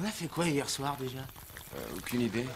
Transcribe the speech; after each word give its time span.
On 0.00 0.04
a 0.04 0.08
fait 0.10 0.26
quoi 0.26 0.46
hier 0.48 0.68
soir 0.68 0.96
déjà 0.98 1.18
Euh, 1.76 1.96
aucune 1.98 2.20
idée. 2.20 2.46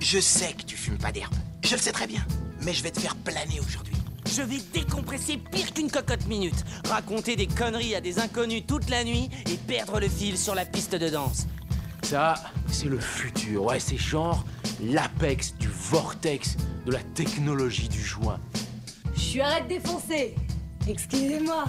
Je 0.00 0.18
sais 0.18 0.52
que 0.54 0.62
tu 0.62 0.76
fumes 0.76 0.98
pas 0.98 1.12
d'herbe. 1.12 1.34
Je 1.62 1.74
le 1.76 1.80
sais 1.80 1.92
très 1.92 2.06
bien. 2.08 2.24
Mais 2.62 2.72
je 2.74 2.82
vais 2.82 2.90
te 2.90 2.98
faire 3.00 3.14
planer 3.16 3.60
aujourd'hui. 3.60 3.94
Je 4.28 4.42
vais 4.42 4.58
décompresser 4.72 5.36
pire 5.36 5.72
qu'une 5.72 5.90
cocotte 5.90 6.26
minute, 6.26 6.64
raconter 6.88 7.36
des 7.36 7.46
conneries 7.46 7.94
à 7.94 8.00
des 8.00 8.18
inconnus 8.18 8.64
toute 8.66 8.88
la 8.90 9.04
nuit 9.04 9.28
et 9.50 9.56
perdre 9.56 10.00
le 10.00 10.08
fil 10.08 10.36
sur 10.38 10.54
la 10.56 10.64
piste 10.64 10.94
de 10.96 11.08
danse. 11.08 11.46
Ça, 12.02 12.34
c'est 12.70 12.88
le 12.88 12.98
futur. 12.98 13.64
Ouais, 13.64 13.78
c'est 13.80 13.96
genre 13.96 14.44
l'apex 14.82 15.54
du 15.56 15.68
vortex 15.68 16.56
de 16.86 16.92
la 16.92 17.02
technologie 17.14 17.88
du 17.88 18.02
joint. 18.02 18.40
Je 19.14 19.20
suis 19.20 19.40
arrête 19.40 19.64
de 19.64 19.74
défoncer. 19.74 20.34
Excusez-moi. 20.88 21.66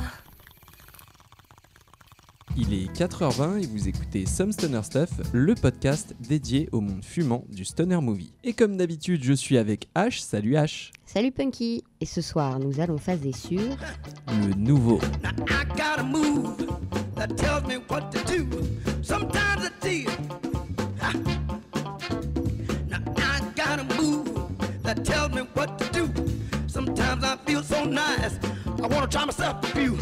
Il 2.94 3.02
est 3.02 3.08
4h20 3.08 3.64
et 3.64 3.68
vous 3.68 3.88
écoutez 3.88 4.26
Some 4.26 4.52
Stoner 4.52 4.82
Stuff, 4.84 5.10
le 5.34 5.56
podcast 5.56 6.16
dédié 6.20 6.68
au 6.72 6.82
monde 6.82 7.04
fumant 7.04 7.46
du 7.50 7.64
stoner 7.66 8.00
movie. 8.02 8.34
Et 8.44 8.54
comme 8.54 8.78
d'habitude, 8.78 9.24
je 9.24 9.34
suis 9.34 9.58
avec 9.58 9.88
H. 9.96 10.22
Salut 10.22 10.54
H. 10.54 10.92
Salut 11.06 11.32
Punky 11.32 11.84
Et 12.00 12.06
ce 12.06 12.22
soir, 12.22 12.60
nous 12.60 12.80
allons 12.80 12.98
phaser 12.98 13.32
sur 13.34 13.62
Le 14.28 14.54
nouveau. 14.56 15.00
I 15.24 15.66
got 15.76 16.00
a 16.00 16.04
move 16.04 16.56
that 17.16 17.28
tells 17.38 17.64
me 17.68 17.78
what 17.90 18.10
to 18.12 18.20
do. 18.26 18.48
Sometimes 19.02 19.66
it's 19.66 19.86
easy. 19.86 20.08
Ha. 21.02 21.14
Now 22.90 23.00
I 23.18 23.42
got 23.56 23.80
a 23.80 24.02
move 24.02 24.28
that 24.84 25.04
tells 25.04 25.32
me 25.34 25.42
what 25.56 25.78
to 25.78 25.86
do. 25.94 26.10
Sometimes 26.68 27.24
I 27.24 27.38
feel 27.46 27.64
so 27.64 27.84
nice. 27.86 28.38
I 28.82 28.88
wanna 28.88 29.08
try 29.08 29.26
myself 29.26 29.64
a 29.64 29.68
few. 29.68 29.98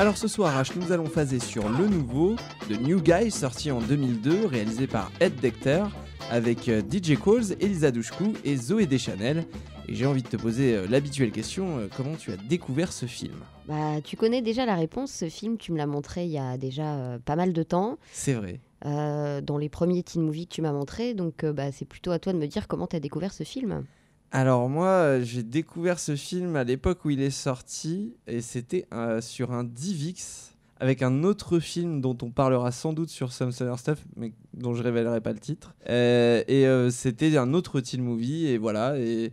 Alors 0.00 0.16
ce 0.16 0.28
soir, 0.28 0.54
H, 0.60 0.72
nous 0.76 0.92
allons 0.92 1.04
phaser 1.04 1.40
sur 1.40 1.68
Le 1.68 1.86
nouveau 1.86 2.34
de 2.70 2.76
New 2.76 3.02
Guy, 3.02 3.30
sorti 3.30 3.70
en 3.70 3.80
2002, 3.80 4.46
réalisé 4.46 4.86
par 4.86 5.12
Ed 5.20 5.36
Decter, 5.40 5.84
avec 6.30 6.68
euh, 6.68 6.80
DJ 6.80 7.16
Coles, 7.18 7.44
Elisa 7.60 7.90
Douchkou 7.90 8.34
et 8.44 8.56
Zoé 8.56 8.86
Deschanel. 8.86 9.44
Et 9.88 9.94
j'ai 9.94 10.06
envie 10.06 10.22
de 10.22 10.28
te 10.28 10.36
poser 10.36 10.76
euh, 10.76 10.86
l'habituelle 10.88 11.32
question, 11.32 11.78
euh, 11.78 11.88
comment 11.96 12.14
tu 12.14 12.30
as 12.32 12.36
découvert 12.36 12.92
ce 12.92 13.06
film? 13.06 13.34
Bah, 13.66 14.00
tu 14.04 14.16
connais 14.16 14.40
déjà 14.42 14.64
la 14.66 14.76
réponse. 14.76 15.10
Ce 15.12 15.28
film, 15.28 15.58
tu 15.58 15.72
me 15.72 15.78
l'as 15.78 15.86
montré 15.86 16.24
il 16.24 16.30
y 16.30 16.38
a 16.38 16.56
déjà 16.56 16.94
euh, 16.94 17.18
pas 17.18 17.36
mal 17.36 17.52
de 17.52 17.62
temps, 17.62 17.98
C'est 18.12 18.34
vrai. 18.34 18.60
euh, 18.86 19.40
dans 19.40 19.58
les 19.58 19.68
premiers 19.68 20.02
teen 20.02 20.22
movies 20.22 20.46
que 20.46 20.54
tu 20.54 20.62
m'as 20.62 20.72
montré. 20.72 21.14
Donc, 21.14 21.42
euh, 21.44 21.52
bah, 21.52 21.72
c'est 21.72 21.84
plutôt 21.86 22.12
à 22.12 22.18
toi 22.18 22.32
de 22.32 22.38
me 22.38 22.46
dire 22.46 22.68
comment 22.68 22.86
tu 22.86 22.96
as 22.96 23.00
découvert 23.00 23.32
ce 23.32 23.42
film. 23.44 23.84
Alors 24.32 24.68
moi, 24.68 25.18
j'ai 25.22 25.42
découvert 25.42 25.98
ce 25.98 26.14
film 26.14 26.54
à 26.54 26.62
l'époque 26.62 27.04
où 27.04 27.10
il 27.10 27.20
est 27.20 27.30
sorti, 27.30 28.14
et 28.28 28.40
c'était 28.42 28.86
sur 29.20 29.50
un 29.50 29.64
Divix, 29.64 30.49
avec 30.80 31.02
un 31.02 31.22
autre 31.24 31.58
film 31.58 32.00
dont 32.00 32.16
on 32.22 32.30
parlera 32.30 32.72
sans 32.72 32.92
doute 32.92 33.10
sur 33.10 33.32
Some 33.32 33.52
Stoner 33.52 33.76
Stuff, 33.76 33.98
mais 34.16 34.32
dont 34.54 34.74
je 34.74 34.82
révélerai 34.82 35.20
pas 35.20 35.32
le 35.32 35.38
titre. 35.38 35.74
Euh, 35.88 36.42
et 36.48 36.66
euh, 36.66 36.90
c'était 36.90 37.36
un 37.36 37.52
autre 37.52 37.80
teen 37.80 38.02
movie, 38.02 38.46
et 38.46 38.58
voilà. 38.58 38.98
Et 38.98 39.30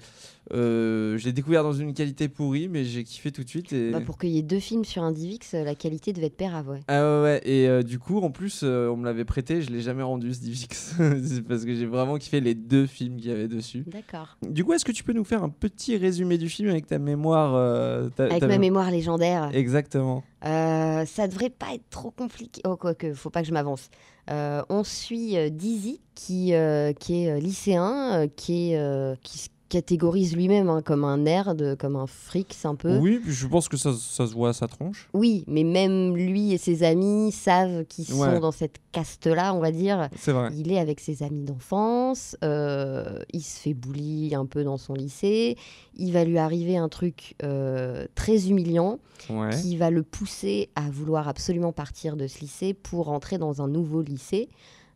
euh, 0.54 1.18
j'ai 1.18 1.32
découvert 1.34 1.64
dans 1.64 1.74
une 1.74 1.94
qualité 1.94 2.28
pourrie, 2.30 2.68
mais 2.68 2.84
j'ai 2.84 3.04
kiffé 3.04 3.32
tout 3.32 3.44
de 3.44 3.50
suite. 3.50 3.74
Et... 3.74 3.92
Bah, 3.92 4.02
pour 4.02 4.18
qu'il 4.18 4.30
y 4.30 4.38
ait 4.38 4.44
deux 4.44 4.60
films 4.60 4.86
sur 4.86 5.04
un 5.04 5.12
Divix, 5.12 5.54
euh, 5.54 5.64
la 5.64 5.76
qualité 5.76 6.14
devait 6.14 6.28
être 6.28 6.38
pérave, 6.38 6.70
ouais. 6.70 6.80
Ah 6.88 7.22
ouais, 7.22 7.42
et 7.44 7.68
euh, 7.68 7.84
du 7.84 8.00
coup, 8.00 8.20
en 8.20 8.32
plus, 8.32 8.62
euh, 8.64 8.88
on 8.90 8.98
me 8.98 9.06
l'avait 9.06 9.26
prêté, 9.26 9.62
je 9.62 9.70
l'ai 9.72 9.82
jamais 9.82 10.04
rendu 10.04 10.34
ce 10.34 10.40
Divix, 10.40 10.96
C'est 11.24 11.42
parce 11.42 11.66
que 11.66 11.76
j'ai 11.76 11.86
vraiment 11.86 12.18
kiffé 12.18 12.40
les 12.40 12.56
deux 12.56 12.86
films 12.86 13.18
qu'il 13.18 13.30
y 13.30 13.34
avait 13.34 13.48
dessus. 13.48 13.84
D'accord. 13.88 14.38
Du 14.50 14.64
coup, 14.64 14.74
est-ce 14.74 14.86
que 14.86 14.92
tu 14.92 15.04
peux 15.04 15.14
nous 15.14 15.24
faire 15.26 15.44
un 15.44 15.50
petit 15.50 15.98
résumé 15.98 16.38
du 16.38 16.50
film 16.50 16.70
avec 16.70 16.88
ta 16.88 17.00
mémoire 17.00 17.54
euh, 17.56 18.10
ta- 18.10 18.26
Avec 18.26 18.40
ta- 18.40 18.48
ma 18.48 18.58
mémoire 18.58 18.90
légendaire, 18.92 19.50
Exactement. 19.54 20.24
euh, 20.46 21.06
ça 21.06 21.28
devrait 21.28 21.50
pas 21.50 21.74
être 21.74 21.90
trop 21.90 22.12
compliqué. 22.12 22.62
Oh, 22.66 22.76
quoique, 22.76 23.14
faut 23.14 23.30
pas 23.30 23.42
que 23.42 23.48
je 23.48 23.54
m'avance. 23.54 23.90
Euh, 24.30 24.62
on 24.70 24.84
suit 24.84 25.38
euh, 25.38 25.50
Dizzy, 25.50 26.02
qui, 26.16 26.54
euh, 26.54 26.92
qui 26.94 27.24
est 27.24 27.32
euh, 27.32 27.40
lycéen, 27.40 28.24
euh, 28.24 28.28
qui, 28.34 28.72
est, 28.74 28.78
euh, 28.78 29.16
qui 29.24 29.38
se 29.38 29.48
catégorise 29.70 30.36
lui-même 30.36 30.70
hein, 30.70 30.82
comme 30.82 31.04
un 31.04 31.18
nerd, 31.18 31.76
comme 31.78 31.96
un 31.96 32.06
c'est 32.50 32.68
un 32.68 32.76
peu. 32.76 32.98
Oui, 32.98 33.22
je 33.26 33.48
pense 33.48 33.68
que 33.70 33.78
ça, 33.78 33.94
ça 33.94 34.28
se 34.28 34.34
voit 34.34 34.50
à 34.50 34.54
sa 34.54 34.68
tronche. 34.68 35.10
Oui, 35.14 35.44
mais 35.48 35.64
même 35.64 36.16
lui 36.16 36.54
et 36.54 36.58
ses 36.58 36.84
amis 36.84 37.32
savent 37.32 37.86
qu'ils 37.86 38.06
sont 38.06 38.40
dans 38.40 38.52
cette 38.52 38.78
caste-là, 38.92 39.54
on 39.54 39.60
va 39.60 39.72
dire. 39.72 40.10
C'est 40.18 40.32
vrai. 40.32 40.50
Il 40.56 40.72
est 40.72 40.80
avec 40.80 41.00
ses 41.00 41.24
amis 41.24 41.44
d'enfance, 41.44 42.36
euh, 42.44 43.20
il 43.34 43.42
se 43.42 43.60
fait 43.60 43.74
bully 43.74 44.34
un 44.36 44.46
peu 44.46 44.64
dans 44.64 44.78
son 44.78 44.94
lycée, 44.94 45.58
il 45.96 46.12
va 46.14 46.24
lui 46.24 46.38
arriver 46.38 46.78
un 46.78 46.90
truc 46.90 47.36
euh, 47.44 48.06
très 48.16 48.50
humiliant 48.50 49.00
Ouais. 49.32 49.50
qui 49.50 49.76
va 49.78 49.90
le 49.90 50.04
pousser 50.04 50.70
à 50.76 50.90
vouloir 50.92 51.28
absolument 51.28 51.74
partir 51.74 52.16
de 52.18 52.28
ce 52.28 52.40
lycée 52.40 52.76
pour 52.76 53.10
entrer 53.10 53.40
dans 53.40 53.64
un 53.64 53.68
nouveau 53.68 54.02
lycée 54.04 54.48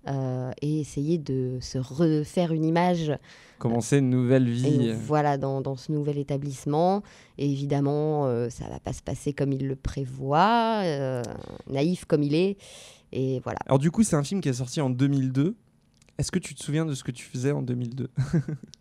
euh, 0.07 0.51
et 0.61 0.79
essayer 0.79 1.17
de 1.17 1.57
se 1.61 1.77
refaire 1.77 2.51
une 2.53 2.65
image 2.65 3.11
Commencer 3.59 3.99
une 3.99 4.09
nouvelle 4.09 4.47
et 4.47 4.51
vie. 4.53 4.91
voilà, 4.93 5.37
dans, 5.37 5.61
dans 5.61 5.75
ce 5.75 5.91
nouvel 5.91 6.17
établissement. 6.17 7.03
Et 7.37 7.49
évidemment, 7.51 8.25
euh, 8.25 8.49
ça 8.49 8.67
va 8.67 8.79
pas 8.79 8.93
se 8.93 9.03
passer 9.03 9.33
comme 9.33 9.51
il 9.53 9.67
le 9.67 9.75
prévoit, 9.75 10.81
euh, 10.83 11.21
naïf 11.69 12.05
comme 12.05 12.23
il 12.23 12.33
est. 12.33 12.57
Et 13.11 13.39
voilà. 13.43 13.59
Alors 13.67 13.77
du 13.77 13.91
coup, 13.91 14.01
c'est 14.03 14.15
un 14.15 14.23
film 14.23 14.41
qui 14.41 14.49
est 14.49 14.53
sorti 14.53 14.81
en 14.81 14.89
2002. 14.89 15.55
Est-ce 16.17 16.31
que 16.31 16.39
tu 16.39 16.55
te 16.55 16.63
souviens 16.63 16.85
de 16.85 16.93
ce 16.95 17.03
que 17.03 17.11
tu 17.11 17.25
faisais 17.25 17.51
en 17.51 17.61
2002 17.61 18.09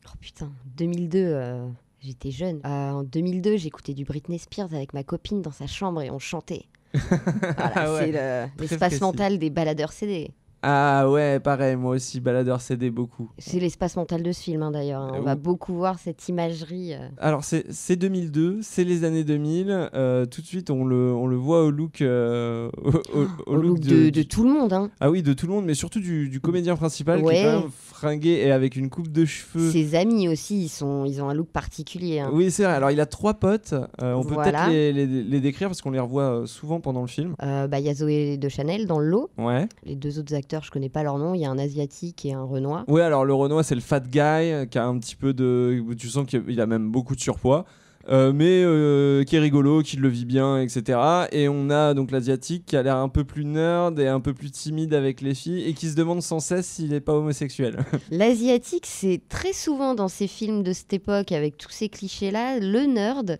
Oh 0.06 0.16
putain, 0.20 0.50
2002, 0.76 1.18
euh, 1.18 1.66
j'étais 2.00 2.30
jeune. 2.30 2.60
Euh, 2.64 2.90
en 2.90 3.02
2002, 3.02 3.56
j'écoutais 3.58 3.94
du 3.94 4.04
Britney 4.04 4.38
Spears 4.38 4.72
avec 4.74 4.94
ma 4.94 5.04
copine 5.04 5.42
dans 5.42 5.52
sa 5.52 5.66
chambre 5.66 6.00
et 6.02 6.10
on 6.10 6.18
chantait. 6.18 6.64
Voilà, 6.92 7.72
Ah 7.74 7.92
ouais, 7.94 8.12
c'est 8.12 8.60
l'espace 8.62 9.00
mental 9.00 9.38
des 9.38 9.50
baladeurs 9.50 9.92
CD. 9.92 10.30
Ah 10.62 11.08
ouais, 11.10 11.40
pareil, 11.40 11.76
moi 11.76 11.92
aussi, 11.96 12.20
baladeur 12.20 12.60
CD 12.60 12.90
beaucoup. 12.90 13.30
C'est 13.38 13.58
l'espace 13.60 13.96
mental 13.96 14.22
de 14.22 14.30
ce 14.30 14.42
film 14.42 14.62
hein, 14.62 14.70
d'ailleurs. 14.70 15.00
hein. 15.02 15.12
On 15.14 15.18
Euh, 15.20 15.22
va 15.22 15.34
oui. 15.34 15.40
beaucoup 15.42 15.72
voir 15.74 15.98
cette 15.98 16.28
imagerie. 16.28 16.92
euh. 16.94 17.08
Alors 17.18 17.44
c'est 17.44 17.64
c'est 17.72 17.96
2002, 17.96 18.58
c'est 18.60 18.84
les 18.84 19.04
années 19.04 19.24
2000. 19.24 19.88
euh, 19.94 20.26
tout 20.26 20.42
de 20.42 20.46
suite, 20.46 20.70
on 20.70 20.84
le, 20.84 21.14
on 21.14 21.26
le 21.26 21.36
voit 21.36 21.64
au 21.64 21.70
look, 21.70 22.02
euh, 22.02 22.68
au, 22.84 22.90
au- 22.90 23.26
au 23.46 23.54
Au 23.54 23.56
look 23.56 23.80
de, 23.80 24.10
de 24.10 24.22
tout 24.22 24.44
le 24.44 24.50
monde. 24.52 24.74
hein. 24.74 24.90
Ah 25.00 25.10
oui, 25.10 25.22
de 25.22 25.32
tout 25.32 25.46
le 25.46 25.52
monde, 25.54 25.64
mais 25.64 25.72
surtout 25.74 26.00
du, 26.00 26.28
du 26.28 26.40
comédien 26.40 26.76
principal 26.76 27.22
qui 27.22 27.28
est 27.30 27.42
quand 27.44 27.60
même 27.62 27.70
fringué 27.72 28.30
et 28.44 28.50
avec 28.50 28.76
une 28.76 28.90
coupe 28.90 29.08
de 29.08 29.24
cheveux. 29.24 29.70
Ses 29.70 29.94
amis 29.94 30.28
aussi, 30.28 30.64
ils, 30.64 30.68
sont, 30.68 31.06
ils 31.06 31.22
ont 31.22 31.28
un 31.30 31.34
look 31.34 31.48
particulier. 31.48 32.22
Oui, 32.32 32.50
c'est 32.50 32.64
vrai. 32.64 32.72
Alors, 32.74 32.90
il 32.90 33.00
a 33.00 33.06
trois 33.06 33.34
potes. 33.34 33.72
euh, 34.02 34.12
on 34.14 34.24
peut 34.24 34.34
Voilà. 34.34 34.66
peut-être 34.66 34.70
les, 34.72 34.92
les- 34.92 35.06
les 35.06 35.40
décrire 35.40 35.68
parce 35.68 35.80
qu'on 35.80 35.90
les 35.90 36.00
revoit 36.00 36.42
souvent 36.46 36.80
pendant 36.80 37.00
le 37.00 37.06
film. 37.06 37.34
Bah, 37.40 37.78
Il 37.78 37.86
y 37.86 37.88
a 37.88 37.94
Zoé 37.94 38.36
de 38.36 38.48
Chanel 38.50 38.86
dans 38.86 38.98
le 38.98 39.06
lot. 39.08 39.30
Ouais. 39.38 39.66
Les 39.84 39.94
deux 39.96 40.18
autres 40.18 40.34
acteurs, 40.34 40.49
je 40.62 40.70
connais 40.72 40.88
pas 40.88 41.02
leur 41.04 41.18
nom. 41.18 41.34
Il 41.34 41.40
y 41.40 41.44
a 41.46 41.50
un 41.50 41.58
asiatique 41.58 42.24
et 42.26 42.32
un 42.32 42.42
renois. 42.42 42.84
Ouais, 42.88 43.02
alors 43.02 43.24
le 43.24 43.32
Renoir, 43.34 43.64
c'est 43.64 43.76
le 43.76 43.80
fat 43.80 44.00
guy 44.00 44.18
euh, 44.20 44.66
qui 44.66 44.78
a 44.78 44.84
un 44.86 44.98
petit 44.98 45.14
peu 45.16 45.32
de. 45.32 45.84
Tu 45.96 46.08
sens 46.08 46.26
qu'il 46.26 46.60
a 46.60 46.66
même 46.66 46.90
beaucoup 46.90 47.14
de 47.14 47.20
surpoids. 47.20 47.64
euh, 48.08 48.32
mais 48.32 48.62
euh, 48.64 49.22
qui 49.24 49.36
est 49.36 49.40
rigolo, 49.40 49.82
qui 49.82 49.96
le 49.98 50.08
vit 50.08 50.24
bien, 50.24 50.58
etc. 50.60 50.98
Et 51.32 51.48
on 51.48 51.68
a 51.70 51.92
donc 51.94 52.10
l'asiatique 52.10 52.64
qui 52.66 52.74
a 52.76 52.82
l'air 52.82 52.96
un 52.96 53.10
peu 53.10 53.24
plus 53.24 53.44
nerd 53.44 54.00
et 54.00 54.08
un 54.08 54.20
peu 54.20 54.32
plus 54.32 54.50
timide 54.50 54.94
avec 54.94 55.20
les 55.20 55.34
filles 55.34 55.62
et 55.68 55.74
qui 55.74 55.86
se 55.88 55.94
demande 55.96 56.22
sans 56.22 56.40
cesse 56.40 56.66
s'il 56.66 56.88
n'est 56.88 57.00
pas 57.00 57.12
homosexuel. 57.12 57.76
L'asiatique, 58.10 58.86
c'est 58.86 59.20
très 59.28 59.52
souvent 59.52 59.94
dans 59.94 60.08
ces 60.08 60.26
films 60.26 60.62
de 60.62 60.72
cette 60.72 60.92
époque, 60.94 61.30
avec 61.30 61.58
tous 61.58 61.70
ces 61.70 61.88
clichés-là, 61.90 62.58
le 62.58 62.86
nerd. 62.86 63.38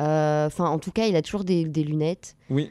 euh, 0.00 0.46
Enfin, 0.46 0.64
en 0.70 0.78
tout 0.78 0.90
cas, 0.90 1.06
il 1.06 1.14
a 1.14 1.20
toujours 1.22 1.44
des, 1.44 1.64
des 1.66 1.84
lunettes. 1.84 2.34
oui. 2.50 2.70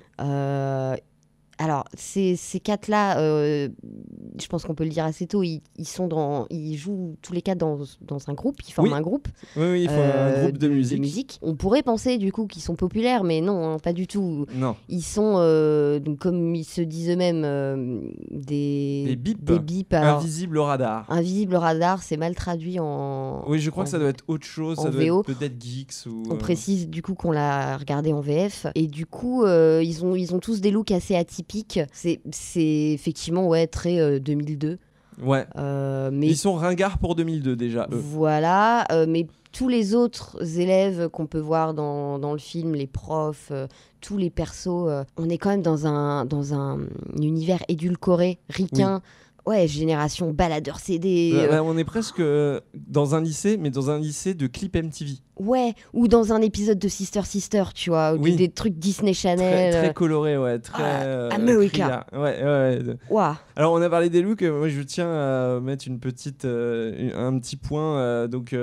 Alors, 1.59 1.85
ces, 1.95 2.35
ces 2.35 2.59
quatre-là, 2.59 3.17
euh, 3.19 3.69
je 4.39 4.45
pense 4.47 4.63
qu'on 4.63 4.75
peut 4.75 4.83
le 4.83 4.91
dire 4.91 5.05
assez 5.05 5.25
tôt, 5.25 5.41
ils, 5.41 5.61
ils 5.77 5.87
sont 5.87 6.07
dans, 6.07 6.45
ils 6.51 6.75
jouent 6.77 7.15
tous 7.23 7.33
les 7.33 7.41
quatre 7.41 7.57
dans, 7.57 7.79
dans 8.01 8.19
un 8.29 8.33
groupe, 8.33 8.57
ils 8.67 8.71
forment 8.71 8.89
Oui. 8.89 8.93
un 8.93 9.01
groupe. 9.01 9.27
Oui, 9.55 9.63
oui, 9.71 9.81
il 9.83 9.89
faut 9.89 9.95
euh, 9.95 10.37
un 10.37 10.43
groupe 10.43 10.59
de 10.59 10.67
musique. 10.67 11.39
On 11.41 11.55
pourrait 11.55 11.81
penser 11.81 12.19
du 12.19 12.31
coup 12.31 12.45
qu'ils 12.45 12.61
sont 12.61 12.75
populaires, 12.75 13.23
mais 13.23 13.41
non, 13.41 13.71
hein, 13.73 13.79
pas 13.79 13.93
du 13.93 14.05
tout. 14.05 14.45
Non. 14.53 14.75
Ils 14.87 15.01
sont, 15.01 15.33
euh, 15.37 15.99
donc, 15.99 16.19
comme 16.19 16.53
ils 16.53 16.63
se 16.63 16.81
disent 16.81 17.09
eux-mêmes, 17.09 17.41
euh, 17.43 18.01
des, 18.29 19.05
Des 19.07 19.15
bips. 19.15 19.43
Des 19.43 19.57
bips 19.59 19.93
alors, 19.93 20.19
Invisible 20.19 20.59
au 20.59 20.63
radar. 20.65 21.05
invisibles 21.09 21.55
au 21.55 21.59
radar, 21.59 22.03
c'est 22.03 22.17
mal 22.17 22.35
traduit 22.35 22.79
en. 22.79 23.43
Oui, 23.49 23.59
je 23.59 23.71
crois 23.71 23.81
en- 23.81 23.85
que 23.85 23.89
ça 23.91 23.97
doit 23.97 24.09
être 24.09 24.23
autre 24.27 24.45
chose. 24.45 24.77
Ça 24.77 24.91
doit 24.91 25.03
VO. 25.03 25.21
être 25.21 25.25
peut-être 25.33 25.59
Geeks 25.59 26.05
ou. 26.05 26.21
On 26.29 26.35
précise 26.37 26.87
du 26.87 27.01
coup 27.01 27.15
qu'on 27.15 27.31
l'a 27.31 27.77
regardé 27.77 28.13
en 28.13 28.21
VF 28.21 28.67
et 28.75 28.85
du 28.85 29.07
coup 29.07 29.43
ils 29.47 30.05
ont 30.05 30.15
ils 30.15 30.35
ont 30.35 30.39
tous 30.39 30.61
des 30.61 30.69
looks 30.69 30.91
assez 30.91 31.15
atypiques. 31.15 31.46
C'est 31.91 32.21
c'est 32.31 32.91
effectivement 32.93 33.47
ouais 33.47 33.67
très 33.67 33.99
euh, 33.99 34.19
2002. 34.19 34.77
Ouais. 35.21 35.45
Euh, 35.57 36.09
mais 36.13 36.27
Ils 36.27 36.37
sont 36.37 36.53
ringards 36.53 36.99
pour 36.99 37.15
2002 37.15 37.55
déjà, 37.55 37.87
eux. 37.91 37.97
Voilà, 37.97 38.85
euh, 38.91 39.05
mais 39.07 39.27
tous 39.51 39.67
les 39.67 39.95
autres 39.95 40.37
élèves 40.59 41.09
qu'on 41.09 41.25
peut 41.25 41.39
voir 41.39 41.73
dans, 41.73 42.19
dans 42.19 42.33
le 42.33 42.37
film, 42.37 42.75
les 42.75 42.85
profs, 42.85 43.47
euh, 43.51 43.67
tous 44.01 44.17
les 44.17 44.29
persos, 44.29 44.67
euh, 44.67 45.03
on 45.17 45.29
est 45.29 45.39
quand 45.39 45.49
même 45.49 45.63
dans 45.63 45.87
un, 45.87 46.25
dans 46.25 46.53
un 46.53 46.79
univers 47.19 47.63
édulcoré, 47.67 48.37
ricain. 48.49 49.01
Ouais, 49.47 49.67
génération 49.67 50.31
baladeur 50.31 50.79
CD. 50.79 51.31
Ouais, 51.33 51.39
euh, 51.45 51.51
ouais, 51.51 51.59
on 51.63 51.77
est 51.77 51.83
presque 51.85 52.19
euh, 52.19 52.59
dans 52.75 53.15
un 53.15 53.21
lycée, 53.21 53.57
mais 53.57 53.69
dans 53.69 53.89
un 53.89 53.97
lycée 53.97 54.33
de 54.33 54.45
clip 54.45 54.75
MTV. 54.75 55.13
ouais, 55.39 55.73
ou 55.93 56.07
dans 56.09 56.33
un 56.33 56.41
épisode 56.41 56.77
de 56.79 56.87
Sister 56.89 57.21
Sister, 57.23 57.63
tu 57.73 57.89
vois, 57.89 58.13
ou 58.13 58.17
Oui. 58.17 58.31
des, 58.31 58.47
des 58.47 58.49
trucs 58.49 58.73
Disney 58.77 59.13
Channel. 59.13 59.71
très 59.73 59.89
euh, 59.89 59.93
coloré, 59.93 60.37
ouais. 60.37 60.59
Très, 60.59 60.83
Ah, 60.83 61.29
America. 61.35 62.05
Ouais, 62.11 62.43
ouais. 62.43 62.79
Ouah. 63.09 63.37
Alors 63.55 63.73
on 63.73 63.81
a 63.81 63.89
parlé 63.89 64.09
des 64.09 64.21
looks, 64.21 64.43
moi 64.43 64.67
je 64.67 64.81
tiens 64.81 65.09
à 65.09 65.59
mettre 65.61 65.87
une 65.87 65.99
petite, 65.99 66.45
un 66.45 67.39
petit 67.39 67.55
point 67.55 68.27
donc 68.27 68.53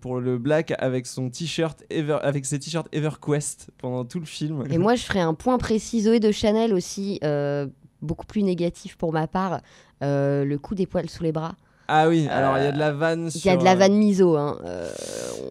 pour 0.00 0.20
le 0.20 0.38
Black 0.38 0.74
avec 0.78 1.06
son 1.06 1.30
t-shirt 1.30 1.84
Ever, 1.90 2.18
avec 2.22 2.44
ses 2.46 2.58
t-shirts 2.58 2.88
EverQuest 2.92 3.68
pendant 3.78 4.04
tout 4.04 4.18
le 4.18 4.26
film. 4.26 4.64
Et 4.70 4.78
moi, 4.78 4.94
je 4.94 5.04
ferais 5.04 5.20
un 5.20 5.34
point 5.34 5.58
précis 5.58 6.02
Zoé 6.02 6.18
de 6.20 6.30
Chanel 6.32 6.74
aussi, 6.74 7.18
euh, 7.24 7.66
beaucoup 8.02 8.26
plus 8.26 8.42
négatif 8.42 8.96
pour 8.96 9.12
ma 9.12 9.26
part. 9.26 9.60
euh, 10.02 10.44
le 10.44 10.58
coup 10.58 10.74
des 10.74 10.86
poils 10.86 11.08
sous 11.08 11.22
les 11.22 11.30
bras. 11.32 11.54
Ah 11.88 12.08
oui, 12.08 12.26
alors 12.28 12.58
il 12.58 12.64
y 12.64 12.66
a 12.66 12.72
de 12.72 12.78
la 12.78 12.92
vanne. 12.92 13.28
Il 13.34 13.44
y 13.44 13.48
a 13.50 13.56
de 13.56 13.64
la 13.64 13.74
vanne 13.74 13.94
miso. 13.94 14.36
Hein. 14.36 14.58
euh, 14.64 14.90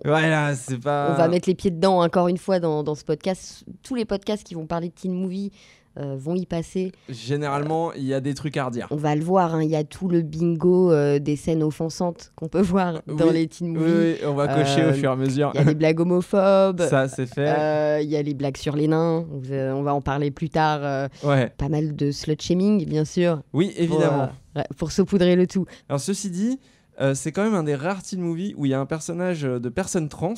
on- 0.05 0.09
Ouais 0.09 0.29
là, 0.29 0.55
c'est 0.55 0.77
pas. 0.79 1.09
On 1.11 1.17
va 1.17 1.27
mettre 1.27 1.47
les 1.47 1.55
pieds 1.55 1.71
dedans 1.71 2.01
encore 2.01 2.27
une 2.27 2.37
fois 2.37 2.59
dans, 2.59 2.83
dans 2.83 2.95
ce 2.95 3.03
podcast. 3.05 3.63
Tous 3.83 3.95
les 3.95 4.05
podcasts 4.05 4.43
qui 4.43 4.55
vont 4.55 4.65
parler 4.65 4.87
de 4.89 4.93
teen 4.93 5.13
movie 5.13 5.51
euh, 5.99 6.15
vont 6.17 6.35
y 6.35 6.45
passer. 6.45 6.91
Généralement, 7.09 7.93
il 7.93 8.03
y 8.03 8.13
a 8.13 8.19
des 8.21 8.33
trucs 8.33 8.57
à 8.57 8.65
redire. 8.65 8.87
On 8.91 8.95
va 8.95 9.15
le 9.15 9.23
voir, 9.23 9.55
hein, 9.55 9.63
il 9.63 9.69
y 9.69 9.75
a 9.75 9.83
tout 9.83 10.07
le 10.07 10.21
bingo 10.21 10.91
euh, 10.91 11.19
des 11.19 11.35
scènes 11.35 11.63
offensantes 11.63 12.31
qu'on 12.35 12.47
peut 12.47 12.61
voir 12.61 13.01
dans 13.07 13.27
Oui, 13.27 13.33
les 13.33 13.47
teen 13.47 13.69
movies. 13.73 13.93
oui, 14.21 14.25
on 14.27 14.33
va 14.33 14.47
cocher 14.47 14.81
Euh, 14.81 14.91
au 14.91 14.93
fur 14.93 15.09
et 15.09 15.13
à 15.13 15.15
mesure. 15.15 15.51
Il 15.53 15.57
y 15.59 15.61
a 15.61 15.65
les 15.65 15.75
blagues 15.81 15.99
homophobes. 15.99 16.81
Ça, 16.81 17.07
c'est 17.07 17.25
fait. 17.25 17.47
euh, 17.49 17.99
Il 18.01 18.09
y 18.09 18.15
a 18.15 18.21
les 18.21 18.33
blagues 18.33 18.57
sur 18.57 18.75
les 18.75 18.87
nains. 18.87 19.25
Euh, 19.51 19.71
on 19.73 19.83
va 19.83 19.93
en 19.93 20.01
parler 20.01 20.31
plus 20.31 20.49
tard. 20.49 20.79
euh, 20.83 21.07
Ouais. 21.23 21.51
pas 21.57 21.69
mal 21.69 21.95
de 21.95 22.11
slut 22.11 22.35
shaming, 22.39 22.85
bien 22.87 23.05
sûr. 23.05 23.41
Oui, 23.53 23.73
évidemment. 23.77 24.29
Pour, 24.53 24.61
euh, 24.61 24.65
pour 24.77 24.91
saupoudrer 24.91 25.35
le 25.35 25.47
tout. 25.47 25.65
Alors 25.89 25.99
ceci 25.99 26.29
dit, 26.29 26.59
euh, 26.99 27.13
c'est 27.15 27.31
quand 27.31 27.43
même 27.43 27.55
un 27.55 27.63
des 27.63 27.75
rares 27.75 28.03
teen 28.03 28.19
movies 28.21 28.53
où 28.57 28.65
il 28.65 28.69
y 28.69 28.73
a 28.73 28.79
un 28.79 28.85
personnage 28.85 29.45
euh, 29.45 29.59
de 29.59 29.69
personne 29.69 30.09
trans 30.09 30.33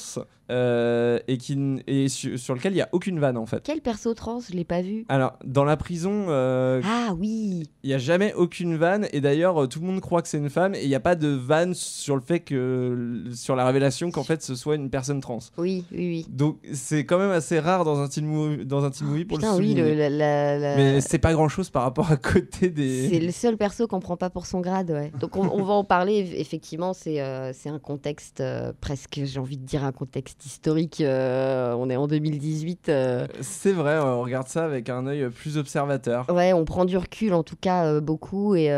euh, 0.52 1.20
et, 1.28 1.38
qui, 1.38 1.58
et 1.88 2.10
su- 2.10 2.38
sur 2.38 2.54
lequel 2.56 2.74
il 2.74 2.76
n'y 2.76 2.82
a 2.82 2.90
aucune 2.92 3.20
vanne 3.20 3.38
en 3.38 3.46
fait. 3.46 3.62
Quel 3.64 3.82
perso 3.82 4.14
trans 4.14 4.40
Je 4.40 4.54
l'ai 4.56 4.64
pas 4.66 4.82
vu. 4.82 5.06
Alors, 5.10 5.34
dans 5.46 5.64
la 5.64 5.78
prison, 5.78 6.26
euh, 6.30 6.82
Ah 6.86 7.14
oui 7.18 7.64
il 7.84 7.88
n'y 7.90 7.94
a 7.94 7.98
jamais 7.98 8.34
aucune 8.34 8.76
vanne, 8.78 9.08
et 9.12 9.20
d'ailleurs, 9.22 9.64
euh, 9.64 9.68
tout 9.68 9.80
le 9.82 9.86
monde 9.88 10.00
croit 10.02 10.22
que 10.22 10.28
c'est 10.28 10.38
une 10.38 10.50
femme, 10.50 10.74
et 10.76 10.84
il 10.84 10.88
n'y 10.88 10.96
a 10.96 11.00
pas 11.02 11.16
de 11.16 11.28
vanne 11.28 11.74
sur 11.74 12.16
le 12.16 12.22
fait 12.22 12.40
que. 12.40 13.24
sur 13.34 13.56
la 13.56 13.66
révélation 13.66 14.12
qu'en 14.12 14.24
fait 14.24 14.42
ce 14.42 14.56
soit 14.56 14.76
une 14.76 14.90
personne 14.90 15.20
trans. 15.22 15.40
Oui, 15.58 15.86
oui, 15.92 15.98
oui. 15.98 16.26
Donc, 16.30 16.58
c'est 16.74 17.06
quand 17.06 17.18
même 17.20 17.32
assez 17.32 17.60
rare 17.60 17.84
dans 17.86 18.00
un 18.00 18.08
teen 18.08 18.26
movie, 18.26 18.66
dans 18.66 18.84
un 18.86 18.90
teen 18.92 19.08
movie 19.08 19.26
pour 19.26 19.38
Putain, 19.38 19.54
le 19.54 19.60
oui, 19.60 19.72
souligner. 19.74 19.96
le, 20.10 20.18
la- 20.18 20.76
Mais 20.76 21.02
c'est 21.02 21.18
pas 21.20 21.34
grand 21.34 21.50
chose 21.50 21.70
par 21.70 21.84
rapport 21.84 22.12
à 22.12 22.18
côté 22.18 22.48
C'est 22.62 22.70
des. 22.70 23.20
le 23.20 23.32
seul 23.32 23.58
perso 23.58 23.88
qu'on 23.88 24.00
prend 24.00 24.18
pas 24.18 24.30
pour 24.30 24.46
son 24.46 24.62
grade, 24.62 24.92
ouais. 24.92 25.12
Donc 25.20 25.36
on, 25.36 25.48
on 25.50 25.64
va 25.64 25.74
en 25.74 25.84
parler, 25.84 26.24
eff- 26.24 26.36
effectivement, 26.40 26.94
c'est 26.94 27.22
euh, 27.22 27.52
c'est 27.54 27.70
un 27.70 27.80
contexte 27.80 28.42
presque, 28.82 29.22
j'ai 29.24 29.40
envie 29.40 29.58
de 29.58 29.66
dire 29.66 29.84
un 29.84 29.92
contexte 29.92 30.33
historique. 30.46 31.02
euh, 31.02 31.74
on 31.78 31.90
est 31.90 31.96
en 31.96 32.08
2018. 32.08 32.90
euh, 32.90 33.28
C'est 33.42 33.72
vrai, 33.72 33.98
on 34.00 34.22
regarde 34.22 34.48
ça 34.48 34.66
avec 34.66 34.90
un 34.90 35.06
œil 35.08 35.30
plus 35.30 35.58
observateur. 35.58 36.26
Ouais, 36.30 36.54
on 36.54 36.66
prend 36.66 36.86
du 36.86 36.98
recul 36.98 37.34
en 37.34 37.44
tout 37.44 37.56
cas 37.60 37.86
euh, 37.86 38.02
beaucoup. 38.02 38.56
Et 38.56 38.70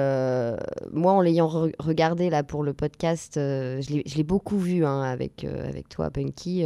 moi, 0.92 1.14
en 1.14 1.22
l'ayant 1.22 1.48
re- 1.48 1.74
regardé 1.80 2.30
là 2.30 2.44
pour 2.44 2.64
le 2.64 2.74
podcast, 2.74 3.34
je 3.36 3.94
l'ai- 4.16 4.24
beaucoup 4.24 4.58
vu 4.58 4.86
hein, 4.86 5.02
avec, 5.02 5.44
avec 5.46 5.88
toi, 5.90 6.10
Punky. 6.10 6.66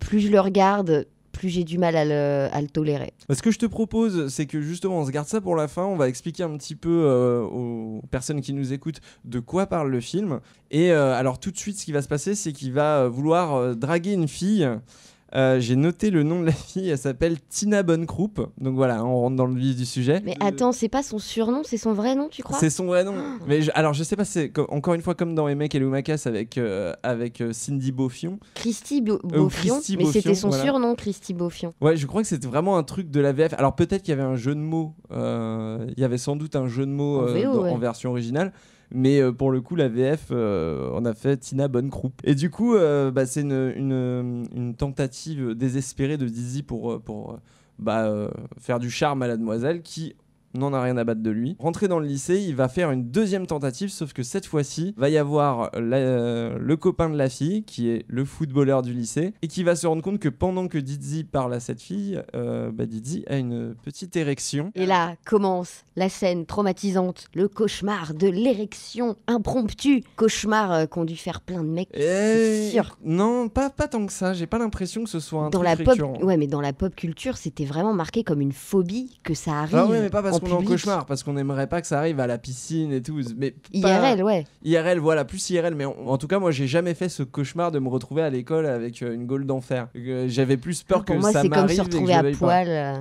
plus 0.00 0.20
je 0.20 0.28
le 0.32 0.40
regarde, 0.40 1.06
plus 1.38 1.48
j'ai 1.50 1.62
du 1.62 1.78
mal 1.78 1.94
à 1.94 2.04
le, 2.04 2.66
tolérer. 2.66 3.12
Ce 3.30 3.40
que 3.42 3.52
je 3.52 3.58
te 3.58 3.66
propose, 3.66 4.26
c'est 4.28 4.46
que 4.46 4.60
justement, 4.60 4.98
on 4.98 5.06
se 5.06 5.12
garde 5.12 5.28
ça 5.28 5.40
pour 5.40 5.54
la 5.54 5.68
fin. 5.68 5.84
On 5.84 5.94
va 5.94 6.08
expliquer 6.08 6.42
un 6.42 6.56
petit 6.56 6.74
peu 6.74 7.04
euh, 7.04 7.42
aux 7.42 8.02
personnes 8.10 8.40
qui 8.40 8.52
nous 8.52 8.72
écoutent 8.72 9.00
de 9.24 9.38
quoi 9.38 9.66
parle 9.66 9.88
le 9.88 10.00
film. 10.00 10.40
Et 10.72 10.90
euh, 10.90 11.14
alors, 11.14 11.38
tout 11.38 11.52
de 11.52 11.56
suite, 11.56 11.78
ce 11.78 11.84
qui 11.84 11.92
va 11.92 12.02
se 12.02 12.08
passer, 12.08 12.34
c'est 12.34 12.52
qu'il 12.52 12.72
va 12.72 13.02
euh, 13.02 13.08
vouloir 13.08 13.76
draguer 13.76 14.14
une 14.14 14.26
fille. 14.26 14.68
Euh, 15.34 15.60
J'ai 15.60 15.76
noté 15.76 16.10
le 16.10 16.22
nom 16.22 16.40
de 16.40 16.46
la 16.46 16.52
fille, 16.52 16.88
elle 16.88 16.96
s'appelle 16.98 17.36
Tina 17.50 17.82
Bonnekrop. 17.82 18.50
Donc 18.58 18.74
voilà, 18.76 19.04
on 19.04 19.20
rentre 19.20 19.36
dans 19.36 19.44
le 19.46 19.54
vif 19.54 19.76
du 19.76 19.84
sujet. 19.84 20.22
Mais 20.24 20.34
attends, 20.40 20.72
c'est 20.72 20.88
pas 20.88 21.02
son 21.02 21.18
surnom, 21.18 21.60
c'est 21.64 21.76
son 21.76 21.92
vrai 21.92 22.14
nom, 22.14 22.28
tu 22.30 22.42
crois? 22.42 22.56
C'est 22.58 22.70
son 22.70 22.86
vrai 22.86 23.04
nom. 23.04 23.14
Mais 23.46 23.60
je- 23.60 23.70
alors, 23.74 23.92
je 23.92 24.02
sais 24.04 24.16
pas, 24.16 24.24
c'est 24.24 24.48
co- 24.50 24.66
encore 24.70 24.94
une 24.94 25.02
fois 25.02 25.14
comme 25.14 25.34
dans 25.34 25.46
Les 25.46 25.54
mecs 25.54 25.74
et 25.74 25.78
Lumacas 25.78 26.22
avec, 26.24 26.56
euh, 26.56 26.94
avec 27.02 27.40
euh, 27.42 27.52
Cindy 27.52 27.92
Beaufion. 27.92 28.38
Christy 28.54 29.02
Bo- 29.02 29.20
Euh, 29.24 29.28
Beaufion, 29.28 29.74
Christy 29.76 29.96
mais 29.98 30.06
c'était 30.06 30.34
son 30.34 30.48
voilà. 30.48 30.64
surnom, 30.64 30.94
Christy 30.94 31.34
Beaufion. 31.34 31.74
Ouais, 31.82 31.96
je 31.96 32.06
crois 32.06 32.22
que 32.22 32.28
c'était 32.28 32.48
vraiment 32.48 32.78
un 32.78 32.82
truc 32.82 33.10
de 33.10 33.20
la 33.20 33.32
VF. 33.32 33.52
Alors 33.58 33.74
peut-être 33.74 34.02
qu'il 34.02 34.12
y 34.12 34.18
avait 34.18 34.22
un 34.22 34.36
jeu 34.36 34.54
de 34.54 34.60
mots. 34.60 34.94
Il 35.10 35.94
y 36.00 36.04
avait 36.04 36.18
sans 36.18 36.36
doute 36.36 36.56
un 36.56 36.68
jeu 36.68 36.86
de 36.86 36.90
mots 36.90 37.20
En 37.20 37.26
VO, 37.26 37.42
dans- 37.54 37.62
ouais. 37.64 37.70
en 37.70 37.78
version 37.78 38.10
originale. 38.10 38.52
Mais 38.90 39.20
euh, 39.20 39.32
pour 39.32 39.50
le 39.50 39.60
coup, 39.60 39.76
la 39.76 39.88
VF, 39.88 40.28
euh, 40.30 40.90
on 40.94 41.04
a 41.04 41.14
fait 41.14 41.36
Tina 41.36 41.68
Bonnekrop. 41.68 42.12
Et 42.24 42.34
du 42.34 42.50
coup, 42.50 42.74
euh, 42.74 43.10
bah, 43.10 43.26
c'est 43.26 43.42
une, 43.42 44.74
tentative 44.78 45.54
désespérée 45.54 46.16
de 46.16 46.26
Dizzy 46.26 46.62
pour, 46.62 46.92
euh, 46.92 47.02
euh, 47.08 47.36
bah, 47.78 48.06
euh, 48.06 48.30
faire 48.58 48.78
du 48.78 48.90
charme 48.90 49.22
à 49.22 49.26
la 49.26 49.36
demoiselle 49.36 49.82
qui 49.82 50.14
n'en 50.54 50.72
a 50.72 50.82
rien 50.82 50.96
à 50.96 51.04
battre 51.04 51.22
de 51.22 51.30
lui. 51.30 51.56
Rentré 51.58 51.88
dans 51.88 51.98
le 51.98 52.06
lycée, 52.06 52.40
il 52.40 52.54
va 52.56 52.68
faire 52.68 52.90
une 52.90 53.10
deuxième 53.10 53.46
tentative, 53.46 53.90
sauf 53.90 54.12
que 54.12 54.22
cette 54.22 54.46
fois-ci, 54.46 54.94
va 54.96 55.08
y 55.08 55.16
avoir 55.18 55.70
la- 55.78 56.50
le 56.58 56.76
copain 56.76 57.08
de 57.10 57.16
la 57.16 57.28
fille, 57.28 57.62
qui 57.64 57.88
est 57.90 58.04
le 58.08 58.24
footballeur 58.24 58.82
du 58.82 58.92
lycée, 58.92 59.34
et 59.42 59.48
qui 59.48 59.62
va 59.64 59.76
se 59.76 59.86
rendre 59.86 60.02
compte 60.02 60.18
que 60.18 60.28
pendant 60.28 60.68
que 60.68 60.78
Dizzy 60.78 61.24
parle 61.24 61.54
à 61.54 61.60
cette 61.60 61.80
fille, 61.82 62.20
euh, 62.34 62.70
bah, 62.72 62.86
Dizzy 62.86 63.24
a 63.28 63.36
une 63.36 63.74
petite 63.82 64.16
érection. 64.16 64.72
Et 64.74 64.86
là 64.86 65.14
commence 65.26 65.84
la 65.96 66.08
scène 66.08 66.46
traumatisante, 66.46 67.26
le 67.34 67.48
cauchemar 67.48 68.14
de 68.14 68.28
l'érection 68.28 69.16
impromptue. 69.26 70.02
Cauchemar 70.16 70.72
euh, 70.72 70.86
qu'ont 70.86 71.04
dû 71.04 71.16
faire 71.16 71.40
plein 71.40 71.62
de 71.62 71.68
mecs, 71.68 71.88
Et... 71.96 72.68
sûr. 72.70 72.96
Non, 73.04 73.48
pas, 73.48 73.70
pas 73.70 73.88
tant 73.88 74.06
que 74.06 74.12
ça. 74.12 74.32
J'ai 74.34 74.46
pas 74.46 74.58
l'impression 74.58 75.04
que 75.04 75.10
ce 75.10 75.20
soit 75.20 75.42
un 75.44 75.50
Dans 75.50 75.62
truc 75.62 75.78
la 75.78 75.94
pop, 75.94 76.22
ouais, 76.22 76.36
mais 76.36 76.46
dans 76.46 76.60
la 76.60 76.72
pop 76.72 76.94
culture, 76.94 77.36
c'était 77.36 77.64
vraiment 77.64 77.92
marqué 77.94 78.24
comme 78.24 78.40
une 78.40 78.52
phobie 78.52 79.18
que 79.22 79.34
ça 79.34 79.52
arrive. 79.60 79.76
Ah 79.76 79.86
ouais, 79.86 80.00
mais 80.00 80.10
pas 80.10 80.22
parce 80.22 80.37
en 80.38 80.46
qu'on 80.46 80.52
est 80.52 80.52
en 80.52 80.62
cauchemar, 80.62 81.06
parce 81.06 81.22
qu'on 81.22 81.36
aimerait 81.36 81.66
pas 81.66 81.80
que 81.80 81.86
ça 81.86 81.98
arrive 81.98 82.20
à 82.20 82.26
la 82.26 82.38
piscine 82.38 82.92
et 82.92 83.02
tout. 83.02 83.20
Mais 83.36 83.52
pas- 83.82 84.12
IRL, 84.12 84.22
ouais. 84.22 84.44
IRL, 84.64 84.98
voilà, 84.98 85.24
plus 85.24 85.50
IRL. 85.50 85.74
Mais 85.74 85.84
en, 85.84 85.94
en 86.06 86.18
tout 86.18 86.26
cas, 86.28 86.38
moi, 86.38 86.50
j'ai 86.50 86.66
jamais 86.66 86.94
fait 86.94 87.08
ce 87.08 87.22
cauchemar 87.22 87.70
de 87.72 87.78
me 87.78 87.88
retrouver 87.88 88.22
à 88.22 88.30
l'école 88.30 88.66
avec 88.66 89.02
euh, 89.02 89.14
une 89.14 89.26
gaule 89.26 89.46
d'enfer. 89.46 89.88
Euh, 89.96 90.26
J'avais 90.28 90.56
plus 90.56 90.82
peur 90.82 90.98
Ah, 91.02 91.04
Pour 91.04 91.16
que 91.16 91.20
moi, 91.20 91.32
ça 91.32 91.42
c'est 91.42 91.48
comme 91.48 91.58
m'arrive 91.60 91.76
se 91.76 91.82
et 91.82 91.84
que 91.88 91.94
retrouver 91.94 92.12
à 92.14 92.22
poil. 92.38 92.66
euh. 92.68 92.94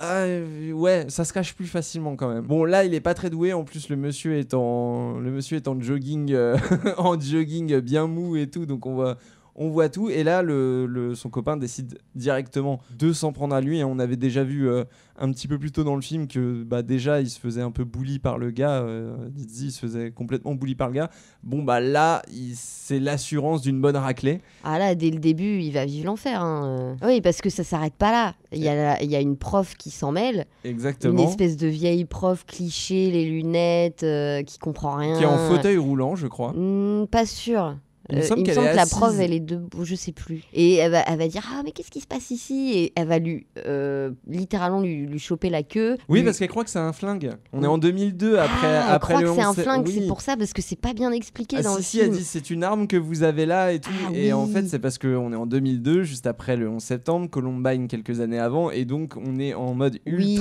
Ah, 0.00 0.20
euh, 0.22 0.72
ouais, 0.72 1.04
ça 1.08 1.24
se 1.24 1.32
cache 1.32 1.54
plus 1.54 1.66
facilement 1.66 2.16
quand 2.16 2.32
même. 2.32 2.44
Bon, 2.44 2.64
là, 2.64 2.84
il 2.84 2.94
est 2.94 3.00
pas 3.00 3.12
très 3.12 3.28
doué. 3.28 3.52
En 3.52 3.64
plus, 3.64 3.88
le 3.90 3.96
monsieur 3.96 4.38
est 4.38 4.54
en, 4.54 5.18
le 5.18 5.30
monsieur 5.30 5.56
est 5.56 5.68
en 5.68 5.78
jogging, 5.78 6.32
euh, 6.32 6.56
en 6.96 7.20
jogging 7.20 7.78
bien 7.80 8.06
mou 8.06 8.36
et 8.36 8.46
tout. 8.46 8.64
Donc 8.66 8.86
on 8.86 8.94
voit, 8.94 9.18
on 9.56 9.68
voit 9.70 9.88
tout. 9.88 10.10
Et 10.10 10.22
là, 10.24 10.42
le, 10.42 10.86
le- 10.86 11.14
son 11.14 11.30
copain 11.30 11.56
décide 11.56 11.98
directement 12.14 12.80
de 12.98 13.12
s'en 13.12 13.32
prendre 13.32 13.54
à 13.54 13.60
lui. 13.60 13.78
Et 13.78 13.84
on 13.84 13.98
avait 13.98 14.16
déjà 14.16 14.42
vu 14.44 14.68
euh, 14.68 14.84
un 15.18 15.30
petit 15.30 15.46
peu 15.48 15.58
plus 15.58 15.70
tôt 15.72 15.84
dans 15.84 15.94
le 15.96 16.02
film 16.02 16.26
que 16.26 16.62
bah 16.64 16.82
déjà, 16.82 17.20
il 17.20 17.30
se 17.30 17.38
faisait 17.38 17.62
un 17.62 17.70
peu 17.70 17.84
bully 17.84 18.18
par 18.18 18.38
le 18.38 18.50
gars. 18.50 18.82
Euh, 18.82 19.16
Dizzy 19.30 19.70
se 19.70 19.78
faisait 19.80 20.10
complètement 20.10 20.54
bully 20.54 20.74
par 20.74 20.88
le 20.88 20.94
gars. 20.94 21.10
Bon 21.42 21.62
bah 21.62 21.80
là, 21.80 22.22
il- 22.32 22.54
c'est 22.56 22.98
l'assurance 23.00 23.62
d'une 23.62 23.80
bonne 23.80 23.96
raclée. 23.96 24.40
Ah 24.64 24.78
là, 24.78 24.94
dès 24.94 25.10
le 25.10 25.18
début, 25.18 25.60
il 25.60 25.72
va 25.72 25.84
vivre 25.86 26.06
l'enfer. 26.06 26.42
hein. 26.42 26.96
Oui, 27.04 27.20
parce 27.20 27.40
que 27.40 27.50
ça 27.50 27.64
s'arrête 27.64 27.94
pas 27.94 28.10
là. 28.12 28.34
Il 28.52 28.62
y, 28.62 28.68
a 28.68 28.74
la- 28.74 29.02
il 29.02 29.10
y 29.10 29.16
a 29.16 29.20
une 29.20 29.36
prof 29.36 29.74
qui 29.76 29.90
s'en 29.90 30.12
mêle, 30.12 30.46
une 30.64 30.70
Exactement. 30.70 31.28
espèce 31.28 31.56
de 31.56 31.66
vieille 31.66 32.04
prof 32.04 32.44
cliché, 32.46 33.10
les 33.10 33.24
lunettes, 33.28 34.02
euh, 34.04 34.42
qui 34.42 34.58
comprend 34.58 34.96
rien. 34.96 35.16
Qui 35.16 35.24
est 35.24 35.26
en 35.26 35.38
fauteuil 35.38 35.76
roulant, 35.76 36.14
je 36.14 36.26
crois. 36.28 36.52
Hmm, 36.52 37.06
pas 37.10 37.26
sûr. 37.26 37.76
Il 38.10 38.16
me 38.16 38.20
Euh, 38.22 38.24
semble 38.26 38.40
il 38.40 38.42
me 38.42 38.46
qu'elle 38.46 38.54
semble 38.56 38.66
est 38.68 38.72
que 38.72 38.76
la 38.76 38.86
prof, 38.86 39.14
elle 39.18 39.32
est 39.32 39.40
debout, 39.40 39.84
je 39.84 39.94
sais 39.94 40.12
plus. 40.12 40.42
Et 40.52 40.74
elle 40.74 40.90
va, 40.92 41.00
elle 41.06 41.18
va 41.18 41.26
dire 41.26 41.42
Ah, 41.54 41.62
mais 41.64 41.72
qu'est-ce 41.72 41.90
qui 41.90 42.00
se 42.00 42.06
passe 42.06 42.30
ici? 42.30 42.72
Et 42.74 42.92
elle 42.96 43.08
va 43.08 43.18
lui, 43.18 43.46
euh, 43.66 44.10
littéralement, 44.28 44.80
lui, 44.82 45.06
lui 45.06 45.18
choper 45.18 45.48
la 45.48 45.62
queue. 45.62 45.96
Oui, 46.08 46.18
lui- 46.18 46.24
parce 46.26 46.38
qu'elle 46.38 46.48
croit 46.48 46.64
que 46.64 46.70
c'est 46.70 46.78
un 46.78 46.92
flingue. 46.92 47.30
On 47.54 47.62
est 47.62 47.66
en 47.66 47.78
2002 47.78 48.36
après, 48.38 48.66
ah, 48.66 48.84
elle 48.88 48.94
après 48.94 49.14
croit 49.14 49.22
le 49.22 49.30
que 49.30 49.34
c'est 49.36 49.42
un 49.42 49.50
11 49.50 49.60
flingue, 49.60 49.86
oui. 49.86 49.96
c'est 50.00 50.06
pour 50.06 50.20
ça, 50.20 50.36
parce 50.36 50.52
que 50.52 50.60
c'est 50.60 50.76
pas 50.78 50.92
bien 50.92 51.12
expliqué 51.12 51.56
Ah, 51.58 51.62
dans 51.62 51.70
si, 51.72 51.76
le 51.78 51.82
si, 51.82 51.98
film. 52.00 52.10
elle 52.12 52.18
dit 52.18 52.24
c'est 52.24 52.50
une 52.50 52.62
arme 52.64 52.86
que 52.86 52.96
vous 52.98 53.22
avez 53.22 53.46
là 53.46 53.72
et 53.72 53.80
tout. 53.80 53.90
Ah 54.06 54.10
et 54.12 54.32
en 54.34 54.46
fait, 54.46 54.66
c'est 54.68 54.78
parce 54.78 54.98
qu'on 54.98 55.32
est 55.32 55.36
en 55.36 55.46
2002, 55.46 56.02
juste 56.02 56.26
après 56.26 56.56
le 56.56 56.68
11 56.68 56.82
septembre, 56.82 57.30
Columbine 57.30 57.88
quelques 57.88 58.20
années 58.20 58.38
avant. 58.38 58.70
Et 58.70 58.84
donc, 58.84 59.14
on 59.16 59.38
est 59.38 59.54
en 59.54 59.72
mode 59.74 59.98
Oui. 60.06 60.38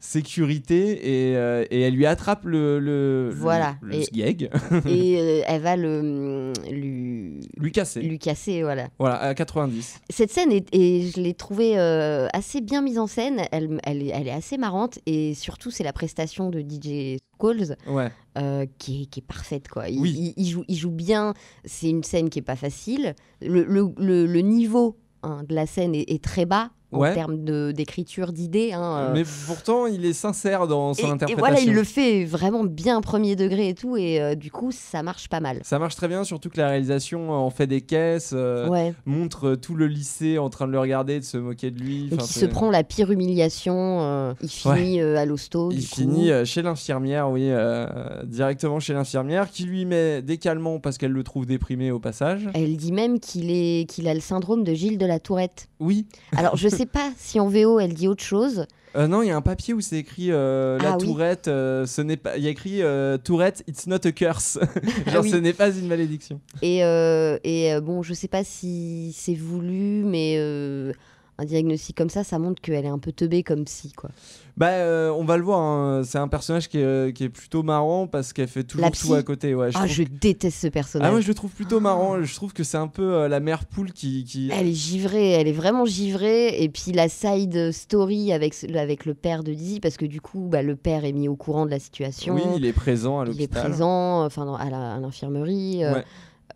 Sécurité. 0.00 1.30
Et, 1.30 1.36
euh, 1.36 1.64
et 1.70 1.80
elle 1.82 1.94
lui 1.94 2.06
attrape 2.06 2.44
le, 2.44 2.78
le, 2.78 3.30
Voilà. 3.34 3.76
le, 3.82 3.98
le 3.98 4.02
Et- 4.88 5.20
euh, 5.20 5.42
elle 5.46 5.62
va 5.62 5.76
le, 5.76 6.52
lui, 6.70 7.40
Lucas 7.56 7.84
C. 7.84 8.00
Lucas 8.00 8.34
C, 8.34 8.62
voilà. 8.62 8.88
Voilà, 8.98 9.16
à 9.20 9.34
90. 9.34 10.00
Cette 10.10 10.30
scène, 10.30 10.52
est, 10.52 10.66
et 10.74 11.10
je 11.14 11.20
l'ai 11.20 11.34
trouvée 11.34 11.78
euh, 11.78 12.28
assez 12.32 12.60
bien 12.60 12.82
mise 12.82 12.98
en 12.98 13.06
scène. 13.06 13.42
Elle, 13.52 13.78
elle, 13.84 14.02
est- 14.02 14.12
elle 14.14 14.28
est 14.28 14.32
assez 14.32 14.58
marrante. 14.58 14.98
Et 15.06 15.34
surtout, 15.34 15.70
c'est 15.70 15.84
la 15.84 15.92
prestation 15.92 16.50
de 16.50 16.60
DJ 16.60 17.18
Skulls 17.34 17.76
Ouais. 17.86 18.10
qui, 18.78 19.02
est, 19.02 19.06
qui 19.06 19.20
est 19.20 19.26
parfaite. 19.26 19.68
Quoi. 19.68 19.88
Il, 19.88 20.00
Oui. 20.00 20.34
il, 20.36 20.42
il 20.44 20.50
joue, 20.50 20.64
il 20.68 20.76
joue 20.76 20.90
bien. 20.90 21.34
C'est 21.64 21.90
une 21.90 22.02
scène 22.02 22.30
qui 22.30 22.38
est 22.38 22.42
pas 22.42 22.56
facile. 22.56 23.14
Le, 23.42 23.64
le, 23.64 23.88
le- 23.98 24.26
le 24.26 24.40
niveau 24.40 24.96
hein, 25.22 25.42
de 25.48 25.54
la 25.54 25.66
scène 25.66 25.94
est, 25.94 26.10
est 26.10 26.22
très 26.22 26.46
bas 26.46 26.70
en 26.96 27.14
termes 27.14 27.72
d'écriture, 27.72 28.32
d'idées. 28.32 28.72
hein, 28.72 28.96
euh. 28.98 29.12
Mais 29.14 29.24
pourtant, 29.46 29.86
il 29.86 30.04
est 30.04 30.12
sincère 30.12 30.66
dans 30.66 30.94
son 30.94 31.02
et, 31.02 31.04
et 31.04 31.10
interprétation. 31.10 31.38
voilà, 31.38 31.60
il 31.60 31.72
le 31.72 31.84
fait 31.84 32.24
vraiment 32.24 32.64
bien 32.64 33.00
premier 33.00 33.36
degré 33.36 33.68
et 33.68 33.74
tout. 33.74 33.96
Et 33.96 34.20
euh, 34.20 34.34
du 34.34 34.50
coup, 34.50 34.70
ça 34.72 35.02
marche 35.02 35.28
pas 35.28 35.40
mal. 35.40 35.60
Ça 35.62 35.78
marche 35.78 35.96
très 35.96 36.08
bien, 36.08 36.24
surtout 36.24 36.50
que 36.50 36.58
la 36.58 36.68
réalisation 36.68 37.30
en 37.30 37.50
fait 37.50 37.66
des 37.66 37.80
caisses, 37.80 38.32
euh, 38.34 38.68
ouais. 38.68 38.94
montre 39.04 39.54
tout 39.54 39.74
le 39.74 39.86
lycée 39.86 40.38
en 40.38 40.50
train 40.50 40.66
de 40.66 40.72
le 40.72 40.80
regarder, 40.80 41.20
de 41.20 41.24
se 41.24 41.36
moquer 41.36 41.70
de 41.70 41.80
lui. 41.80 42.08
Donc 42.08 42.20
il 42.22 42.32
se 42.32 42.46
prend 42.46 42.70
la 42.70 42.84
pire 42.84 43.10
humiliation. 43.10 44.34
il 44.40 44.48
finit 44.48 45.00
à 45.00 45.24
l'hosto. 45.24 45.70
Il 45.72 45.88
coup. 45.88 45.96
finit 45.96 46.30
chez 46.44 46.62
l'infirmière, 46.62 47.30
oui, 47.30 47.50
directement 48.24 48.80
chez 48.80 48.92
l'infirmière, 48.92 49.50
qui 49.50 49.64
lui 49.64 49.84
met 49.84 50.22
des 50.22 50.38
calmants 50.38 50.80
parce 50.80 50.98
qu'elle 50.98 51.12
le 51.12 51.22
trouve 51.22 51.46
déprimé 51.46 51.90
au 51.90 51.98
passage. 51.98 52.48
Elle 52.54 52.76
dit 52.76 52.92
même 52.92 53.20
qu'il 53.20 53.50
est 53.50 53.88
qu'il 53.88 54.08
a 54.08 54.14
le 54.14 54.20
syndrome 54.20 54.64
de 54.64 54.74
Gilles 54.74 54.98
de 54.98 55.06
la 55.06 55.20
Tourette. 55.20 55.68
Oui. 55.80 56.06
Alors 56.36 56.56
je 56.56 56.68
sais 56.68 56.85
pas 56.86 57.10
si 57.18 57.38
en 57.40 57.48
VO 57.48 57.78
elle 57.80 57.94
dit 57.94 58.08
autre 58.08 58.22
chose. 58.24 58.66
Euh, 58.96 59.06
non, 59.08 59.20
il 59.22 59.28
y 59.28 59.30
a 59.30 59.36
un 59.36 59.42
papier 59.42 59.74
où 59.74 59.80
c'est 59.82 59.98
écrit 59.98 60.32
euh, 60.32 60.78
la 60.78 60.92
Ah 60.92 60.96
oui. 60.98 61.04
tourette, 61.06 61.48
euh, 61.48 61.84
ce 61.84 62.00
n'est 62.00 62.16
pas. 62.16 62.38
Il 62.38 62.44
y 62.44 62.46
a 62.46 62.50
écrit 62.50 62.80
tourette, 63.24 63.62
it's 63.68 63.86
not 63.86 64.06
a 64.06 64.12
curse. 64.12 64.58
Genre, 65.06 65.22
oui. 65.22 65.30
ce 65.30 65.36
n'est 65.36 65.52
pas 65.52 65.70
une 65.70 65.86
malédiction. 65.86 66.40
Et, 66.62 66.78
et 66.78 67.80
bon, 67.82 68.02
je 68.02 68.14
sais 68.14 68.28
pas 68.28 68.42
si 68.44 69.14
c'est 69.16 69.34
voulu, 69.34 70.02
mais 70.04 70.38
un 71.38 71.44
diagnostic 71.44 71.96
comme 71.96 72.08
ça, 72.08 72.24
ça 72.24 72.38
montre 72.38 72.62
qu'elle 72.62 72.84
est 72.84 72.88
un 72.88 72.98
peu 72.98 73.12
teubée 73.12 73.42
comme 73.42 73.64
psy, 73.64 73.92
quoi. 73.92 74.10
Bah, 74.56 74.68
euh, 74.68 75.10
on 75.10 75.24
va 75.24 75.36
le 75.36 75.42
voir. 75.42 75.60
hein, 75.60 76.02
C'est 76.04 76.16
un 76.16 76.28
personnage 76.28 76.68
qui 76.68 76.78
est, 76.78 76.84
euh, 76.84 77.12
qui 77.12 77.24
est 77.24 77.28
plutôt 77.28 77.62
marrant 77.62 78.06
parce 78.06 78.32
qu'elle 78.32 78.48
fait 78.48 78.64
toujours 78.64 78.90
tout 78.90 79.12
à 79.12 79.22
côté. 79.22 79.54
Ouais, 79.54 79.70
je 79.70 79.76
ah, 79.78 79.86
je 79.86 80.02
déteste 80.02 80.58
ce 80.58 80.68
personnage. 80.68 81.06
Ah, 81.06 81.10
moi 81.10 81.20
je 81.20 81.28
le 81.28 81.34
trouve 81.34 81.50
plutôt 81.50 81.78
marrant. 81.78 82.22
Je 82.22 82.34
trouve 82.34 82.54
que 82.54 82.64
c'est 82.64 82.78
un 82.78 82.88
peu 82.88 83.02
euh, 83.02 83.28
la 83.28 83.40
mère 83.40 83.66
poule 83.66 83.92
qui. 83.92 84.24
qui... 84.24 84.50
Elle 84.50 84.68
est 84.68 84.72
givrée, 84.72 85.32
elle 85.32 85.46
est 85.48 85.52
vraiment 85.52 85.84
givrée. 85.84 86.62
Et 86.62 86.70
puis 86.70 86.92
la 86.92 87.10
side 87.10 87.70
story 87.72 88.32
avec, 88.32 88.54
le 89.04 89.12
père 89.12 89.44
de 89.44 89.52
Dizzy, 89.52 89.80
parce 89.80 89.98
que 89.98 90.06
du 90.06 90.22
coup, 90.22 90.48
bah, 90.50 90.62
le 90.62 90.74
père 90.74 91.04
est 91.04 91.12
mis 91.12 91.28
au 91.28 91.36
courant 91.36 91.66
de 91.66 91.70
la 91.70 91.78
situation. 91.78 92.34
Oui, 92.34 92.42
il 92.56 92.64
est 92.64 92.72
présent 92.72 93.20
à 93.20 93.24
il 93.24 93.28
est 93.28 93.32
l'hôpital. 93.32 93.64
présent 93.64 94.24
enfin, 94.24 94.54
à 94.54 95.00
l'infirmerie. 95.00 95.84
Ouais. 95.84 96.04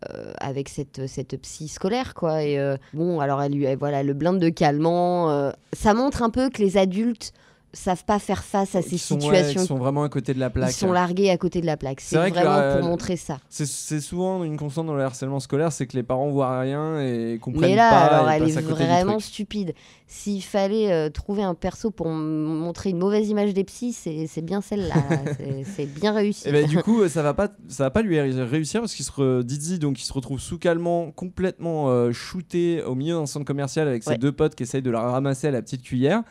Euh, 0.09 0.33
avec 0.39 0.67
cette, 0.67 1.05
cette 1.05 1.39
psy 1.41 1.67
scolaire 1.67 2.15
quoi. 2.15 2.43
Et 2.43 2.57
euh, 2.57 2.75
bon 2.93 3.19
alors 3.19 3.39
elle 3.41 3.51
lui 3.51 3.67
voilà 3.75 4.01
le 4.01 4.13
blinde 4.13 4.39
de 4.39 4.49
calmant 4.49 5.29
euh, 5.29 5.51
ça 5.73 5.93
montre 5.93 6.23
un 6.23 6.31
peu 6.31 6.49
que 6.49 6.59
les 6.59 6.77
adultes 6.77 7.33
savent 7.73 8.03
pas 8.03 8.19
faire 8.19 8.43
face 8.43 8.75
à 8.75 8.81
ces 8.81 8.91
ouais, 8.91 8.97
situations. 8.97 9.61
qui 9.61 9.67
sont 9.67 9.77
vraiment 9.77 10.03
à 10.03 10.09
côté 10.09 10.33
de 10.33 10.39
la 10.39 10.49
plaque. 10.49 10.71
ils 10.71 10.73
sont 10.73 10.91
largués 10.91 11.29
à 11.29 11.37
côté 11.37 11.61
de 11.61 11.65
la 11.65 11.77
plaque. 11.77 12.01
C'est 12.01 12.09
c'est 12.09 12.17
vrai 12.17 12.31
que 12.31 12.35
vraiment 12.35 12.57
la- 12.57 12.75
pour 12.77 12.87
montrer 12.89 13.15
ça. 13.17 13.39
C'est- 13.49 13.99
souvent 14.01 14.43
une 14.43 14.57
constante 14.57 14.87
dans 14.87 14.95
le 14.95 15.03
harcèlement 15.03 15.39
scolaire, 15.39 15.71
c'est 15.71 15.87
que 15.87 15.95
les 15.95 16.03
parents 16.03 16.29
voient 16.29 16.59
rien 16.59 16.99
et 17.01 17.39
comprennent 17.41 17.69
mais 17.71 17.75
là 17.75 17.89
pas. 17.89 17.99
alors 18.15 18.29
elle 18.29 18.43
est 18.49 18.61
vraiment 18.61 19.19
stupide. 19.19 19.73
S'il 20.07 20.43
fallait 20.43 20.91
euh, 20.91 21.09
trouver 21.09 21.43
un 21.43 21.53
perso 21.55 21.89
pour 21.91 22.07
montrer 22.09 22.89
une 22.89 22.97
mauvaise 22.97 23.29
image 23.29 23.53
des 23.53 23.63
psys 23.63 23.93
c'est 23.93 24.41
bien 24.41 24.59
celle-là. 24.61 24.95
C'est- 25.75 25.85
bien 25.85 26.11
réussi. 26.13 26.49
Et 26.49 26.51
ben 26.51 26.65
du 26.67 26.77
coup, 26.83 27.01
euh, 27.03 27.09
ça 27.09 27.21
va 27.21 27.33
pas, 27.33 27.49
ça 27.69 27.85
va 27.85 27.89
pas 27.91 28.01
lui 28.01 28.19
ré- 28.19 28.43
réussir 28.43 28.81
parce 28.81 28.93
qu'il 28.93 29.05
se 29.05 29.11
re- 29.11 29.43
Dizzy 29.43 29.79
donc 29.79 30.01
il 30.01 30.05
se 30.05 30.11
retrouve 30.13 30.39
sous 30.39 30.57
calmant, 30.57 31.11
complètement 31.11 31.89
euh, 31.89 32.11
shooté 32.11 32.83
au 32.83 32.95
milieu 32.95 33.15
d'un 33.15 33.25
centre 33.25 33.45
commercial 33.45 33.87
avec 33.87 34.03
ses 34.03 34.17
deux 34.17 34.31
potes 34.33 34.55
qui 34.55 34.63
essayent 34.63 34.81
de 34.81 34.91
la 34.91 34.99
ramasser 35.01 35.47
à 35.47 35.51
la 35.51 35.61
petite 35.61 35.83
cuillère. 35.83 36.23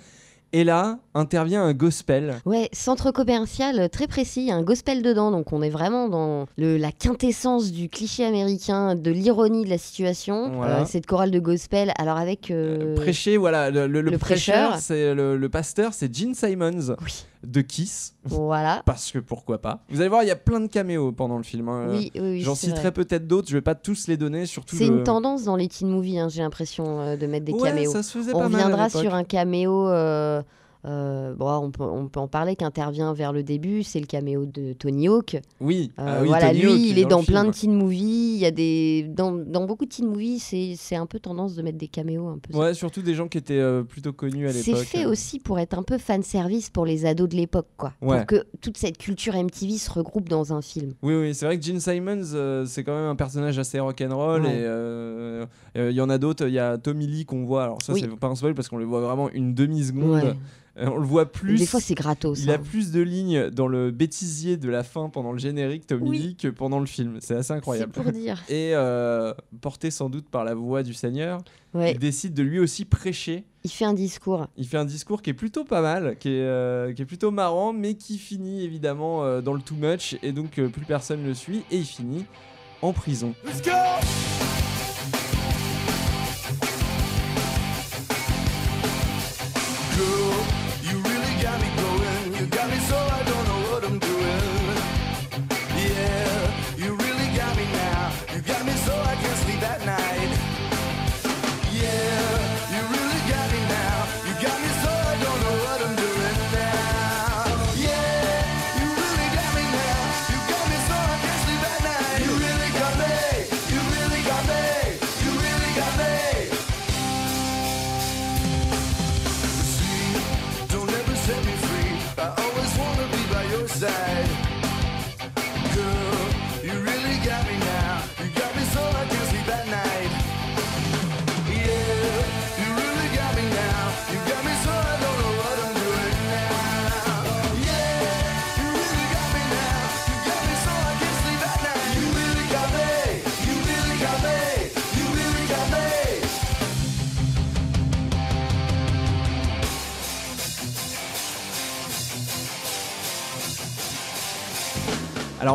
Et 0.53 0.65
là 0.65 0.99
intervient 1.15 1.63
un 1.63 1.73
gospel. 1.75 2.35
Ouais, 2.45 2.69
centre 2.73 3.13
commercial 3.13 3.89
très 3.89 4.09
précis, 4.09 4.51
un 4.51 4.63
gospel 4.63 5.01
dedans, 5.03 5.31
donc 5.31 5.53
on 5.53 5.63
est 5.63 5.71
vraiment 5.71 6.09
dans 6.09 6.47
le, 6.59 6.77
la 6.77 6.91
quintessence 6.91 7.71
du 7.71 7.89
cliché 7.89 8.25
américain, 8.25 8.97
de 8.97 9.11
l'ironie 9.13 9.65
de 9.65 9.71
la 9.71 9.79
situation. 9.79 10.51
Voilà. 10.57 10.81
Euh, 10.81 10.85
cette 10.87 11.07
chorale 11.07 11.31
de 11.31 11.39
gospel, 11.39 11.93
alors 11.99 12.17
avec... 12.17 12.51
euh, 12.51 12.97
Prêcher, 12.97 13.37
voilà, 13.37 13.71
le, 13.71 13.87
le- 13.87 14.01
le 14.01 14.11
le 14.11 14.19
prêcheur, 14.19 14.77
c'est 14.79 15.15
le, 15.15 15.37
le 15.37 15.49
pasteur, 15.49 15.95
c'est 15.95 16.13
Gene 16.13 16.35
Simons 16.35 16.97
Oui, 17.01 17.25
de 17.47 17.61
Kiss, 17.63 18.15
voilà. 18.25 18.83
parce 18.87 19.11
que 19.13 19.19
pourquoi 19.19 19.61
pas. 19.61 19.83
Vous 19.89 20.01
allez 20.01 20.09
voir, 20.11 20.23
il 20.23 20.27
y 20.29 20.31
a 20.31 20.37
plein 20.37 20.61
de 20.61 20.67
caméos 20.67 21.11
pendant 21.13 21.37
le 21.39 21.43
film. 21.43 21.69
hein. 21.69 21.87
Oui, 21.91 22.11
oui, 22.15 22.21
oui, 22.21 22.41
J'en 22.43 22.55
citerai 22.55 22.93
peut-être 22.93 23.27
d'autres, 23.27 23.49
je 23.49 23.55
vais 23.57 23.63
pas 23.63 23.75
tous 23.75 24.09
les 24.09 24.17
donner, 24.17 24.45
surtout. 24.47 24.77
C'est 24.77 24.87
le- 24.87 24.99
une 24.99 25.03
tendance 25.05 25.45
dans 25.45 25.57
les 25.57 25.69
teen 25.69 25.89
movies, 25.89 26.19
hein, 26.19 26.29
j'ai 26.29 26.43
l'impression, 26.43 27.01
euh, 27.01 27.17
de 27.17 27.27
mettre 27.27 27.47
des 27.47 27.53
Ouais, 27.53 27.71
caméos. 27.71 27.91
ça 27.93 28.03
se 28.03 28.17
faisait 28.19 28.35
On 28.35 28.39
pas 28.41 28.49
mal 28.49 28.61
à 28.61 28.65
reviendra 28.65 28.89
sur 28.91 29.15
un 29.15 29.25
caméo... 29.25 29.89
euh, 29.89 30.43
euh, 30.87 31.35
bon, 31.35 31.51
on 31.59 31.71
peut, 31.71 31.83
on 31.85 32.09
peut 32.09 32.21
en 32.21 32.29
parler 32.29 32.57
qui 32.57 32.65
intervient 32.65 33.13
vers 33.13 33.33
le 33.33 33.43
début, 33.43 33.83
c'est 33.83 34.01
le 34.01 34.07
caméo 34.07 34.47
de 34.47 34.73
Tony 34.73 35.09
Hawk. 35.09 35.39
Oui, 35.61 35.93
Euh, 35.99 36.03
ah 36.07 36.19
oui, 36.23 36.29
voilà, 36.29 36.49
Tony 36.49 36.61
lui, 36.61 36.69
Hawk 36.71 36.79
il 36.81 36.99
est 36.99 37.05
dans 37.05 37.23
plein 37.23 37.43
film. 37.43 37.53
de 37.53 37.57
teen 37.57 37.73
movies. 37.75 38.35
Il 38.37 38.39
y 38.39 38.47
a 38.47 38.51
des 38.51 39.03
dans, 39.15 39.33
dans 39.33 39.67
beaucoup 39.67 39.85
de 39.85 39.91
teen 39.91 40.07
movies, 40.09 40.41
c'est 40.43 40.75
c'est 40.77 40.97
un 40.97 41.07
peu 41.07 41.19
tendance 41.21 41.55
de 41.55 41.63
mettre 41.63 41.77
des 41.79 41.89
caméos 41.89 42.29
un 42.29 42.39
peu. 42.39 42.57
Ouais, 42.59 42.73
surtout 42.75 43.03
des 43.03 43.15
gens 43.15 43.29
qui 43.29 43.37
étaient 43.39 43.55
euh, 43.59 43.83
plutôt 43.83 44.13
connus 44.15 44.49
à 44.49 44.53
c'est 44.53 44.71
l'époque. 44.73 44.87
fait 44.87 45.05
aussi 45.07 45.39
pour 45.39 45.59
être 45.59 45.77
un 45.79 45.83
peu 45.83 45.99
fan 45.99 46.23
service 46.23 46.71
pour 46.71 46.87
les 46.87 47.05
ados 47.05 47.29
de 47.29 47.37
l'époque, 47.37 47.69
quoi. 47.77 47.93
Ouais. 48.01 48.17
Pour 48.19 48.27
que 48.27 48.47
toute 48.63 48.79
cette 48.79 48.97
culture 48.97 49.35
MTV 49.35 49.77
se 49.77 49.91
regroupe 49.91 50.29
dans 50.29 50.53
un 50.55 50.63
film. 50.63 50.95
Oui, 51.03 51.15
oui, 51.15 51.35
c'est 51.35 51.45
vrai 51.47 51.59
que 51.59 51.65
Gene 51.65 51.81
Simons, 51.81 52.65
c'est 52.67 52.85
quand 52.85 52.95
même 52.97 53.11
un 53.11 53.17
personnage 53.17 53.59
assez 53.59 53.79
rock'n'roll. 53.81 54.43
Ouais. 54.43 55.47
Et 55.75 55.89
il 55.91 55.95
y 55.95 56.01
en 56.01 56.09
a 56.11 56.19
d'autres. 56.19 56.47
Il 56.49 56.55
y 56.55 56.59
a 56.59 56.79
Tommy 56.79 57.07
Lee 57.07 57.25
qu'on 57.25 57.45
voit. 57.45 57.65
Alors, 57.65 57.83
ça, 57.83 57.93
Oui. 57.93 58.01
c'est 58.01 58.17
pas 58.17 58.29
un 58.29 58.35
spoil 58.35 58.55
parce 58.55 58.69
qu'on 58.69 58.79
le 58.79 58.85
voit 58.85 59.01
vraiment 59.01 59.29
une 59.31 59.55
demi-seconde. 59.55 60.23
Ouais. 60.23 60.35
Euh, 60.79 60.87
on 60.87 60.99
le 60.99 61.07
voit 61.07 61.31
plus. 61.31 61.59
Des 61.59 61.67
fois, 61.67 61.81
c'est 61.81 61.95
gratos. 61.95 62.41
Il 62.43 62.51
a 62.51 62.55
hein. 62.55 62.59
plus 62.59 62.93
de 62.93 63.01
lignes 63.01 63.51
dans 63.51 63.67
le 63.67 63.91
bêtisier 63.91 64.57
de 64.57 64.69
la 64.69 64.83
fin 64.85 65.09
pendant 65.09 65.33
le 65.33 65.39
générique, 65.39 65.87
Tommy 65.87 66.09
Oui. 66.11 66.19
Lee, 66.19 66.37
que 66.37 66.49
pendant 66.49 66.79
le 66.79 66.87
film. 66.87 67.19
C'est 67.21 67.35
assez 67.35 67.49
C'est 67.49 67.55
incroyable. 67.55 67.93
pour 67.93 68.11
dire. 68.13 68.43
Et 68.49 68.71
euh, 68.75 69.35
porté 69.61 69.91
sans 69.91 70.09
doute 70.09 70.29
par 70.29 70.45
la 70.45 70.55
voix 70.55 70.83
du 70.83 70.95
Seigneur, 70.95 71.41
Ouais. 71.75 71.93
il 71.93 71.99
décide 71.99 72.35
de 72.35 72.43
lui 72.43 72.59
aussi 72.59 72.85
prêcher. 72.85 73.45
Il 73.63 73.71
fait 73.71 73.85
un 73.85 73.95
discours. 73.95 74.49
Il 74.57 74.67
fait 74.67 74.79
un 74.79 74.85
discours 74.85 75.23
qui 75.23 75.31
est 75.31 75.35
plutôt 75.35 75.65
pas 75.65 75.83
mal, 75.83 76.17
qui 76.19 76.29
est, 76.31 76.41
euh, 76.41 76.93
qui 76.93 77.03
est 77.03 77.07
plutôt 77.07 77.31
marrant, 77.31 77.73
mais 77.73 77.95
qui 77.95 78.19
finit 78.19 78.65
évidemment 78.65 79.23
euh, 79.25 79.41
dans 79.41 79.55
le 79.55 79.61
too 79.61 79.77
much, 79.77 80.17
et 80.23 80.33
donc 80.33 80.59
euh, 80.59 80.69
plus 80.69 80.85
personne 80.85 81.25
le 81.25 81.35
suit, 81.35 81.63
et 81.71 81.77
il 81.77 81.85
finit 81.85 82.25
en 82.83 82.93
prison. 82.93 83.35
Let's 83.45 83.63
go! 83.63 83.71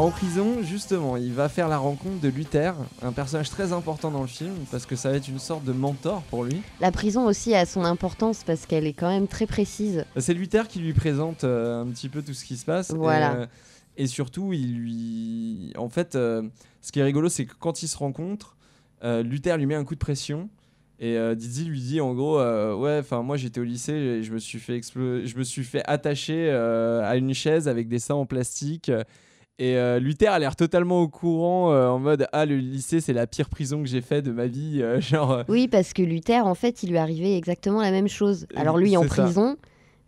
Alors 0.05 0.13
en 0.13 0.19
prison, 0.19 0.61
justement, 0.61 1.17
il 1.17 1.33
va 1.33 1.49
faire 1.49 1.67
la 1.67 1.79
rencontre 1.79 2.19
de 2.21 2.29
Luther, 2.29 2.75
un 3.01 3.11
personnage 3.11 3.49
très 3.49 3.73
important 3.73 4.11
dans 4.11 4.21
le 4.21 4.27
film, 4.27 4.53
parce 4.69 4.85
que 4.85 4.95
ça 4.95 5.09
va 5.09 5.17
être 5.17 5.27
une 5.27 5.39
sorte 5.39 5.63
de 5.63 5.71
mentor 5.73 6.21
pour 6.29 6.43
lui. 6.43 6.61
La 6.79 6.91
prison 6.91 7.25
aussi 7.25 7.55
a 7.55 7.65
son 7.65 7.83
importance 7.83 8.43
parce 8.43 8.67
qu'elle 8.67 8.85
est 8.85 8.93
quand 8.93 9.09
même 9.09 9.27
très 9.27 9.47
précise. 9.47 10.05
C'est 10.17 10.35
Luther 10.35 10.67
qui 10.67 10.77
lui 10.77 10.93
présente 10.93 11.43
euh, 11.43 11.81
un 11.81 11.87
petit 11.87 12.09
peu 12.09 12.21
tout 12.21 12.35
ce 12.35 12.45
qui 12.45 12.55
se 12.55 12.65
passe. 12.65 12.91
Voilà. 12.91 13.31
Et, 13.31 13.35
euh, 13.37 13.45
et 13.97 14.05
surtout, 14.05 14.53
il 14.53 14.75
lui. 14.75 15.73
En 15.75 15.89
fait, 15.89 16.13
euh, 16.13 16.43
ce 16.83 16.91
qui 16.91 16.99
est 16.99 17.03
rigolo, 17.03 17.27
c'est 17.27 17.45
que 17.45 17.55
quand 17.59 17.81
ils 17.81 17.87
se 17.87 17.97
rencontrent, 17.97 18.57
Luther 19.01 19.57
lui 19.57 19.65
met 19.65 19.73
un 19.75 19.85
coup 19.85 19.95
de 19.95 19.99
pression. 19.99 20.49
Et 20.99 21.17
euh, 21.17 21.33
Dizzy 21.33 21.65
lui 21.65 21.81
dit 21.81 21.99
en 21.99 22.13
gros 22.13 22.39
euh, 22.39 22.73
ouais 22.73 22.99
enfin 23.01 23.21
moi 23.21 23.35
j'étais 23.35 23.59
au 23.59 23.65
lycée 23.65 23.91
et 23.91 24.23
je 24.23 24.31
me 24.31 24.39
suis 24.39 24.59
fait 24.59 24.79
explo- 24.79 25.25
je 25.25 25.37
me 25.37 25.43
suis 25.43 25.65
fait 25.65 25.83
attacher 25.85 26.47
euh, 26.49 27.03
à 27.03 27.17
une 27.17 27.33
chaise 27.33 27.67
avec 27.67 27.89
des 27.89 27.99
seins 27.99 28.15
en 28.15 28.25
plastique 28.25 28.89
et 29.57 29.77
euh, 29.77 29.99
Luther 29.99 30.27
a 30.27 30.39
l'air 30.39 30.55
totalement 30.57 31.01
au 31.01 31.07
courant 31.07 31.71
euh, 31.71 31.87
en 31.87 31.97
mode 31.97 32.27
ah 32.33 32.45
le 32.45 32.57
lycée 32.57 32.99
c'est 32.99 33.13
la 33.13 33.25
pire 33.25 33.49
prison 33.49 33.81
que 33.81 33.87
j'ai 33.87 34.01
fait 34.01 34.21
de 34.21 34.31
ma 34.31 34.47
vie 34.47 34.81
euh, 34.81 34.99
genre 35.01 35.43
Oui, 35.47 35.69
parce 35.69 35.93
que 35.93 36.01
Luther, 36.01 36.45
en 36.45 36.55
fait, 36.55 36.83
il 36.83 36.89
lui 36.89 36.97
arrivait 36.97 37.37
exactement 37.37 37.81
la 37.81 37.91
même 37.91 38.09
chose. 38.09 38.47
Alors 38.55 38.77
lui 38.77 38.97
en 38.97 39.03
ça. 39.03 39.07
prison 39.07 39.55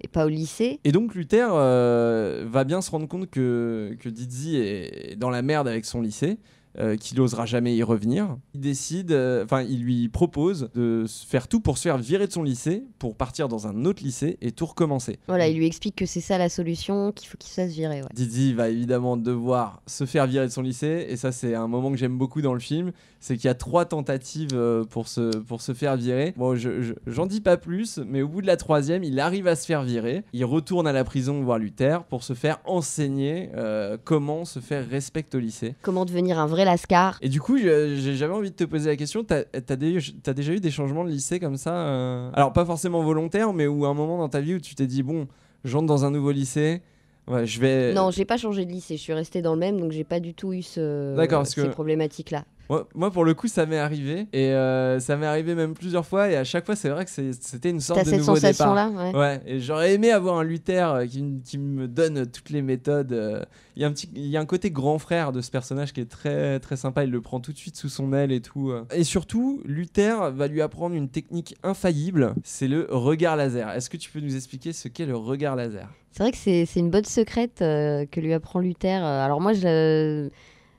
et 0.01 0.07
pas 0.07 0.25
au 0.25 0.29
lycée. 0.29 0.79
Et 0.83 0.91
donc 0.91 1.15
Luther 1.15 1.47
va 1.49 2.63
bien 2.65 2.81
se 2.81 2.91
rendre 2.91 3.07
compte 3.07 3.29
que, 3.29 3.95
que 3.99 4.09
Dizzy 4.09 4.57
est 4.57 5.15
dans 5.17 5.29
la 5.29 5.41
merde 5.41 5.67
avec 5.67 5.85
son 5.85 6.01
lycée, 6.01 6.37
euh, 6.79 6.95
qu'il 6.95 7.17
n'osera 7.17 7.45
jamais 7.45 7.75
y 7.75 7.83
revenir. 7.83 8.37
Il 8.53 8.61
décide, 8.61 9.11
euh, 9.11 9.43
enfin 9.43 9.61
il 9.63 9.81
lui 9.83 10.09
propose 10.09 10.69
de 10.75 11.05
faire 11.27 11.47
tout 11.47 11.59
pour 11.59 11.77
se 11.77 11.83
faire 11.83 11.97
virer 11.97 12.27
de 12.27 12.31
son 12.31 12.43
lycée, 12.43 12.83
pour 12.99 13.15
partir 13.15 13.47
dans 13.47 13.67
un 13.67 13.85
autre 13.85 14.03
lycée 14.03 14.37
et 14.41 14.51
tout 14.51 14.65
recommencer. 14.65 15.19
Voilà, 15.27 15.47
il 15.47 15.57
lui 15.57 15.65
explique 15.65 15.95
que 15.95 16.05
c'est 16.05 16.21
ça 16.21 16.37
la 16.37 16.49
solution, 16.49 17.11
qu'il 17.11 17.27
faut 17.29 17.37
qu'il 17.37 17.49
se 17.49 17.55
fasse 17.55 17.71
virer. 17.71 18.01
Ouais. 18.01 18.07
Dizzy 18.13 18.53
va 18.53 18.69
évidemment 18.69 19.17
devoir 19.17 19.81
se 19.87 20.05
faire 20.05 20.27
virer 20.27 20.45
de 20.47 20.51
son 20.51 20.61
lycée, 20.61 21.07
et 21.09 21.15
ça 21.15 21.31
c'est 21.31 21.55
un 21.55 21.67
moment 21.67 21.91
que 21.91 21.97
j'aime 21.97 22.17
beaucoup 22.17 22.41
dans 22.41 22.53
le 22.53 22.59
film, 22.59 22.91
c'est 23.19 23.35
qu'il 23.35 23.45
y 23.45 23.49
a 23.49 23.55
trois 23.55 23.85
tentatives 23.85 24.49
euh, 24.53 24.83
pour 24.83 25.07
se, 25.07 25.35
pour 25.37 25.61
se 25.61 25.73
faire 25.73 25.95
virer. 25.97 26.33
Bon, 26.37 26.55
je- 26.55 26.81
je- 26.81 26.93
j'en 27.07 27.25
dis 27.25 27.41
pas 27.41 27.57
plus, 27.57 27.99
mais 28.05 28.21
au 28.21 28.27
bout 28.27 28.41
de 28.41 28.47
la 28.47 28.57
troisième, 28.57 29.03
il 29.03 29.19
arrive 29.19 29.47
à 29.47 29.55
se 29.55 29.65
faire 29.65 29.83
virer, 29.83 30.23
il 30.33 30.45
retourne 30.45 30.87
à 30.87 30.91
la 30.93 31.03
prison 31.03 31.41
voir 31.41 31.57
Luther 31.57 32.03
pour 32.03 32.23
se 32.23 32.33
faire 32.33 32.59
enseigner 32.65 33.49
euh, 33.55 33.97
comment 34.03 34.45
se 34.45 34.59
faire 34.59 34.87
respecter 34.87 35.37
au 35.37 35.41
lycée. 35.41 35.75
Comment 35.81 36.05
devenir 36.05 36.39
un 36.39 36.45
vrai 36.47 36.65
lascar. 36.67 37.17
Et 37.21 37.29
du 37.29 37.41
coup, 37.41 37.57
jamais 37.57 38.33
envie 38.33 38.51
de 38.51 38.55
te 38.55 38.63
poser 38.63 38.89
la 38.89 38.95
question, 38.95 39.23
t'as 39.23 39.43
as, 39.53 39.75
déjà 39.75 40.53
eu 40.53 40.59
des 40.59 40.71
changements 40.71 41.03
de 41.03 41.09
lycée 41.09 41.39
comme 41.39 41.57
ça 41.57 41.73
euh 41.73 42.29
Alors 42.33 42.53
pas 42.53 42.65
forcément 42.65 43.01
volontaires, 43.01 43.53
mais 43.53 43.65
où 43.65 43.85
un 43.85 43.93
moment 43.93 44.17
dans 44.17 44.29
ta 44.29 44.41
vie 44.41 44.55
où 44.55 44.59
tu 44.59 44.75
t'es 44.75 44.87
dit, 44.87 45.01
bon, 45.03 45.27
j'entre 45.63 45.87
dans 45.87 46.05
un 46.05 46.11
nouveau 46.11 46.31
lycée, 46.31 46.81
ouais, 47.27 47.45
je 47.45 47.59
vais... 47.59 47.93
Non, 47.93 48.11
j'ai 48.11 48.25
pas 48.25 48.37
changé 48.37 48.65
de 48.65 48.71
lycée, 48.71 48.97
je 48.97 49.01
suis 49.01 49.13
restée 49.13 49.41
dans 49.41 49.53
le 49.53 49.59
même, 49.59 49.79
donc 49.79 49.91
j'ai 49.91 50.03
pas 50.03 50.19
du 50.19 50.33
tout 50.33 50.53
eu 50.53 50.61
ce... 50.61 51.15
Ces 51.45 51.61
que- 51.63 51.67
problématiques-là. 51.67 52.45
Moi, 52.69 52.87
moi, 52.95 53.11
pour 53.11 53.25
le 53.25 53.33
coup, 53.33 53.47
ça 53.47 53.65
m'est 53.65 53.77
arrivé. 53.77 54.27
Et 54.33 54.51
euh, 54.51 54.99
ça 54.99 55.15
m'est 55.17 55.25
arrivé 55.25 55.55
même 55.55 55.73
plusieurs 55.73 56.05
fois. 56.05 56.29
Et 56.29 56.35
à 56.35 56.43
chaque 56.43 56.65
fois, 56.65 56.75
c'est 56.75 56.89
vrai 56.89 57.05
que 57.05 57.11
c'était 57.11 57.69
une 57.69 57.81
sorte 57.81 58.05
de 58.05 58.05
cette 58.05 58.19
nouveau 58.19 58.35
départ. 58.35 58.53
sensation-là 58.53 58.89
ouais. 58.89 59.15
Ouais, 59.17 59.41
et 59.45 59.59
j'aurais 59.59 59.93
aimé 59.93 60.11
avoir 60.11 60.37
un 60.37 60.43
Luther 60.43 60.93
euh, 60.93 61.05
qui, 61.05 61.57
me 61.57 61.87
donne 61.87 62.25
toutes 62.27 62.49
les 62.49 62.61
méthodes. 62.61 63.13
euh. 63.13 63.43
Il 63.75 63.81
y, 63.81 63.85
a 63.85 63.87
un 63.87 63.91
petit, 63.91 64.09
il 64.15 64.25
y 64.25 64.37
a 64.37 64.39
un 64.39 64.45
côté 64.45 64.71
grand 64.71 64.97
frère 64.97 65.31
de 65.31 65.41
ce 65.41 65.51
personnage 65.51 65.93
qui 65.93 66.01
est 66.01 66.09
très, 66.09 66.59
très 66.59 66.77
sympa. 66.77 67.03
Il 67.03 67.11
le 67.11 67.21
prend 67.21 67.39
tout 67.39 67.53
de 67.53 67.57
suite 67.57 67.75
sous 67.75 67.89
son 67.89 68.11
aile 68.11 68.31
et 68.31 68.41
tout. 68.41 68.73
Et 68.91 69.03
surtout, 69.03 69.61
Luther 69.65 70.31
va 70.31 70.47
lui 70.47 70.61
apprendre 70.61 70.95
une 70.95 71.09
technique 71.09 71.55
infaillible 71.63 72.33
c'est 72.43 72.67
le 72.67 72.87
regard 72.89 73.35
laser. 73.35 73.69
Est-ce 73.71 73.89
que 73.89 73.97
tu 73.97 74.09
peux 74.11 74.19
nous 74.19 74.35
expliquer 74.35 74.73
ce 74.73 74.87
qu'est 74.87 75.05
le 75.05 75.15
regard 75.15 75.55
laser? 75.55 75.89
C'est 76.11 76.23
vrai 76.23 76.31
que 76.31 76.37
c'est 76.37 76.79
une 76.79 76.89
bonne 76.89 77.05
secrète 77.05 77.61
euh, 77.61 78.05
que 78.09 78.19
lui 78.19 78.33
apprend 78.33 78.59
Luther. 78.59 79.03
Alors 79.03 79.39
moi, 79.39 79.53
je, 79.53 80.29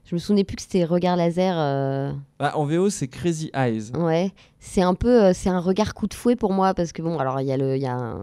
je 0.09 0.15
me 0.15 0.19
souvenais 0.19 0.45
plus 0.45 0.57
que 0.57 0.62
c'était 0.62 0.85
regard 0.85 1.17
laser. 1.17 1.55
euh, 1.59 2.12
Bah, 2.38 2.53
En 2.55 2.65
VO, 2.65 2.88
c'est 2.91 3.09
Crazy 3.09 3.50
Eyes. 3.55 3.93
Ouais, 3.95 4.33
c'est 4.59 4.81
un 4.83 4.95
peu, 4.95 5.25
euh, 5.27 5.33
c'est 5.35 5.50
un 5.50 5.61
regard 5.61 5.93
coup 5.95 6.07
de 6.07 6.15
fouet 6.15 6.35
pour 6.35 6.53
moi 6.53 6.73
parce 6.75 6.93
que 6.93 7.03
bon, 7.03 7.19
alors 7.19 7.41
il 7.43 7.47
y 7.47 7.53
a 7.53 7.57
le, 7.59 7.77
il 7.77 7.83
y 7.83 7.87
a 7.87 7.95
un, 7.95 8.23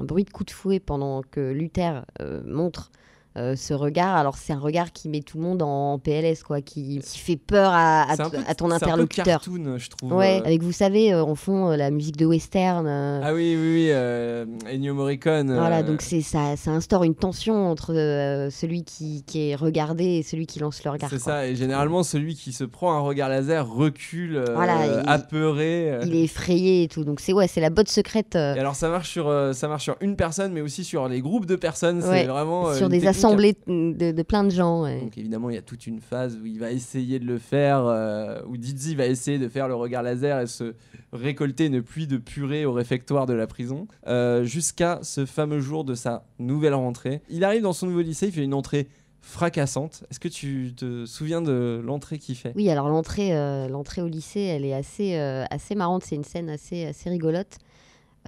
un 0.00 0.04
bruit 0.04 0.24
de 0.24 0.30
coup 0.30 0.44
de 0.44 0.50
fouet 0.50 0.80
pendant 0.80 1.20
que 1.30 1.52
Luther 1.52 2.04
euh, 2.22 2.42
montre 2.46 2.90
euh, 3.36 3.54
ce 3.56 3.74
regard. 3.74 4.16
Alors 4.16 4.36
c'est 4.38 4.52
un 4.52 4.58
regard 4.58 4.92
qui 4.92 5.08
met 5.08 5.20
tout 5.20 5.36
le 5.38 5.44
monde 5.44 5.62
en 5.62 5.98
PLS 5.98 6.42
quoi, 6.42 6.60
qui, 6.62 6.98
qui 7.00 7.18
fait 7.18 7.36
peur 7.36 7.70
à, 7.72 8.02
à 8.10 8.16
peu- 8.16 8.30
ton 8.30 8.30
c'est 8.38 8.50
un 8.50 8.54
peu 8.68 8.72
interlocuteur. 8.74 9.24
cartoon, 9.24 9.78
je 9.78 9.90
trouve. 9.90 10.12
Ouais, 10.14 10.40
euh. 10.42 10.46
avec 10.46 10.62
vous 10.62 10.72
savez, 10.72 11.12
euh, 11.12 11.22
en 11.22 11.34
fond 11.34 11.70
euh, 11.70 11.76
la 11.76 11.90
musique 11.90 12.16
de 12.16 12.24
western. 12.26 12.86
euh, 12.86 13.20
Ah 13.22 13.34
oui, 13.34 13.54
oui, 13.56 13.72
oui. 13.74 13.88
euh, 13.90 14.46
Ennio 14.72 14.94
Morricone. 14.94 15.52
Voilà, 15.54 15.78
euh, 15.78 15.82
donc 15.82 16.00
c'est 16.02 16.22
ça, 16.22 16.56
ça 16.56 16.70
instaure 16.70 17.04
une 17.04 17.14
tension 17.14 17.70
entre 17.70 17.92
euh, 17.94 18.48
celui 18.50 18.84
qui, 18.84 19.22
qui 19.26 19.50
est 19.50 19.54
regardé 19.54 20.04
et 20.04 20.22
celui 20.22 20.46
qui 20.46 20.58
lance 20.58 20.82
le 20.84 20.90
regard. 20.90 21.10
C'est 21.10 21.18
ça, 21.18 21.46
et 21.46 21.54
généralement 21.56 22.02
celui 22.02 22.34
qui 22.34 22.52
se 22.52 22.64
prend 22.64 22.92
un 22.94 23.00
regard 23.00 23.28
laser 23.28 23.68
recule, 23.68 24.36
euh, 24.36 24.54
Voilà, 24.54 24.86
il- 24.86 25.02
apeuré. 25.08 25.90
euh. 25.92 26.00
Il 26.06 26.14
est 26.14 26.22
effrayé 26.24 26.84
et 26.84 26.88
tout, 26.88 27.04
donc 27.04 27.20
c'est 27.20 27.32
ouais, 27.32 27.48
c'est 27.48 27.60
la 27.60 27.70
botte 27.70 27.88
secrète 27.88 28.36
euh, 28.36 28.54
Et 28.54 28.58
alors 28.60 28.74
ça 28.74 28.88
marche 28.88 29.10
sur 29.10 29.28
euh, 29.28 29.52
ça 29.52 29.68
marche 29.68 29.84
sur 29.84 29.96
une 30.00 30.16
personne, 30.16 30.52
mais 30.52 30.60
aussi 30.60 30.84
sur 30.84 31.08
les 31.08 31.20
groupes 31.20 31.46
de 31.46 31.56
personnes. 31.56 31.98
Ouais, 32.02 32.22
C'est 32.22 32.26
vraiment 32.26 32.68
euh, 32.68 32.74
sur 32.76 32.88
des 32.88 33.00
technique- 33.00 33.14
assemblées 33.26 33.56
de, 33.66 34.12
de 34.12 34.22
plein 34.22 34.44
de 34.44 34.50
gens. 34.50 34.82
ouais. 34.82 35.00
Donc 35.00 35.18
évidemment 35.18 35.50
il 35.50 35.54
y 35.54 35.58
a 35.58 35.62
toute 35.62 35.86
une 35.86 36.00
phase 36.00 36.38
où 36.42 36.46
il 36.46 36.58
va 36.58 36.70
essayer 36.70 37.18
de 37.18 37.26
le 37.26 37.38
faire, 37.38 37.84
euh, 37.86 38.40
où 38.48 38.56
Dizzy 38.56 38.94
va 38.94 39.06
essayer 39.06 39.38
de 39.38 39.48
faire 39.48 39.68
le 39.68 39.74
regard 39.74 40.02
laser 40.02 40.40
et 40.40 40.46
se 40.46 40.74
récolter 41.12 41.66
une 41.66 41.82
pluie 41.82 42.06
de 42.06 42.16
purée 42.16 42.64
au 42.64 42.72
réfectoire 42.72 43.26
de 43.26 43.34
la 43.34 43.46
prison, 43.46 43.86
euh, 44.06 44.44
jusqu'à 44.44 45.00
ce 45.02 45.26
fameux 45.26 45.60
jour 45.60 45.84
de 45.84 45.94
sa 45.94 46.24
nouvelle 46.38 46.74
rentrée. 46.74 47.22
Il 47.28 47.44
arrive 47.44 47.62
dans 47.62 47.72
son 47.72 47.86
nouveau 47.86 48.02
lycée, 48.02 48.26
il 48.26 48.32
fait 48.32 48.44
une 48.44 48.54
entrée 48.54 48.88
fracassante. 49.20 50.04
Est-ce 50.08 50.20
que 50.20 50.28
tu 50.28 50.72
te 50.76 51.04
souviens 51.04 51.42
de 51.42 51.82
l'entrée 51.84 52.18
qu'il 52.18 52.36
fait? 52.36 52.52
Oui, 52.54 52.70
alors 52.70 52.88
l'entrée, 52.88 53.36
euh, 53.36 53.66
l'entrée 53.68 54.00
au 54.00 54.06
lycée, 54.06 54.40
elle 54.40 54.64
est 54.64 54.72
assez, 54.72 55.16
euh, 55.16 55.44
assez 55.50 55.74
marrante. 55.74 56.04
C'est 56.04 56.14
une 56.14 56.22
scène 56.22 56.48
assez, 56.48 56.86
assez 56.86 57.10
rigolote. 57.10 57.58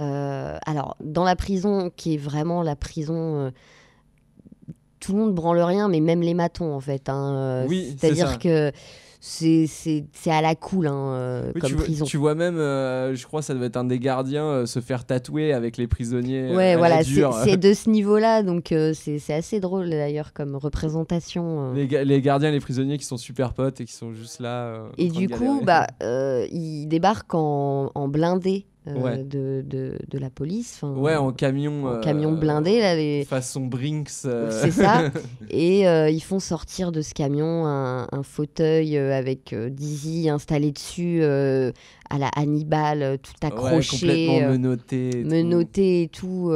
Euh, 0.01 0.59
alors, 0.67 0.97
dans 1.01 1.23
la 1.23 1.37
prison, 1.37 1.93
qui 1.95 2.15
est 2.15 2.19
vraiment 2.19 2.65
la 2.65 2.75
prison, 2.75 3.53
tout 5.01 5.13
le 5.13 5.19
monde 5.19 5.35
branle 5.35 5.61
rien, 5.61 5.89
mais 5.89 6.01
même 6.01 6.21
les 6.21 6.35
matons, 6.35 6.73
en 6.75 6.81
fait. 6.81 7.09
hein, 7.09 7.35
euh, 7.35 7.67
Oui. 7.69 7.95
C'est-à-dire 7.99 8.39
que 8.39 8.73
c'est, 9.21 9.67
à 10.27 10.41
la 10.41 10.55
cool 10.55 10.87
hein, 10.87 11.13
euh, 11.13 11.53
Oui, 11.55 11.61
comme 11.61 11.71
tu, 11.71 11.75
vois, 11.77 11.85
prison. 11.85 12.05
tu 12.05 12.17
vois 12.19 12.35
même, 12.37 12.57
euh, 12.57 13.17
je 13.17 13.27
crois, 13.27 13.43
ça 13.43 13.53
doit 13.53 13.67
être 13.67 13.77
un 13.77 13.83
des 13.85 13.99
gardiens 13.99 14.45
euh, 14.45 14.67
se 14.67 14.79
faire 14.81 15.05
tatouer 15.05 15.53
avec 15.53 15.77
les 15.77 15.89
prisonniers. 15.89 16.55
Ouais, 16.55 16.77
voilà, 16.77 17.03
c'est, 17.03 17.57
de 17.57 17.73
ce 17.75 17.91
niveau-là, 17.91 18.45
donc 18.45 18.67
c'est, 18.69 19.19
c'est 19.19 19.35
assez 19.35 19.59
drôle 19.59 19.91
d'ailleurs 19.91 20.33
comme 20.33 20.55
représentation. 20.55 21.73
Les, 21.73 21.87
ga- 21.89 22.05
les 22.05 22.21
gardiens, 22.21 22.51
les 22.53 22.61
prisonniers 22.61 22.97
qui 22.99 23.05
sont 23.07 23.17
super 23.17 23.55
potes 23.55 23.81
et 23.81 23.85
qui 23.85 23.93
sont 23.93 24.13
juste 24.13 24.39
là. 24.41 24.85
Et 24.99 25.09
du 25.09 25.29
coup, 25.29 25.63
bah, 25.65 25.87
euh, 26.03 26.47
il 26.53 26.87
débarque 26.87 27.35
en, 27.35 27.91
en 27.95 28.09
blindé 28.09 28.67
euh, 28.89 29.01
Ouais. 29.01 29.19
de, 29.25 29.63
de, 29.67 29.99
de 30.09 30.19
la 30.19 30.31
police. 30.31 30.81
ouais, 30.83 31.17
en 31.17 31.33
camion. 31.33 31.85
en 31.87 31.95
euh, 31.95 32.01
camion 32.01 32.33
blindé, 32.33 32.81
là, 32.81 32.95
les... 32.97 33.25
Façon 33.25 33.67
Brinks. 33.67 34.11
euh, 34.25 34.51
c'est 34.51 34.71
ça. 34.71 35.11
Et 35.51 35.83
ils 35.83 36.21
font 36.23 36.41
sortir 36.41 36.93
de 36.93 37.03
ce 37.03 37.15
camion 37.15 37.67
un, 37.67 38.07
un 38.11 38.23
fauteuil 38.23 38.97
avec 38.99 39.55
Dizzy 39.55 40.29
installé 40.29 40.73
dessus, 40.73 41.23
à 42.11 42.17
la 42.19 42.29
Hannibal, 42.37 43.19
tout 43.23 43.33
ouais, 43.43 43.49
accroché, 43.49 43.99
complètement 43.99 44.49
euh, 44.49 44.53
menotté. 44.53 45.09
et 45.09 45.23
tout. 45.23 45.29
menotté 45.29 46.03
et 46.03 46.09
tout. 46.09 46.53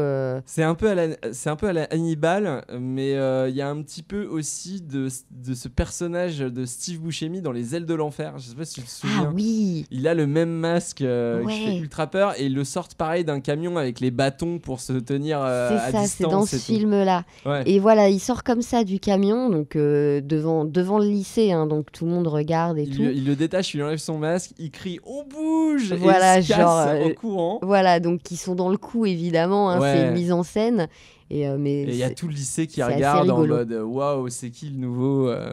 C'est 0.46 0.62
un 0.62 0.74
peu 0.74 0.88
à 0.90 0.94
la, 0.94 1.08
c'est 1.32 1.50
un 1.50 1.56
peu 1.56 1.68
à 1.68 1.72
la 1.72 1.84
Hannibal, 1.84 2.64
mais 2.80 3.10
il 3.12 3.54
y 3.56 3.60
a 3.60 3.68
un 3.68 3.82
petit 3.82 4.02
peu 4.02 4.24
aussi 4.26 4.80
de, 4.80 5.08
de 5.30 5.54
ce 5.54 5.68
personnage 5.68 6.38
de 6.38 6.64
Steve 6.64 7.00
Buscemi 7.00 7.42
dans 7.42 7.52
Les 7.52 7.74
Ailes 7.74 7.86
de 7.86 7.94
l'enfer. 7.94 8.34
Je 8.38 8.48
sais 8.50 8.54
pas 8.54 8.64
si 8.64 8.74
tu 8.74 8.82
te 8.82 8.90
souviens. 8.90 9.26
Ah 9.28 9.32
oui 9.34 9.86
Il 9.90 10.08
a 10.08 10.14
le 10.14 10.26
même 10.26 10.50
masque 10.50 11.02
euh, 11.02 11.40
qui 11.40 11.46
Ouais. 11.46 11.52
fait 11.66 11.76
ultra 11.78 12.06
peur 12.06 12.21
et 12.38 12.44
ils 12.46 12.54
le 12.54 12.64
sortent 12.64 12.94
pareil 12.94 13.24
d'un 13.24 13.40
camion 13.40 13.76
avec 13.76 14.00
les 14.00 14.10
bâtons 14.10 14.58
pour 14.58 14.80
se 14.80 14.92
tenir 14.94 15.40
euh, 15.42 15.76
à 15.76 15.86
C'est 15.86 15.92
ça, 15.92 16.04
c'est 16.06 16.22
dans 16.24 16.40
distance. 16.42 16.50
ce 16.50 16.56
film-là. 16.72 17.24
Ouais. 17.44 17.62
Et 17.66 17.78
voilà, 17.78 18.08
il 18.08 18.20
sort 18.20 18.42
comme 18.44 18.62
ça 18.62 18.84
du 18.84 19.00
camion, 19.00 19.50
donc 19.50 19.76
euh, 19.76 20.20
devant, 20.22 20.64
devant 20.64 20.98
le 20.98 21.06
lycée, 21.06 21.52
hein, 21.52 21.66
donc 21.66 21.90
tout 21.92 22.04
le 22.04 22.10
monde 22.12 22.26
regarde 22.28 22.78
et 22.78 22.82
Il, 22.84 22.96
tout. 22.96 23.02
le- 23.02 23.12
il 23.14 23.26
le 23.26 23.36
détache, 23.36 23.74
il 23.74 23.78
lui 23.78 23.84
enlève 23.84 23.98
son 23.98 24.18
masque, 24.18 24.52
il 24.58 24.70
crie 24.70 24.98
on 25.04 25.24
bouge 25.24 25.92
Voilà, 25.94 26.36
et 26.36 26.40
il 26.40 26.44
se 26.44 26.48
casse 26.48 26.58
genre, 26.58 26.70
en 26.78 26.88
euh, 27.08 27.14
courant. 27.14 27.58
Voilà, 27.62 28.00
donc 28.00 28.20
ils 28.30 28.36
sont 28.36 28.54
dans 28.54 28.68
le 28.70 28.76
coup 28.78 29.04
évidemment, 29.06 29.70
hein, 29.70 29.80
Ouais. 29.80 29.94
c'est 29.96 30.06
une 30.08 30.12
mise 30.14 30.32
en 30.32 30.42
scène. 30.42 30.88
Et, 31.34 31.48
euh, 31.48 31.56
mais 31.58 31.84
Et 31.84 31.88
il 31.88 31.96
y 31.96 32.02
a 32.02 32.10
tout 32.10 32.28
le 32.28 32.34
lycée 32.34 32.66
qui 32.66 32.82
regarde 32.82 33.30
en 33.30 33.46
mode 33.46 33.72
waouh, 33.72 34.28
c'est 34.28 34.50
qui 34.50 34.68
le 34.68 34.76
nouveau 34.76 35.28
euh, 35.30 35.50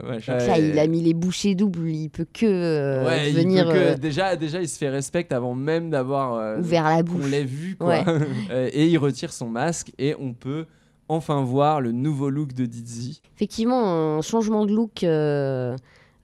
Et- 0.57 0.71
il 0.71 0.77
a 0.77 0.87
mis 0.87 1.01
les 1.01 1.13
bouchées 1.13 1.55
doubles, 1.55 1.87
il 1.89 2.09
peut 2.09 2.25
que 2.33 2.45
euh, 2.45 3.05
Ouais, 3.05 3.29
il 3.29 3.35
venir 3.35 3.65
peut 3.65 3.73
que- 3.73 3.97
déjà, 3.97 4.35
déjà, 4.35 4.59
il 4.61 4.67
se 4.67 4.77
fait 4.77 4.89
respect 4.89 5.27
avant 5.31 5.55
même 5.55 5.89
d'avoir 5.89 6.59
ouvert 6.59 6.83
la 6.83 7.01
bouche. 7.01 7.29
l'ait 7.31 7.45
vu. 7.45 7.77
Quoi. 7.79 8.03
Ouais. 8.03 8.03
Et 8.73 8.87
il 8.87 8.97
retire 8.97 9.31
son 9.31 9.47
masque 9.47 9.91
et 9.97 10.15
on 10.19 10.33
peut 10.33 10.65
enfin 11.07 11.41
voir 11.43 11.79
le 11.79 11.91
nouveau 11.93 12.29
look 12.29 12.53
de 12.53 12.65
Dizzy. 12.65 13.21
Effectivement, 13.37 14.17
un 14.17 14.21
changement 14.21 14.65
de 14.65 14.73
look 14.73 15.03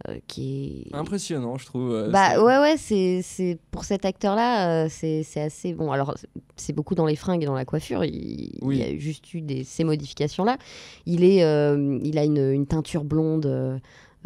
euh, 0.10 0.14
euh, 0.14 0.20
qui 0.28 0.88
est. 0.92 0.96
Impressionnant, 0.96 1.58
je 1.58 1.66
trouve. 1.66 1.92
euh, 1.92 2.10
Bah 2.12 2.42
ouais 2.44 2.58
ouais 2.60 2.76
c'est 2.78 3.22
c'est 3.24 3.58
pour 3.72 3.84
cet 3.86 4.06
acteur 4.06 4.36
là 4.36 4.88
c'est 4.90 5.24
c'est 5.24 5.42
assez 5.42 5.74
bon 5.74 5.92
alors 5.92 6.16
c'est- 6.56 6.74
beaucoup 6.74 6.96
dans 6.96 7.06
les 7.06 7.16
fringues 7.16 7.44
et 7.44 7.46
dans 7.46 7.54
la 7.56 7.66
coiffure 7.66 8.04
il, 8.04 8.58
Oui. 8.62 8.78
il 8.78 8.80
y 8.80 8.96
a 8.96 8.98
juste 9.00 9.34
eu 9.34 9.42
des 9.42 9.64
ces 9.64 9.84
modifications 9.84 10.44
là 10.44 10.58
il 11.06 11.24
est 11.24 11.44
euh, 11.44 12.00
il 12.04 12.18
a 12.18 12.24
une, 12.24 12.38
une 12.52 12.66
teinture 12.68 13.04
blonde 13.04 13.46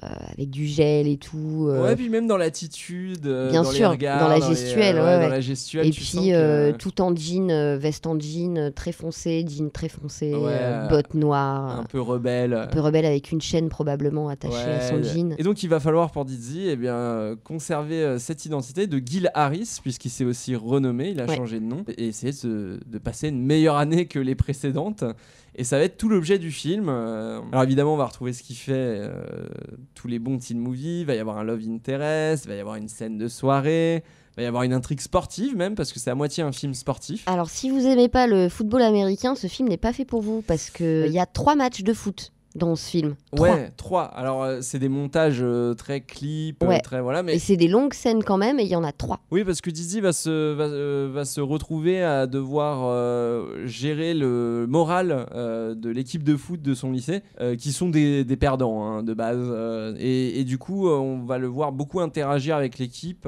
euh, 0.04 0.08
euh, 0.08 0.34
avec 0.34 0.50
du 0.50 0.66
gel 0.66 1.08
et 1.08 1.18
tout. 1.18 1.68
euh, 1.70 1.84
Ouais, 1.84 1.96
puis 1.96 2.10
même 2.10 2.28
dans 2.28 2.38
l'attitude, 2.38 3.26
euh, 3.26 3.50
Bien 3.52 3.64
dans 3.64 3.72
les 3.72 3.78
sûr, 3.78 3.90
regards, 3.92 4.20
dans 4.22 4.28
la 4.28 4.38
les, 4.38 4.44
euh, 4.44 4.50
gestuelle, 4.50 4.96
ouais, 4.96 5.02
dans 5.02 5.20
ouais. 5.20 5.30
la 5.30 5.42
gestuelle, 5.42 5.88
et 5.88 5.92
puis 5.92 6.12
que- 6.14 6.32
euh, 6.34 6.72
tout 6.74 7.02
en 7.02 7.16
jean, 7.16 7.50
euh, 7.52 7.78
veste 7.78 8.08
en 8.08 8.20
jean 8.20 8.58
euh, 8.58 8.70
très 8.72 8.92
foncé, 8.92 9.46
jean 9.48 9.70
très 9.72 9.90
foncé, 9.90 10.34
Ouais, 10.34 10.40
euh, 10.52 10.86
euh, 10.86 10.88
bottes 10.90 11.14
noires, 11.14 11.80
un 11.80 11.84
peu 11.84 12.00
rebelle. 12.02 12.54
un 12.54 12.68
peu 12.68 12.80
rebelle 12.80 13.06
avec 13.06 13.32
une 13.32 13.42
chaîne 13.42 13.70
probablement 13.70 14.30
attachée 14.30 14.56
à 14.72 14.82
son 14.82 15.02
jean. 15.04 15.36
Et 15.38 15.44
donc 15.44 15.64
il 15.64 15.70
va 15.70 15.80
falloir 15.80 16.12
pour 16.12 16.26
Dizzy 16.26 16.68
eh 16.70 16.76
bien, 16.76 16.96
euh, 16.96 17.36
conserver 17.44 18.02
euh, 18.04 18.20
cette 18.20 18.46
identité 18.46 18.88
de 18.88 18.98
Gil 19.06 19.30
Harris, 19.34 19.78
puisqu'il 19.82 20.10
s'est 20.10 20.26
aussi 20.26 20.56
renommé, 20.56 21.10
il 21.10 21.20
a 21.22 21.28
changé 21.28 21.60
de 21.60 21.66
nom, 21.66 21.84
et 21.98 22.08
essayer 22.08 22.34
de 22.44 22.98
passer 23.00 23.30
une 23.30 23.44
meilleure 23.44 23.78
année 23.78 24.06
que 24.06 24.20
les 24.20 24.36
précédentes. 24.36 25.04
Et 25.56 25.64
ça 25.64 25.78
va 25.78 25.84
être 25.84 25.98
tout 25.98 26.10
l'objet 26.10 26.40
du 26.40 26.52
film. 26.52 26.88
Euh, 26.90 27.42
Alors 27.52 27.64
évidemment, 27.64 27.94
on 27.94 27.98
va 27.98 28.06
retrouver 28.06 28.34
ce 28.34 28.44
qui 28.44 28.56
fait 28.56 28.74
euh, 28.74 29.12
tous 29.96 30.08
les 30.08 30.20
bons 30.20 30.38
teen 30.38 30.58
movies. 30.58 31.02
Il 31.02 31.06
va 31.06 31.16
y 31.16 31.20
avoir 31.20 31.38
un 31.38 31.44
love 31.44 31.64
interest, 31.68 32.46
il 32.46 32.50
va 32.50 32.56
y 32.56 32.60
avoir 32.60 32.76
une 32.76 32.88
scène 32.88 33.18
de 33.18 33.28
soirée, 33.28 34.04
il 34.32 34.36
va 34.38 34.44
y 34.44 34.46
avoir 34.46 34.64
une 34.64 34.74
intrigue 34.74 35.02
sportive 35.02 35.56
même, 35.56 35.76
parce 35.76 35.92
que 35.92 36.00
c'est 36.00 36.12
à 36.12 36.16
moitié 36.16 36.44
un 36.44 36.52
film 36.52 36.74
sportif. 36.74 37.24
Alors 37.28 37.50
si 37.50 37.70
vous 37.70 37.86
aimez 37.86 38.10
pas 38.10 38.28
le 38.28 38.50
football 38.50 38.82
américain, 38.82 39.36
ce 39.36 39.48
film 39.48 39.70
n'est 39.70 39.78
pas 39.78 39.94
fait 39.94 40.06
pour 40.06 40.22
vous 40.22 40.42
parce 40.42 40.70
que 40.70 41.06
il 41.08 41.12
y 41.12 41.20
a 41.20 41.26
trois 41.26 41.56
matchs 41.56 41.82
de 41.82 41.94
foot 41.94 42.32
dans 42.56 42.76
ce 42.76 42.90
film. 42.90 43.16
Ouais, 43.38 43.70
trois. 43.78 44.04
Alors 44.04 44.44
euh, 44.44 44.60
c'est 44.62 44.80
des 44.80 44.90
montages 44.90 45.40
euh, 45.42 45.74
très 45.76 46.02
clips, 46.02 46.64
euh, 46.64 46.68
Ouais. 46.68 46.80
très 46.80 47.00
voilà, 47.02 47.22
mais 47.24 47.36
Et 47.36 47.40
c'est 47.40 47.58
des 47.58 47.68
longues 47.68 47.94
scènes 47.94 48.24
quand 48.24 48.38
même, 48.38 48.60
et 48.60 48.64
il 48.64 48.70
y 48.70 48.76
en 48.76 48.84
a 48.84 48.92
trois. 48.92 49.20
Oui, 49.32 49.44
parce 49.44 49.62
que 49.62 49.70
Dizzy 49.70 50.02
va 50.02 50.14
se, 50.14 50.54
va, 50.54 50.64
euh, 50.66 51.10
va 51.14 51.26
se 51.26 51.42
retrouver 51.42 52.02
à 52.04 52.26
devoir 52.28 52.80
euh, 52.86 53.66
gérer 53.68 54.14
le 54.14 54.66
moral 54.68 55.28
euh, 55.36 55.76
de 55.76 55.90
l'équipe 55.90 56.24
de 56.24 56.36
foot 56.36 56.62
de 56.62 56.74
son 56.74 56.92
lycée, 56.92 57.22
euh, 57.40 57.56
qui 57.56 57.72
sont 57.72 57.90
des, 57.90 58.24
des 58.24 58.36
perdants 58.36 58.84
hein, 58.84 59.04
de 59.04 59.14
base. 59.14 59.38
euh, 59.40 59.96
et, 60.00 60.40
et 60.40 60.44
du 60.44 60.58
coup, 60.58 60.88
euh, 60.90 60.98
on 60.98 61.20
va 61.26 61.38
le 61.38 61.48
voir 61.48 61.72
beaucoup 61.72 62.00
interagir 62.00 62.56
avec 62.56 62.80
l'équipe 62.80 63.28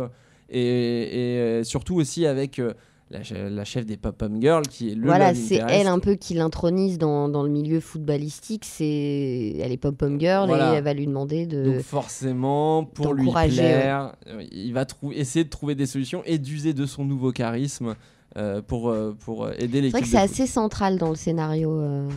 et, 0.49 0.59
et, 0.61 1.39
euh, 1.39 1.63
surtout 1.63 1.95
aussi 1.95 2.25
avec 2.25 2.59
euh, 2.59 2.73
la, 3.11 3.21
che- 3.23 3.49
la 3.49 3.63
chef 3.65 3.85
des 3.85 3.97
Pop-Pom 3.97 4.41
Girls, 4.41 4.67
qui 4.67 4.91
est 4.91 4.95
le 4.95 5.05
voilà, 5.05 5.33
c'est 5.33 5.61
elle 5.69 5.87
un 5.87 5.99
peu 5.99 6.15
qui 6.15 6.33
l'intronise 6.33 6.97
dans, 6.97 7.27
dans 7.29 7.43
le 7.43 7.49
milieu 7.49 7.79
footballistique. 7.79 8.63
C'est 8.65 9.55
elle 9.59 9.71
est 9.71 9.77
pom-pom 9.77 10.19
girl 10.19 10.47
Voilà. 10.47 10.73
et 10.73 10.77
elle 10.77 10.83
va 10.83 10.93
lui 10.93 11.05
demander 11.07 11.45
de. 11.45 11.63
Donc 11.65 11.81
forcément, 11.81 12.83
pour 12.85 13.13
lui 13.13 13.29
plaire, 13.31 14.13
euh, 14.27 14.43
il 14.51 14.73
va 14.73 14.85
essayer 15.13 15.43
de 15.43 15.49
trouver 15.49 15.75
des 15.75 15.85
solutions 15.85 16.23
et 16.25 16.37
d'user 16.37 16.73
de 16.73 16.85
son 16.85 17.03
nouveau 17.05 17.31
charisme 17.31 17.95
euh, 18.37 18.61
pour, 18.61 18.89
euh, 18.89 19.15
pour 19.25 19.49
aider 19.49 19.59
c'est 19.73 19.81
l'équipe. 19.81 19.91
vrai 19.91 20.01
que 20.01 20.07
c'est 20.07 20.17
assez 20.17 20.47
central 20.47 20.97
dans 20.97 21.09
le 21.09 21.15
scénario 21.15 21.71
euh, 21.81 22.07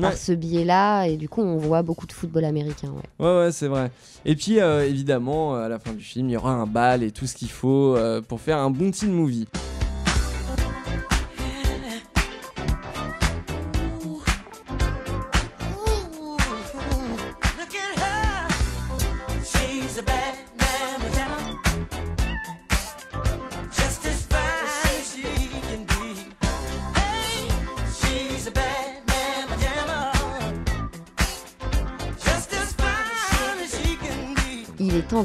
par 0.00 0.12
ce 0.14 0.32
biais-là, 0.32 1.04
et 1.06 1.16
du 1.16 1.28
coup 1.28 1.40
on 1.42 1.56
voit 1.56 1.82
beaucoup 1.82 2.06
de 2.06 2.12
football 2.12 2.44
américain. 2.44 2.92
ouais. 3.18 3.26
Ouais, 3.26 3.38
ouais, 3.46 3.52
c'est 3.52 3.68
vrai. 3.68 3.90
Et 4.24 4.36
puis, 4.36 4.56
évidemment, 4.58 5.54
à 5.54 5.68
la 5.68 5.78
fin 5.78 5.92
du 5.92 6.02
film, 6.02 6.28
il 6.28 6.32
y 6.32 6.36
aura 6.36 6.52
un 6.52 6.66
bal 6.66 7.02
et 7.02 7.10
tout 7.10 7.26
ce 7.26 7.34
qu'il 7.34 7.50
faut 7.50 7.96
pour 8.28 8.40
faire 8.40 8.58
un 8.58 8.70
bon 8.70 8.90
teen 8.90 9.10
movie. 9.12 9.46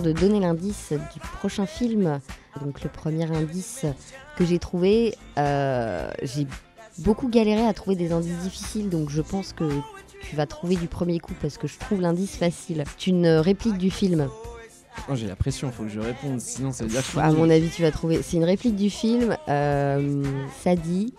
De 0.03 0.11
donner 0.11 0.39
l'indice 0.39 0.93
du 1.13 1.19
prochain 1.19 1.65
film. 1.65 2.19
Donc 2.61 2.81
le 2.83 2.89
premier 2.89 3.23
indice 3.31 3.85
que 4.37 4.45
j'ai 4.45 4.59
trouvé, 4.59 5.15
euh, 5.37 6.09
j'ai 6.21 6.47
beaucoup 6.99 7.27
galéré 7.29 7.65
à 7.65 7.73
trouver 7.73 7.95
des 7.95 8.11
indices 8.11 8.37
difficiles, 8.37 8.89
donc 8.89 9.09
je 9.09 9.21
pense 9.21 9.53
que 9.53 9.67
tu 10.21 10.35
vas 10.35 10.45
trouver 10.45 10.75
du 10.75 10.87
premier 10.87 11.19
coup 11.19 11.33
parce 11.41 11.57
que 11.57 11.67
je 11.67 11.77
trouve 11.77 12.01
l'indice 12.01 12.35
facile. 12.37 12.83
C'est 12.97 13.07
une 13.07 13.27
réplique 13.27 13.77
du 13.77 13.91
film. 13.91 14.27
Oh, 15.09 15.15
J'ai 15.15 15.27
la 15.27 15.35
pression, 15.35 15.71
faut 15.71 15.83
que 15.83 15.89
je 15.89 15.99
réponde, 15.99 16.39
sinon 16.41 16.71
ça 16.71 16.83
veut 16.83 16.89
dire 16.89 17.03
que 17.13 17.19
À 17.19 17.31
mon 17.31 17.49
avis, 17.49 17.69
tu 17.69 17.81
vas 17.81 17.91
trouver. 17.91 18.21
C'est 18.23 18.37
une 18.37 18.43
réplique 18.45 18.75
du 18.75 18.89
film. 18.89 19.35
euh, 19.47 20.23
ça 20.63 20.75
dit 20.75 21.13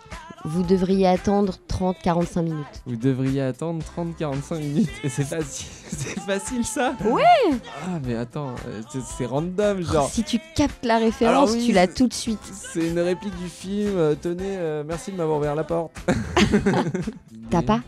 Vous 0.45 0.63
devriez 0.63 1.05
attendre 1.07 1.55
30-45 1.67 2.41
minutes. 2.43 2.65
Vous 2.85 2.95
devriez 2.95 3.41
attendre 3.41 3.83
30-45 3.97 4.59
minutes. 4.59 4.89
Et 5.03 5.09
c'est 5.09 5.23
facile, 5.25 5.67
c'est 5.89 6.19
facile 6.21 6.65
ça 6.65 6.93
Ouais 7.05 7.23
Ah, 7.85 7.99
mais 8.05 8.15
attends, 8.15 8.55
euh, 8.67 8.81
c'est- 9.17 9.25
random, 9.25 9.81
genre. 9.81 10.09
Si 10.09 10.23
tu 10.23 10.39
captes 10.55 10.85
la 10.85 10.97
référence, 10.97 11.51
oui, 11.51 11.65
tu 11.67 11.71
l'as 11.73 11.87
tout 11.87 12.07
de 12.07 12.13
suite. 12.13 12.39
C'est 12.51 12.87
une 12.87 12.99
réplique 12.99 13.35
du 13.37 13.49
film. 13.49 13.91
euh, 13.97 14.15
tenez, 14.19 14.55
euh, 14.57 14.83
merci 14.87 15.11
de 15.11 15.17
m'avoir 15.17 15.39
ouvert 15.39 15.55
la 15.55 15.63
porte. 15.65 15.91
T'as 17.49 17.61
pas 17.61 17.81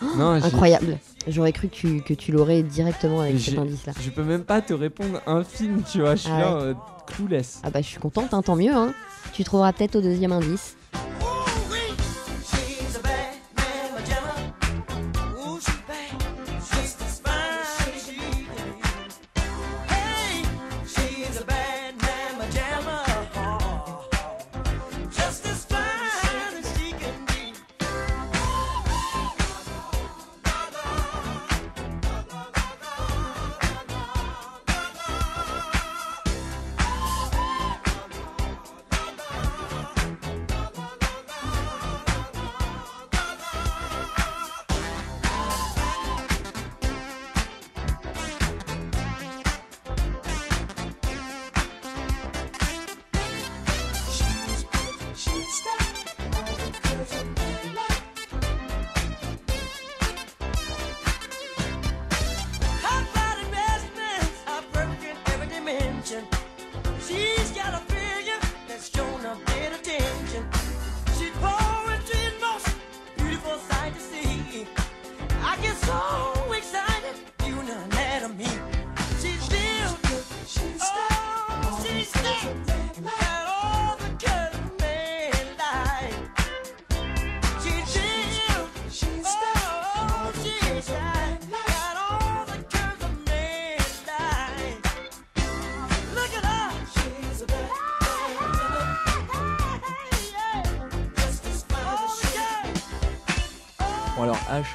Non, 0.16 0.30
Incroyable. 0.32 0.98
J'aurais 1.26 1.52
cru 1.52 1.68
que 1.68 1.74
tu, 1.74 2.02
que 2.02 2.14
tu 2.14 2.30
l'aurais 2.30 2.62
directement 2.62 3.22
avec 3.22 3.40
cet 3.40 3.58
indice-là. 3.58 3.92
Je 4.00 4.10
peux 4.10 4.22
même 4.22 4.44
pas 4.44 4.60
te 4.60 4.72
répondre 4.74 5.20
un 5.26 5.42
film, 5.42 5.82
tu 5.90 6.00
vois. 6.00 6.14
Je 6.14 6.20
suis 6.22 6.30
Ah 6.32 6.40
là, 6.40 6.52
euh, 6.54 6.74
clueless. 7.06 7.60
Ah 7.64 7.70
bah 7.70 7.80
je 7.82 7.86
suis 7.86 7.98
contente, 7.98 8.32
hein, 8.32 8.42
tant 8.42 8.56
mieux. 8.56 8.72
Hein. 8.74 8.92
Tu 9.32 9.42
trouveras 9.42 9.72
peut-être 9.72 9.96
au 9.96 10.00
deuxième 10.00 10.32
indice. 10.32 10.76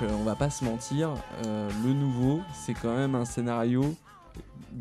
Euh, 0.01 0.09
on 0.19 0.23
va 0.23 0.35
pas 0.35 0.49
se 0.49 0.63
mentir, 0.63 1.13
euh, 1.45 1.69
le 1.83 1.93
nouveau, 1.93 2.41
c'est 2.53 2.73
quand 2.73 2.95
même 2.95 3.15
un 3.15 3.25
scénario 3.25 3.95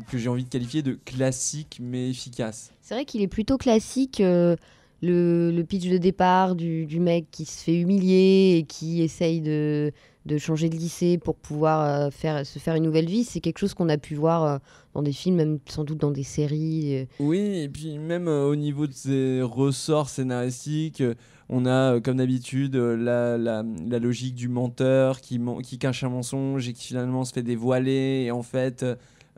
que 0.09 0.17
j'ai 0.17 0.29
envie 0.29 0.43
de 0.43 0.49
qualifier 0.49 0.81
de 0.81 0.97
classique 1.05 1.79
mais 1.81 2.09
efficace. 2.09 2.71
C'est 2.81 2.93
vrai 2.93 3.05
qu'il 3.05 3.21
est 3.21 3.27
plutôt 3.27 3.57
classique. 3.57 4.21
euh, 4.21 4.55
le, 5.01 5.61
pitch 5.63 5.87
de 5.87 5.97
départ 5.97 6.55
du, 6.55 6.99
mec 6.99 7.25
qui 7.31 7.45
se 7.45 7.63
fait 7.63 7.79
humilier 7.79 8.57
et 8.57 8.63
qui 8.63 9.01
essaye 9.01 9.41
de, 9.41 9.91
changer 10.37 10.69
de 10.69 10.75
lycée 10.75 11.17
pour 11.17 11.35
pouvoir 11.35 12.11
se 12.11 12.59
faire 12.59 12.75
une 12.75 12.83
nouvelle 12.83 13.07
vie, 13.07 13.23
c'est 13.23 13.39
quelque 13.39 13.57
chose 13.57 13.73
qu'on 13.73 13.89
a 13.89 13.97
pu 13.97 14.15
voir 14.15 14.59
dans 14.93 15.01
des 15.01 15.13
films, 15.13 15.35
même 15.37 15.59
sans 15.67 15.83
doute 15.83 15.99
dans 15.99 16.11
des 16.11 16.23
séries. 16.23 16.95
euh. 16.97 17.05
Oui, 17.19 17.39
et 17.39 17.69
puis 17.69 17.97
même 17.97 18.27
euh, 18.27 18.47
au 18.47 18.55
niveau 18.55 18.87
de 18.87 18.93
ses 18.93 19.41
ressorts 19.41 20.09
scénaristiques, 20.09 21.01
euh, 21.01 21.13
on 21.49 21.65
a 21.65 21.95
euh, 21.95 21.99
comme 22.01 22.17
d'habitude 22.17 22.75
euh, 22.75 22.95
la, 22.95 23.37
la, 23.37 23.63
la 23.87 23.99
logique 23.99 24.35
du 24.35 24.47
menteur 24.49 25.21
qui, 25.21 25.39
qui 25.63 25.77
cache 25.77 26.03
un 26.03 26.09
mensonge 26.09 26.67
et 26.69 26.73
qui 26.73 26.87
finalement 26.87 27.23
se 27.25 27.33
fait 27.33 27.43
dévoiler 27.43 28.23
et 28.25 28.31
en 28.31 28.41
fait 28.43 28.85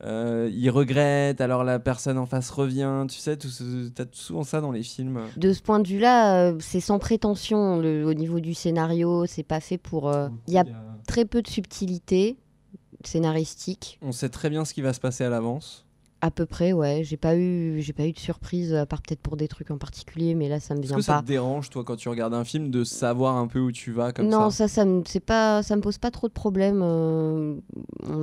euh, 0.03 0.49
il 0.51 0.69
regrette, 0.71 1.39
alors 1.39 1.63
la 1.63 1.79
personne 1.79 2.17
en 2.17 2.25
face 2.25 2.49
revient. 2.49 3.05
Tu 3.09 3.19
sais, 3.19 3.37
tout 3.37 3.47
ce- 3.47 3.89
t'as 3.89 4.05
souvent 4.11 4.43
ça 4.43 4.59
dans 4.59 4.71
les 4.71 4.81
films. 4.83 5.19
De 5.37 5.53
ce 5.53 5.61
point 5.61 5.79
de 5.79 5.87
vue-là, 5.87 6.49
euh, 6.49 6.57
c'est 6.59 6.79
sans 6.79 6.97
prétention 6.99 7.77
le- 7.79 8.03
au 8.05 8.13
niveau 8.15 8.39
du 8.39 8.53
scénario. 8.55 9.25
C'est 9.27 9.43
pas 9.43 9.59
fait 9.59 9.77
pour. 9.77 10.09
euh, 10.09 10.29
Il 10.47 10.53
y 10.53 10.57
a 10.57 10.65
très 11.07 11.25
peu 11.25 11.41
de 11.43 11.47
subtilité 11.47 12.37
scénaristique. 13.07 13.99
On 14.01 14.11
sait 14.11 14.29
très 14.29 14.49
bien 14.49 14.65
ce 14.65 14.73
qui 14.73 14.81
va 14.81 14.93
se 14.93 14.99
passer 14.99 15.23
à 15.23 15.29
l'avance. 15.29 15.85
À 16.21 16.31
peu 16.31 16.45
près, 16.45 16.71
ouais. 16.71 17.01
J'ai 17.03 17.17
pas 17.17 17.35
eu, 17.35 17.81
j'ai 17.81 17.91
pas 17.91 18.05
eu 18.05 18.13
de 18.13 18.19
surprise 18.19 18.73
à 18.73 18.85
part 18.85 19.01
peut-être 19.01 19.19
pour 19.19 19.35
des 19.35 19.49
trucs 19.49 19.71
en 19.71 19.77
particulier, 19.77 20.35
mais 20.35 20.47
là 20.47 20.61
ça 20.61 20.73
me 20.73 20.79
Est-ce 20.79 20.87
vient 20.87 20.95
que 20.95 21.01
ça 21.03 21.15
pas. 21.15 21.21
te 21.21 21.27
dérange, 21.27 21.69
toi, 21.69 21.83
quand 21.83 21.97
tu 21.97 22.07
regardes 22.07 22.33
un 22.33 22.45
film, 22.45 22.71
de 22.71 22.85
savoir 22.85 23.35
un 23.35 23.47
peu 23.47 23.59
où 23.59 23.73
tu 23.73 23.91
vas 23.91 24.13
comme 24.13 24.29
non, 24.29 24.49
ça 24.49 24.69
ça, 24.69 24.75
ça 24.75 24.85
me, 24.85 25.03
c'est 25.05 25.19
pas, 25.19 25.63
ça 25.63 25.75
me 25.75 25.81
pose 25.81 25.97
pas 25.97 26.11
trop 26.11 26.29
de 26.29 26.33
problèmes. 26.33 26.81
euh, 26.81 27.55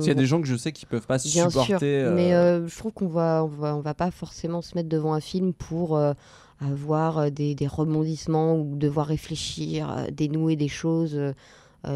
y 0.01 0.09
a 0.09 0.15
des 0.15 0.25
gens 0.25 0.41
que 0.41 0.47
je 0.47 0.55
sais 0.55 0.71
qui 0.71 0.87
peuvent 0.87 1.05
pas 1.05 1.17
Bien 1.19 1.47
supporter. 1.51 1.77
sûr, 1.77 1.79
euh, 2.09 2.15
mais 2.15 2.33
euh, 2.33 2.67
je 2.67 2.75
trouve 2.75 2.91
qu'on 2.91 3.07
va, 3.07 3.43
on 3.43 3.47
va, 3.47 3.75
on 3.75 3.81
va 3.81 3.93
pas 3.93 4.09
forcément 4.09 4.63
se 4.63 4.73
mettre 4.73 4.89
devant 4.89 5.13
un 5.13 5.21
film 5.21 5.53
pour 5.53 5.95
euh, 5.95 6.13
avoir 6.59 7.29
des, 7.29 7.53
des 7.53 7.67
rebondissements 7.67 8.55
ou 8.55 8.77
devoir 8.77 9.05
réfléchir, 9.05 10.07
dénouer 10.11 10.55
des 10.55 10.69
choses 10.69 11.19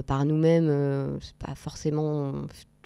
par 0.08 0.24
nous-mêmes. 0.26 1.17
c'est 1.21 1.36
pas 1.38 1.56
forcément 1.56 2.34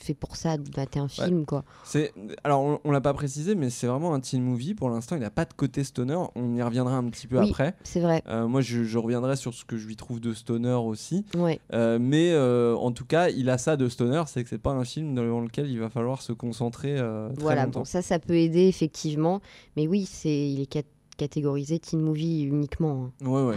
fait 0.01 0.13
pour 0.13 0.35
ça 0.35 0.57
de 0.57 0.69
mater 0.77 0.99
un 0.99 1.07
film, 1.07 1.45
quoi. 1.45 1.63
C'est 1.83 2.13
alors 2.43 2.61
on, 2.61 2.79
on 2.83 2.91
l'a 2.91 3.01
pas 3.01 3.13
précisé, 3.13 3.55
mais 3.55 3.69
c'est 3.69 3.87
vraiment 3.87 4.13
un 4.13 4.19
teen 4.19 4.41
movie. 4.41 4.73
Pour 4.73 4.89
l'instant, 4.89 5.15
il 5.15 5.21
n'a 5.21 5.29
pas 5.29 5.45
de 5.45 5.53
côté 5.53 5.83
stoner. 5.83 6.17
On 6.35 6.55
y 6.55 6.61
reviendra 6.61 6.95
un 6.97 7.09
petit 7.09 7.27
peu 7.27 7.39
Oui. 7.39 7.49
après. 7.49 7.75
C'est 7.83 7.99
vrai. 7.99 8.23
Euh, 8.27 8.47
moi, 8.47 8.61
je, 8.61 8.83
je 8.83 8.97
reviendrai 8.97 9.35
sur 9.35 9.53
ce 9.53 9.65
que 9.65 9.77
je 9.77 9.87
lui 9.87 9.95
trouve 9.95 10.19
de 10.19 10.33
stoner 10.33 10.73
aussi. 10.73 11.25
Ouais. 11.37 11.59
Euh, 11.73 11.97
mais 12.01 12.31
euh, 12.31 12.75
en 12.75 12.91
tout 12.91 13.05
cas, 13.05 13.29
il 13.29 13.49
a 13.49 13.57
ça 13.57 13.77
de 13.77 13.87
stoner, 13.89 14.23
c'est 14.27 14.43
que 14.43 14.49
c'est 14.49 14.57
pas 14.57 14.71
un 14.71 14.83
film 14.85 15.15
dans 15.15 15.39
lequel 15.41 15.69
il 15.69 15.79
va 15.79 15.89
falloir 15.89 16.21
se 16.21 16.31
concentrer 16.33 16.95
très 16.95 17.41
Voilà, 17.41 17.65
longtemps. 17.65 17.79
bon, 17.81 17.85
ça, 17.85 18.01
ça 18.01 18.19
peut 18.19 18.35
aider 18.37 18.67
effectivement, 18.67 19.41
mais 19.75 19.87
oui, 19.87 20.05
c'est, 20.05 20.49
il 20.49 20.61
est 20.61 20.65
cat- 20.65 20.83
catégorisé 21.17 21.79
teen 21.79 22.01
movie 22.01 22.43
uniquement. 22.43 23.11
hein. 23.21 23.27
Ouais, 23.27 23.43
ouais. 23.43 23.55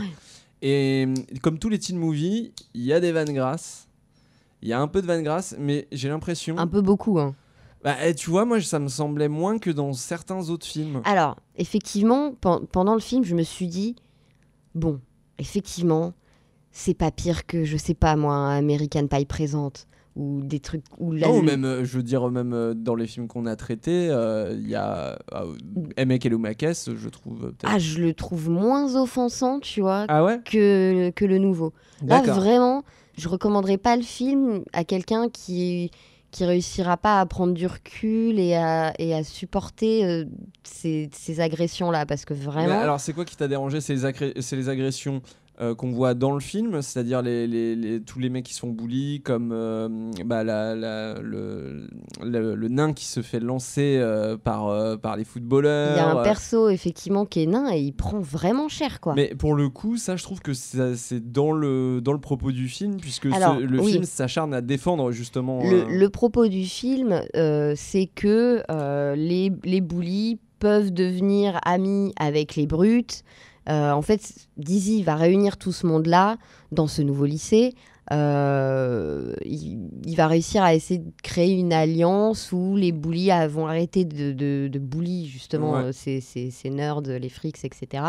Et 0.62 1.06
euh, 1.08 1.14
comme 1.42 1.58
tous 1.58 1.68
les 1.68 1.78
teen 1.78 1.96
movies, 1.98 2.52
il 2.74 2.82
y 2.82 2.92
a 2.92 3.00
des 3.00 3.12
vannes 3.12 3.32
grasses. 3.32 3.88
Il 4.62 4.68
y 4.68 4.72
a 4.72 4.80
un 4.80 4.86
peu 4.88 5.02
de 5.02 5.06
vannes 5.06 5.22
grasses, 5.24 5.54
mais 5.58 5.88
j'ai 5.92 6.08
l'impression. 6.08 6.56
Un 6.58 6.66
peu 6.66 6.80
beaucoup. 6.80 7.18
Hein. 7.18 7.34
Bah, 7.82 7.96
eh, 8.04 8.14
tu 8.14 8.30
vois, 8.30 8.44
moi, 8.44 8.60
ça 8.60 8.78
me 8.78 8.88
semblait 8.88 9.28
moins 9.28 9.58
que 9.58 9.70
dans 9.70 9.92
certains 9.92 10.48
autres 10.50 10.66
films. 10.66 11.02
Alors, 11.04 11.36
effectivement, 11.56 12.32
pen- 12.40 12.60
pendant 12.70 12.94
le 12.94 13.00
film, 13.00 13.24
je 13.24 13.34
me 13.34 13.42
suis 13.42 13.66
dit, 13.66 13.96
bon, 14.76 15.00
effectivement, 15.38 16.12
c'est 16.70 16.94
pas 16.94 17.10
pire 17.10 17.44
que, 17.46 17.64
je 17.64 17.76
sais 17.76 17.94
pas 17.94 18.14
moi, 18.16 18.50
American 18.52 19.08
Pie 19.08 19.24
présente 19.26 19.88
ou 20.14 20.42
des 20.44 20.60
trucs 20.60 20.84
où 20.98 21.10
la 21.10 21.26
Non, 21.26 21.38
ou 21.38 21.42
même, 21.42 21.64
euh, 21.64 21.84
je 21.84 21.96
veux 21.96 22.02
dire, 22.02 22.28
même 22.30 22.52
euh, 22.52 22.74
dans 22.74 22.94
les 22.94 23.06
films 23.06 23.28
qu'on 23.28 23.46
a 23.46 23.56
traités, 23.56 24.10
euh, 24.10 24.52
il 24.54 24.68
y 24.68 24.74
a 24.74 25.18
Emek 25.96 26.26
Eloumakes, 26.26 26.64
je 26.96 27.08
trouve. 27.08 27.52
Ah, 27.64 27.78
je 27.78 27.98
le 28.00 28.12
trouve 28.14 28.50
moins 28.50 28.94
offensant, 28.94 29.58
tu 29.58 29.80
vois, 29.80 30.04
Ah 30.08 30.22
ouais? 30.22 30.40
que, 30.44 31.10
que 31.10 31.24
le 31.24 31.38
nouveau. 31.38 31.72
Là, 32.06 32.20
vraiment, 32.22 32.84
je 33.16 33.28
recommanderais 33.28 33.78
pas 33.78 33.96
le 33.96 34.02
film 34.02 34.62
à 34.72 34.84
quelqu'un 34.84 35.28
qui 35.28 35.90
qui 36.30 36.46
réussira 36.46 36.96
pas 36.96 37.20
à 37.20 37.26
prendre 37.26 37.52
du 37.52 37.66
recul 37.66 38.40
et 38.40 38.54
à, 38.54 38.94
et 38.98 39.14
à 39.14 39.22
supporter 39.22 40.06
euh, 40.06 40.24
ces, 40.62 41.10
ces 41.12 41.40
agressions-là, 41.40 42.06
parce 42.06 42.24
que 42.24 42.32
Mais 42.32 42.40
vraiment... 42.40 42.80
alors, 42.80 43.00
c'est 43.00 43.12
quoi 43.12 43.26
qui 43.26 43.36
t'a 43.36 43.48
dérangé 43.48 43.82
C'est 43.82 43.92
les, 43.92 44.06
agré- 44.06 44.40
c'est 44.40 44.56
les 44.56 44.70
agressions? 44.70 45.20
Euh, 45.62 45.74
qu'on 45.74 45.92
voit 45.92 46.14
dans 46.14 46.32
le 46.32 46.40
film, 46.40 46.82
c'est-à-dire 46.82 47.22
les, 47.22 47.46
les- 47.46 47.76
les- 47.76 48.00
tous 48.02 48.18
les 48.18 48.28
mecs 48.28 48.44
qui 48.44 48.54
sont 48.54 48.68
bullies, 48.70 49.20
comme 49.22 49.52
euh, 49.52 49.88
bah, 50.24 50.42
la- 50.44 50.74
la- 50.74 51.14
le, 51.20 51.86
le- 52.22 52.54
le 52.56 52.68
nain 52.68 52.92
qui 52.92 53.04
se 53.06 53.22
fait 53.22 53.38
lancer 53.40 53.96
euh, 54.00 54.36
par, 54.36 54.98
par 54.98 55.16
les 55.16 55.24
footballeurs. 55.24 55.92
Il 55.94 55.98
y 55.98 56.00
a 56.00 56.10
un 56.10 56.22
perso, 56.22 56.68
effectivement, 56.68 57.24
qui 57.26 57.42
est 57.42 57.46
nain 57.46 57.70
et 57.72 57.78
il 57.80 57.92
prend 57.92 58.18
vraiment 58.20 58.68
cher, 58.68 59.00
quoi. 59.00 59.14
Mais 59.14 59.34
pour 59.36 59.54
le 59.54 59.68
coup, 59.68 59.96
ça, 59.96 60.16
je 60.16 60.22
trouve 60.24 60.40
que 60.40 60.52
ça- 60.52 60.96
c'est 60.96 61.32
dans 61.32 61.52
le, 61.52 62.00
dans 62.00 62.12
le 62.12 62.20
propos 62.20 62.50
du 62.50 62.68
film, 62.68 62.96
puisque 63.00 63.26
Alors, 63.26 63.58
le 63.58 63.80
oui. 63.80 63.92
film 63.92 64.04
s'acharne 64.04 64.52
à 64.54 64.60
défendre 64.60 65.12
justement. 65.12 65.62
Le, 65.62 65.84
le 65.88 66.08
propos 66.10 66.48
du 66.48 66.64
film, 66.64 67.22
c'est 67.76 68.06
que 68.14 68.62
les, 69.14 69.52
les 69.64 69.80
bullies 69.80 70.38
peuvent 70.58 70.92
devenir 70.92 71.58
amis 71.64 72.12
avec 72.18 72.56
les 72.56 72.66
brutes. 72.66 73.24
Euh, 73.68 73.92
en 73.92 74.02
fait, 74.02 74.48
Dizzy 74.56 75.02
va 75.02 75.14
réunir 75.16 75.56
tout 75.56 75.72
ce 75.72 75.86
monde-là 75.86 76.36
dans 76.72 76.86
ce 76.86 77.02
nouveau 77.02 77.24
lycée. 77.26 77.74
Euh, 78.10 79.32
il, 79.44 79.88
il 80.04 80.16
va 80.16 80.26
réussir 80.26 80.62
à 80.62 80.74
essayer 80.74 80.98
de 80.98 81.10
créer 81.22 81.52
une 81.52 81.72
alliance 81.72 82.50
où 82.52 82.76
les 82.76 82.90
bullies 82.92 83.30
vont 83.48 83.66
arrêter 83.68 84.04
de, 84.04 84.32
de, 84.32 84.68
de 84.70 84.78
bully 84.78 85.26
justement 85.26 85.72
Ouais. 85.74 85.78
euh, 85.84 85.92
ces, 85.92 86.20
ces- 86.20 86.50
ces 86.50 86.68
nerds, 86.70 87.00
les 87.02 87.28
frics, 87.28 87.64
etc. 87.64 88.02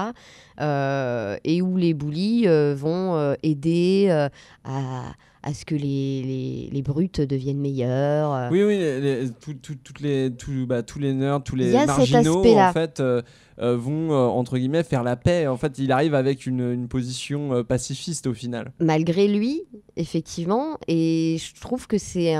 Euh, 0.59 1.37
et 1.43 1.61
où 1.61 1.77
les 1.77 1.93
bullies 1.93 2.47
vont 2.75 3.35
aider 3.43 4.27
à, 4.63 5.03
à 5.43 5.53
ce 5.53 5.65
que 5.65 5.75
les, 5.75 6.23
les, 6.23 6.69
les 6.71 6.81
brutes 6.81 7.19
deviennent 7.21 7.59
meilleurs. 7.59 8.33
euh. 8.33 8.49
Oui, 8.51 8.63
oui, 8.63 8.77
les- 8.77 9.01
les- 9.01 9.29
tout- 9.29 9.53
tout- 9.53 9.75
toutes 9.83 9.99
les, 9.99 10.31
tout- 10.33 10.65
bah, 10.65 10.83
tous 10.83 10.99
les 10.99 11.13
nerds, 11.13 11.43
tous 11.43 11.55
les 11.57 11.71
marginaux, 11.85 12.41
en 12.69 12.73
fait, 12.73 12.99
euh, 13.01 13.21
euh, 13.59 13.75
vont, 13.77 14.11
euh, 14.11 14.15
entre 14.27 14.57
guillemets, 14.57 14.83
faire 14.83 15.03
la 15.03 15.15
paix. 15.15 15.47
En 15.47 15.57
fait, 15.57 15.77
il 15.79 15.91
arrive 15.91 16.15
avec 16.15 16.45
une, 16.45 16.71
une 16.71 16.87
position 16.87 17.63
pacifiste 17.63 18.25
au 18.27 18.33
final. 18.33 18.71
malgré 18.79 19.27
lui, 19.27 19.63
effectivement. 19.97 20.77
Et 20.87 21.37
je 21.39 21.59
trouve 21.59 21.87
que 21.87 21.97
c'est 21.97 22.33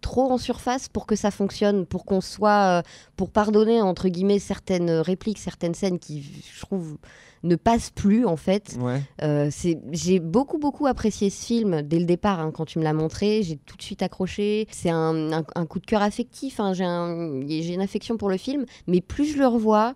trop 0.00 0.30
en 0.30 0.38
surface 0.38 0.88
pour 0.88 1.06
que 1.06 1.16
ça 1.16 1.30
fonctionne, 1.32 1.84
pour 1.84 2.04
qu'on 2.04 2.20
soit, 2.20 2.78
euh, 2.78 2.82
pour 3.16 3.30
pardonner 3.30 3.82
entre 3.82 4.08
guillemets 4.08 4.38
certaines 4.38 4.90
répliques, 4.90 5.38
certaines 5.38 5.74
scènes 5.74 5.98
qui, 5.98 6.22
je 6.22 6.60
trouve, 6.60 6.96
ne 7.42 7.56
passent 7.56 7.90
plus 7.90 8.24
en 8.26 8.36
fait. 8.36 8.76
Ouais. 8.80 9.00
Euh, 9.22 9.48
c'est- 9.50 9.80
j'ai 9.92 10.20
beaucoup 10.20 10.58
beaucoup 10.58 10.86
apprécié 10.86 11.30
ce 11.30 11.44
film 11.46 11.82
dès 11.82 11.98
le 11.98 12.04
départ 12.04 12.40
hein, 12.40 12.50
quand 12.52 12.64
tu 12.64 12.78
me 12.78 12.84
l'as 12.84 12.92
montré. 12.92 13.42
J'ai 13.42 13.56
tout 13.56 13.76
de 13.76 13.82
suite 13.82 14.02
accroché. 14.02 14.66
C'est 14.70 14.90
un, 14.90 15.32
un- 15.32 15.44
un 15.54 15.66
coup 15.66 15.78
de 15.80 15.86
cœur 15.86 16.02
affectif. 16.02 16.60
hein. 16.60 16.72
J'ai 16.72 16.84
un- 16.84 17.40
j'ai 17.46 17.74
une 17.74 17.80
affection 17.80 18.16
pour 18.16 18.28
le 18.30 18.36
film, 18.36 18.64
mais 18.86 19.00
plus 19.00 19.26
je 19.32 19.38
le 19.38 19.46
revois, 19.46 19.94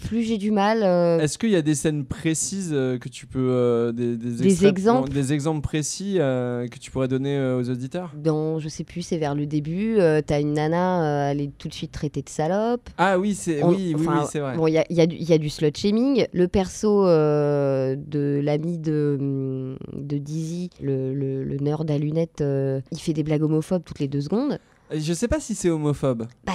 plus 0.00 0.22
j'ai 0.22 0.38
du 0.38 0.50
mal. 0.50 0.82
euh, 0.82 1.18
Est-ce 1.20 1.38
qu'il 1.38 1.50
y 1.50 1.56
a 1.56 1.62
des 1.62 1.74
scènes 1.74 2.04
précises 2.04 2.70
euh, 2.72 2.98
que 2.98 3.08
tu 3.08 3.26
peux. 3.26 3.50
euh, 3.52 3.92
des, 3.92 4.16
des, 4.16 4.30
Des 4.30 4.44
extraits- 4.46 4.68
exemples 4.70 5.10
Des 5.10 5.32
exemples 5.32 5.60
précis 5.60 6.14
que 6.18 6.78
tu 6.78 6.90
pourrais 6.90 7.08
donner 7.08 7.38
aux 7.40 7.68
auditeurs? 7.70 8.12
Dans, 8.16 8.58
je 8.58 8.68
sais 8.68 8.84
plus, 8.84 9.02
c'est 9.02 9.18
vers 9.18 9.34
le 9.34 9.46
début, 9.46 9.98
t'as 10.26 10.40
une 10.40 10.54
nana, 10.54 11.30
elle 11.30 11.40
est 11.40 11.50
tout 11.58 11.68
de 11.68 11.74
suite 11.74 11.92
traitée 11.92 12.22
de 12.22 12.28
salope. 12.28 12.88
Ah 12.98 13.18
oui, 13.18 13.34
c'est 13.34 13.62
On- 13.62 13.68
oui, 13.70 13.94
oui, 13.96 14.06
enfin, 14.06 14.20
oui, 14.22 14.28
c'est 14.30 14.40
vrai. 14.40 14.56
Bon, 14.56 14.66
il 14.66 14.72
y 14.74 14.78
a, 14.78 14.84
il 14.90 14.96
y 14.96 15.00
a 15.00 15.06
du- 15.06 15.16
il 15.16 15.28
y 15.28 15.32
a 15.32 15.38
du 15.38 15.48
slut 15.50 15.70
shaming. 15.76 16.26
Le 16.32 16.48
perso 16.48 17.04
de 17.04 18.40
l'ami 18.42 18.78
de, 18.78 19.16
hum, 19.20 19.76
de 19.92 20.18
Dizzy, 20.18 20.70
le, 20.80 21.14
le, 21.14 21.44
le 21.44 21.56
nerd 21.58 21.90
à 21.90 21.98
lunettes, 21.98 22.42
il 22.42 22.98
fait 22.98 23.12
des 23.12 23.22
blagues 23.22 23.42
homophobes 23.42 23.82
toutes 23.84 23.98
les 24.00 24.08
deux 24.08 24.20
secondes. 24.20 24.58
Je 24.94 25.12
sais 25.12 25.28
pas 25.28 25.40
si 25.40 25.54
c'est 25.54 25.70
homophobe. 25.70 26.26
Bah, 26.44 26.52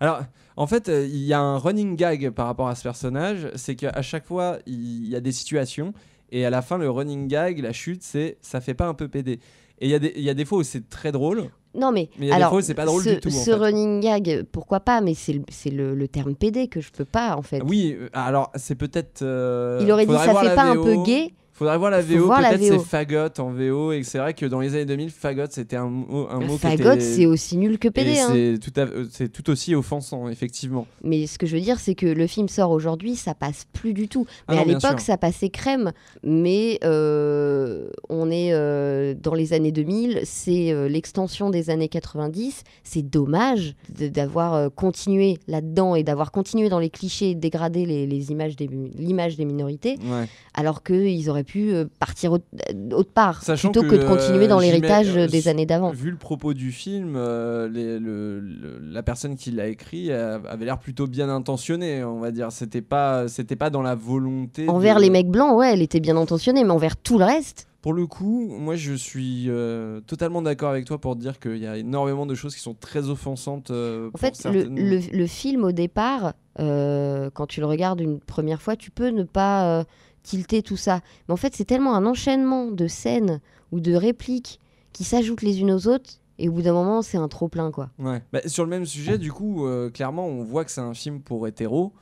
Alors, 0.00 0.20
en 0.56 0.66
fait, 0.66 0.88
euh, 0.88 1.06
il 1.06 1.22
y 1.24 1.32
a 1.32 1.40
un 1.40 1.58
running 1.58 1.96
gag 1.96 2.30
par 2.30 2.46
rapport 2.46 2.68
à 2.68 2.74
ce 2.74 2.82
personnage, 2.82 3.48
c'est 3.54 3.76
qu'à 3.76 4.02
chaque 4.02 4.24
fois, 4.26 4.58
il 4.66 5.08
y 5.08 5.14
a 5.16 5.20
des 5.20 5.32
situations, 5.32 5.92
et 6.32 6.44
à 6.46 6.50
la 6.50 6.62
fin, 6.62 6.78
le 6.78 6.90
running 6.90 7.28
gag, 7.28 7.58
la 7.60 7.72
chute, 7.72 8.02
c'est 8.02 8.38
ça 8.40 8.60
fait 8.60 8.74
pas 8.74 8.86
un 8.86 8.94
peu 8.94 9.08
pédé. 9.08 9.40
Et 9.78 9.86
il 9.86 9.90
y, 9.90 9.94
a 9.94 9.98
des- 9.98 10.14
il 10.16 10.22
y 10.22 10.30
a 10.30 10.34
des 10.34 10.46
fois 10.46 10.58
où 10.58 10.62
c'est 10.62 10.88
très 10.88 11.12
drôle, 11.12 11.50
non 11.74 11.92
mais, 11.92 12.08
mais 12.18 12.26
il 12.26 12.28
y 12.30 12.32
a 12.32 12.36
alors, 12.36 12.48
des 12.48 12.54
fois 12.54 12.62
c'est 12.62 12.74
pas 12.74 12.86
drôle 12.86 13.02
ce, 13.02 13.10
du 13.10 13.20
tout. 13.20 13.28
en 13.28 13.32
ce 13.32 13.44
fait. 13.50 13.52
running 13.54 14.00
gag, 14.00 14.44
pourquoi 14.50 14.80
pas, 14.80 15.02
mais 15.02 15.12
c'est 15.12 15.34
le, 15.34 15.42
c'est 15.50 15.68
le, 15.68 16.08
terme 16.08 16.34
PD 16.34 16.68
que 16.68 16.80
je 16.80 16.90
peux 16.90 17.04
pas 17.04 17.36
en 17.36 17.42
fait. 17.42 17.60
Oui, 17.62 17.94
euh, 18.00 18.08
alors 18.14 18.50
c'est 18.54 18.74
peut-être. 18.76 19.20
euh, 19.20 19.78
il 19.82 19.92
aurait 19.92 20.06
dit 20.06 20.14
ça 20.14 20.34
fait 20.34 20.54
pas 20.54 20.64
un 20.70 20.76
peu 20.82 21.02
gay. 21.04 21.34
Faudrait 21.56 21.78
voir 21.78 21.90
la 21.90 22.02
VO, 22.02 22.28
peut-être 22.28 22.60
c'est 22.62 22.78
fagot 22.78 23.28
en 23.38 23.50
VO, 23.50 23.92
et 23.92 24.02
c'est 24.02 24.18
vrai 24.18 24.34
que 24.34 24.44
dans 24.44 24.60
les 24.60 24.74
années 24.74 24.84
2000, 24.84 25.08
fagot 25.10 25.44
c'était 25.48 25.76
un 25.76 25.86
mot, 25.88 26.26
un 26.30 26.40
mot 26.40 26.58
Fagot, 26.58 26.92
était- 26.92 27.00
c'est 27.00 27.24
aussi 27.24 27.56
nul 27.56 27.78
que 27.78 27.88
PD. 27.88 28.18
hein. 28.18 28.28
c'est 28.30 28.58
tout, 28.58 28.78
à- 28.78 28.84
euh, 28.84 29.06
c'est 29.10 29.30
tout 29.32 29.48
aussi 29.48 29.74
offensant, 29.74 30.28
effectivement. 30.28 30.86
Mais 31.02 31.26
ce 31.26 31.38
que 31.38 31.46
je 31.46 31.56
veux 31.56 31.62
dire, 31.62 31.80
c'est 31.80 31.94
que 31.94 32.04
le 32.06 32.26
film 32.26 32.48
sort 32.48 32.70
aujourd'hui, 32.72 33.16
ça 33.16 33.34
passe 33.34 33.66
plus 33.72 33.94
du 33.94 34.06
tout. 34.08 34.26
Ah 34.48 34.52
Mais 34.52 34.56
non, 34.56 34.62
à 34.62 34.64
l'époque, 34.66 35.00
ça 35.00 35.16
passait 35.16 35.48
crème. 35.48 35.92
Mais 36.22 36.78
euh, 36.84 37.88
on 38.08 38.30
est 38.30 38.52
euh, 38.52 39.14
dans 39.14 39.34
les 39.34 39.52
années 39.52 39.72
2000, 39.72 40.20
c'est 40.24 40.72
euh, 40.72 40.88
l'extension 40.88 41.48
des 41.50 41.70
années 41.70 41.88
90. 41.88 42.64
C'est 42.84 43.02
dommage 43.02 43.74
d'avoir 43.88 44.70
continué 44.74 45.38
là-dedans 45.48 45.94
et 45.94 46.02
d'avoir 46.02 46.32
continué 46.32 46.68
dans 46.68 46.78
les 46.80 46.90
clichés, 46.90 47.34
dégrader 47.34 47.86
les, 47.86 48.06
les 48.06 48.30
images 48.30 48.56
des, 48.56 48.68
l'image 48.98 49.36
des 49.36 49.44
minorités, 49.44 49.96
Ouais. 50.06 50.26
alors 50.54 50.82
qu'ils 50.82 51.30
auraient 51.30 51.44
pu 51.46 51.72
euh, 51.72 51.86
partir 51.98 52.32
autre, 52.32 52.44
autre 52.92 53.10
part, 53.12 53.42
Sachant 53.42 53.70
plutôt 53.72 53.86
que, 53.88 53.96
que, 53.96 54.02
de 54.02 54.04
continuer 54.06 54.44
euh, 54.44 54.48
dans 54.48 54.58
mets, 54.58 54.66
l'héritage 54.66 55.16
euh, 55.16 55.26
des 55.26 55.48
années 55.48 55.64
d'avant. 55.64 55.90
Vu 55.92 56.10
le 56.10 56.16
propos 56.18 56.52
du 56.52 56.72
film, 56.72 57.14
euh, 57.16 57.68
les- 57.68 57.98
le- 57.98 58.40
le- 58.40 58.78
la 58.82 59.02
personne 59.02 59.36
qui 59.36 59.50
l'a 59.50 59.68
écrit 59.68 60.10
euh, 60.10 60.38
avait 60.48 60.64
l'air 60.66 60.78
plutôt 60.78 61.06
bien 61.06 61.28
intentionnée, 61.30 62.04
on 62.04 62.20
va 62.20 62.30
dire. 62.30 62.52
C'était 62.52 62.82
pas, 62.82 63.28
c'était 63.28 63.56
pas 63.56 63.70
dans 63.70 63.82
la 63.82 63.94
volonté. 63.94 64.68
Envers 64.68 64.96
de- 64.96 65.02
les 65.02 65.10
mecs 65.10 65.28
blancs, 65.30 65.56
ouais, 65.56 65.72
elle 65.72 65.82
était 65.82 66.00
bien 66.00 66.16
intentionnée, 66.16 66.64
mais 66.64 66.70
envers 66.70 66.96
tout 66.96 67.18
le 67.18 67.24
reste. 67.24 67.66
Pour 67.82 67.92
le 67.94 68.08
coup, 68.08 68.48
moi 68.58 68.74
je 68.74 68.94
suis 68.94 69.44
euh, 69.46 70.00
totalement 70.00 70.42
d'accord 70.42 70.70
avec 70.70 70.86
toi 70.86 70.98
pour 70.98 71.14
dire 71.14 71.38
qu'il 71.38 71.58
y 71.58 71.68
a 71.68 71.76
énormément 71.76 72.26
de 72.26 72.34
choses 72.34 72.52
qui 72.56 72.60
sont 72.60 72.74
très 72.74 73.08
offensantes. 73.10 73.70
euh, 73.70 74.10
En 74.12 74.18
fait, 74.18 74.30
le, 74.30 74.34
certaines- 74.34 74.74
le- 74.90 75.16
le 75.16 75.26
film, 75.28 75.62
au 75.62 75.70
départ, 75.70 76.32
euh, 76.58 77.30
quand 77.32 77.46
tu 77.46 77.60
le 77.60 77.66
regardes 77.66 78.00
une 78.00 78.18
première 78.18 78.60
fois, 78.60 78.74
tu 78.74 78.90
peux 78.90 79.10
ne 79.10 79.22
pas 79.22 79.78
euh, 79.80 79.84
tilter 80.26 80.62
tout 80.62 80.76
ça. 80.76 81.00
Mais 81.28 81.32
en 81.32 81.36
fait, 81.36 81.54
c'est 81.54 81.64
tellement 81.64 81.94
un 81.94 82.04
enchaînement 82.04 82.66
de 82.66 82.86
scènes 82.88 83.40
ou 83.72 83.80
de 83.80 83.94
répliques 83.94 84.60
qui 84.92 85.04
s'ajoutent 85.04 85.42
les 85.42 85.60
unes 85.60 85.70
aux 85.72 85.86
autres, 85.88 86.10
et 86.38 86.48
au 86.48 86.52
bout 86.52 86.62
d'un 86.62 86.72
moment, 86.74 87.00
c'est 87.02 87.16
un 87.16 87.28
trop-plein, 87.28 87.70
quoi. 87.70 87.90
Ouais. 87.98 88.22
Bah, 88.32 88.40
sur 88.46 88.64
le 88.64 88.70
même 88.70 88.84
sujet, 88.86 89.16
du 89.18 89.32
coup, 89.32 89.66
euh, 89.66 89.88
clairement, 89.90 90.26
on 90.26 90.42
voit 90.42 90.64
que 90.64 90.70
c'est 90.70 90.80
un 90.82 90.94
film 90.94 91.20
pour 91.20 91.46
hétéros. 91.48 91.92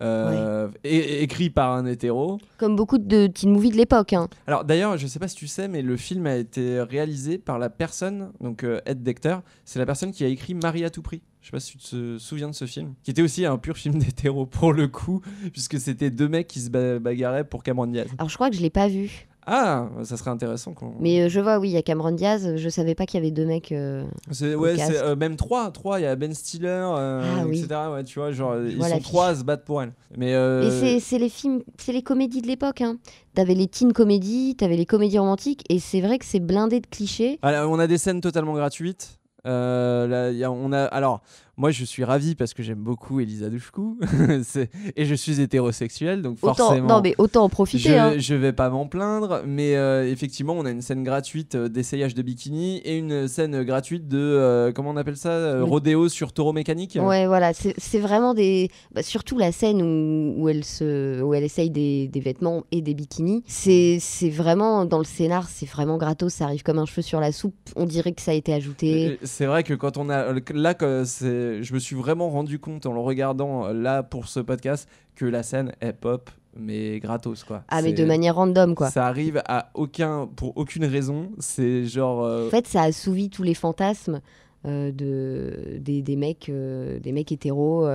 euh, 0.00 0.68
é- 0.82 1.22
écrit 1.22 1.50
par 1.50 1.70
un 1.70 1.86
hétéro. 1.86 2.38
Comme 2.58 2.74
beaucoup 2.74 2.98
de 2.98 3.28
teen 3.28 3.52
movies 3.52 3.70
de 3.70 3.76
l'époque. 3.76 4.12
hein. 4.12 4.26
Alors 4.48 4.64
d'ailleurs, 4.64 4.96
je 4.98 5.06
sais 5.06 5.20
pas 5.20 5.28
si 5.28 5.36
tu 5.36 5.46
sais, 5.46 5.68
mais 5.68 5.82
le 5.82 5.96
film 5.96 6.26
a 6.26 6.34
été 6.34 6.80
réalisé 6.82 7.38
par 7.38 7.60
la 7.60 7.70
personne, 7.70 8.32
donc 8.40 8.64
euh, 8.64 8.80
Ed 8.86 9.04
Decter, 9.04 9.36
c'est 9.64 9.78
la 9.78 9.86
personne 9.86 10.10
qui 10.10 10.24
a 10.24 10.26
écrit 10.26 10.54
Marie 10.54 10.84
à 10.84 10.90
tout 10.90 11.02
prix. 11.02 11.22
Je 11.44 11.48
sais 11.48 11.52
pas 11.52 11.60
si 11.60 11.72
tu 11.72 11.78
te 11.78 12.16
souviens 12.16 12.48
de 12.48 12.54
ce 12.54 12.64
film, 12.64 12.94
qui 13.02 13.10
était 13.10 13.20
aussi 13.20 13.44
un 13.44 13.58
pur 13.58 13.76
film 13.76 13.98
d'hétéro 13.98 14.46
pour 14.46 14.72
le 14.72 14.88
coup, 14.88 15.20
puisque 15.52 15.78
c'était 15.78 16.08
deux 16.08 16.26
mecs 16.26 16.46
qui 16.46 16.58
se 16.58 16.70
ba- 16.70 16.98
bagarraient 16.98 17.44
pour 17.44 17.62
Cameron 17.62 17.86
Diaz. 17.86 18.06
Alors, 18.16 18.30
je 18.30 18.34
crois 18.34 18.48
que 18.48 18.56
je 18.56 18.62
l'ai 18.62 18.70
pas 18.70 18.88
vu. 18.88 19.26
Ah, 19.46 19.90
ça 20.04 20.16
serait 20.16 20.30
intéressant 20.30 20.72
qu'on. 20.72 20.94
Mais 21.00 21.20
euh, 21.20 21.28
je 21.28 21.38
vois, 21.38 21.58
oui, 21.58 21.68
il 21.68 21.72
y 21.72 21.76
a 21.76 21.82
Cameron 21.82 22.12
Diaz. 22.12 22.56
Je 22.56 22.68
savais 22.70 22.94
pas 22.94 23.04
qu'il 23.04 23.20
y 23.20 23.22
avait 23.22 23.30
deux 23.30 23.44
mecs. 23.44 23.72
euh, 23.72 24.06
C'est 24.30 24.54
ouais, 24.54 24.74
c'est 24.78 24.96
euh, 24.96 25.16
même 25.16 25.36
trois, 25.36 25.70
trois. 25.70 26.00
Il 26.00 26.04
y 26.04 26.06
a 26.06 26.16
Ben 26.16 26.32
Stiller, 26.32 26.66
euh, 26.68 27.20
Ah 27.42 27.44
oui. 27.46 27.58
etc. 27.60 27.78
Ouais, 27.92 28.04
tu 28.04 28.18
vois, 28.20 28.32
genre 28.32 28.56
ils 28.66 28.78
vois 28.78 28.88
sont 28.88 29.00
trois 29.00 29.26
à 29.28 29.34
se 29.34 29.44
battre 29.44 29.64
pour 29.64 29.82
elle. 29.82 29.92
Mais 30.16 30.30
Et 30.30 30.70
c'est- 30.70 31.00
c'est 31.00 31.18
les 31.18 31.28
films, 31.28 31.60
c'est 31.76 31.92
les 31.92 32.00
comédies 32.02 32.40
de 32.40 32.46
l'époque. 32.46 32.80
Hein. 32.80 32.96
T'avais 33.34 33.52
les 33.54 33.66
teen 33.66 33.92
comédies, 33.92 34.56
t'avais 34.56 34.78
les 34.78 34.86
comédies 34.86 35.18
romantiques, 35.18 35.62
et 35.68 35.78
c'est 35.78 36.00
vrai 36.00 36.18
que 36.18 36.24
c'est 36.24 36.40
blindé 36.40 36.80
de 36.80 36.86
clichés. 36.86 37.38
Alors, 37.42 37.70
on 37.70 37.78
a 37.78 37.86
des 37.86 37.98
scènes 37.98 38.22
totalement 38.22 38.54
gratuites. 38.54 39.18
Euh, 39.46 40.06
là, 40.06 40.30
y 40.30 40.44
on 40.46 40.72
a, 40.72 40.84
alors, 40.84 41.20
moi, 41.56 41.70
je 41.70 41.84
suis 41.84 42.04
ravi 42.04 42.34
parce 42.34 42.52
que 42.54 42.62
j'aime 42.62 42.78
beaucoup 42.80 43.20
Elisa 43.20 43.48
Dushku 43.48 43.98
et 44.96 45.04
je 45.04 45.14
suis 45.14 45.40
hétérosexuel, 45.40 46.22
donc 46.22 46.38
Autant, 46.42 46.54
forcément. 46.54 46.88
non, 46.88 47.00
mais 47.02 47.14
autant 47.18 47.44
en 47.44 47.48
profiter. 47.48 47.90
je, 47.90 47.94
hein. 47.94 48.14
je 48.18 48.34
vais 48.34 48.52
pas 48.52 48.70
m'en 48.70 48.86
plaindre, 48.86 49.42
mais 49.46 49.76
euh, 49.76 50.10
effectivement, 50.10 50.54
on 50.54 50.64
a 50.64 50.70
une 50.70 50.82
scène 50.82 51.04
gratuite 51.04 51.54
euh, 51.54 51.68
d'essayage 51.68 52.14
de 52.14 52.22
bikini 52.22 52.78
et 52.78 52.96
une 52.98 53.28
scène 53.28 53.62
gratuite 53.62 54.08
de 54.08 54.18
euh, 54.18 54.72
comment 54.72 54.90
on 54.90 54.96
appelle 54.96 55.16
ça, 55.16 55.60
rodéo 55.62 56.08
sur 56.08 56.32
taureau 56.32 56.52
mécanique. 56.52 56.98
Ouais, 57.00 57.26
voilà, 57.26 57.52
c'est 57.54 58.00
vraiment 58.00 58.34
des. 58.34 58.70
bah, 58.92 59.02
surtout 59.02 59.38
la 59.38 59.52
scène 59.52 59.80
où, 59.82 60.34
où 60.42 60.48
elle 60.48 60.64
se, 60.64 61.22
où 61.22 61.34
elle 61.34 61.44
essaye 61.44 61.70
des, 61.70 62.08
des 62.08 62.20
vêtements 62.20 62.64
et 62.72 62.82
des 62.82 62.94
bikinis. 62.94 63.42
C'est 63.46 64.00
vraiment 64.30 64.84
dans 64.84 64.98
le 64.98 65.04
scénar, 65.04 65.48
c'est 65.48 65.66
vraiment 65.66 65.98
gratos. 65.98 66.32
Ça 66.34 66.44
arrive 66.46 66.62
comme 66.62 66.78
un 66.78 66.86
cheveu 66.86 67.02
sur 67.02 67.20
la 67.20 67.32
soupe. 67.32 67.54
On 67.76 67.86
dirait 67.86 68.12
que 68.12 68.22
ça 68.22 68.32
a 68.32 68.34
été 68.34 68.52
ajouté. 68.52 69.18
C'est 69.22 69.46
vrai 69.46 69.62
que 69.62 69.74
quand 69.74 69.96
on 69.98 70.08
a 70.10 70.32
là, 70.52 70.74
c'est- 71.04 71.43
je 71.62 71.74
me 71.74 71.78
suis 71.78 71.96
vraiment 71.96 72.30
rendu 72.30 72.58
compte 72.58 72.86
en 72.86 72.92
le 72.92 73.00
regardant 73.00 73.66
euh, 73.66 73.72
là 73.72 74.02
pour 74.02 74.28
ce 74.28 74.40
podcast 74.40 74.88
que 75.14 75.24
la 75.24 75.42
scène 75.42 75.72
est 75.80 75.92
pop 75.92 76.30
mais 76.56 77.00
gratos 77.00 77.42
quoi. 77.42 77.64
Ah, 77.68 77.82
mais 77.82 77.92
de 77.92 78.04
manière 78.04 78.36
random, 78.36 78.76
quoi. 78.76 78.88
Ça 78.88 79.06
arrive 79.08 79.42
à 79.48 79.70
aucun 79.74 80.28
pour 80.36 80.56
aucune 80.56 80.84
raison. 80.84 81.30
C'est 81.40 81.84
genre. 81.84 82.22
euh, 82.24 82.46
En 82.46 82.50
fait, 82.50 82.68
ça 82.68 82.82
assouvit 82.82 83.28
tous 83.28 83.42
les 83.42 83.54
fantasmes 83.54 84.20
euh, 84.64 84.92
de, 84.92 85.78
des, 85.80 86.00
des 86.00 86.14
mecs, 86.14 86.48
euh, 86.48 87.00
des 87.00 87.10
mecs 87.10 87.32
hétéros 87.32 87.88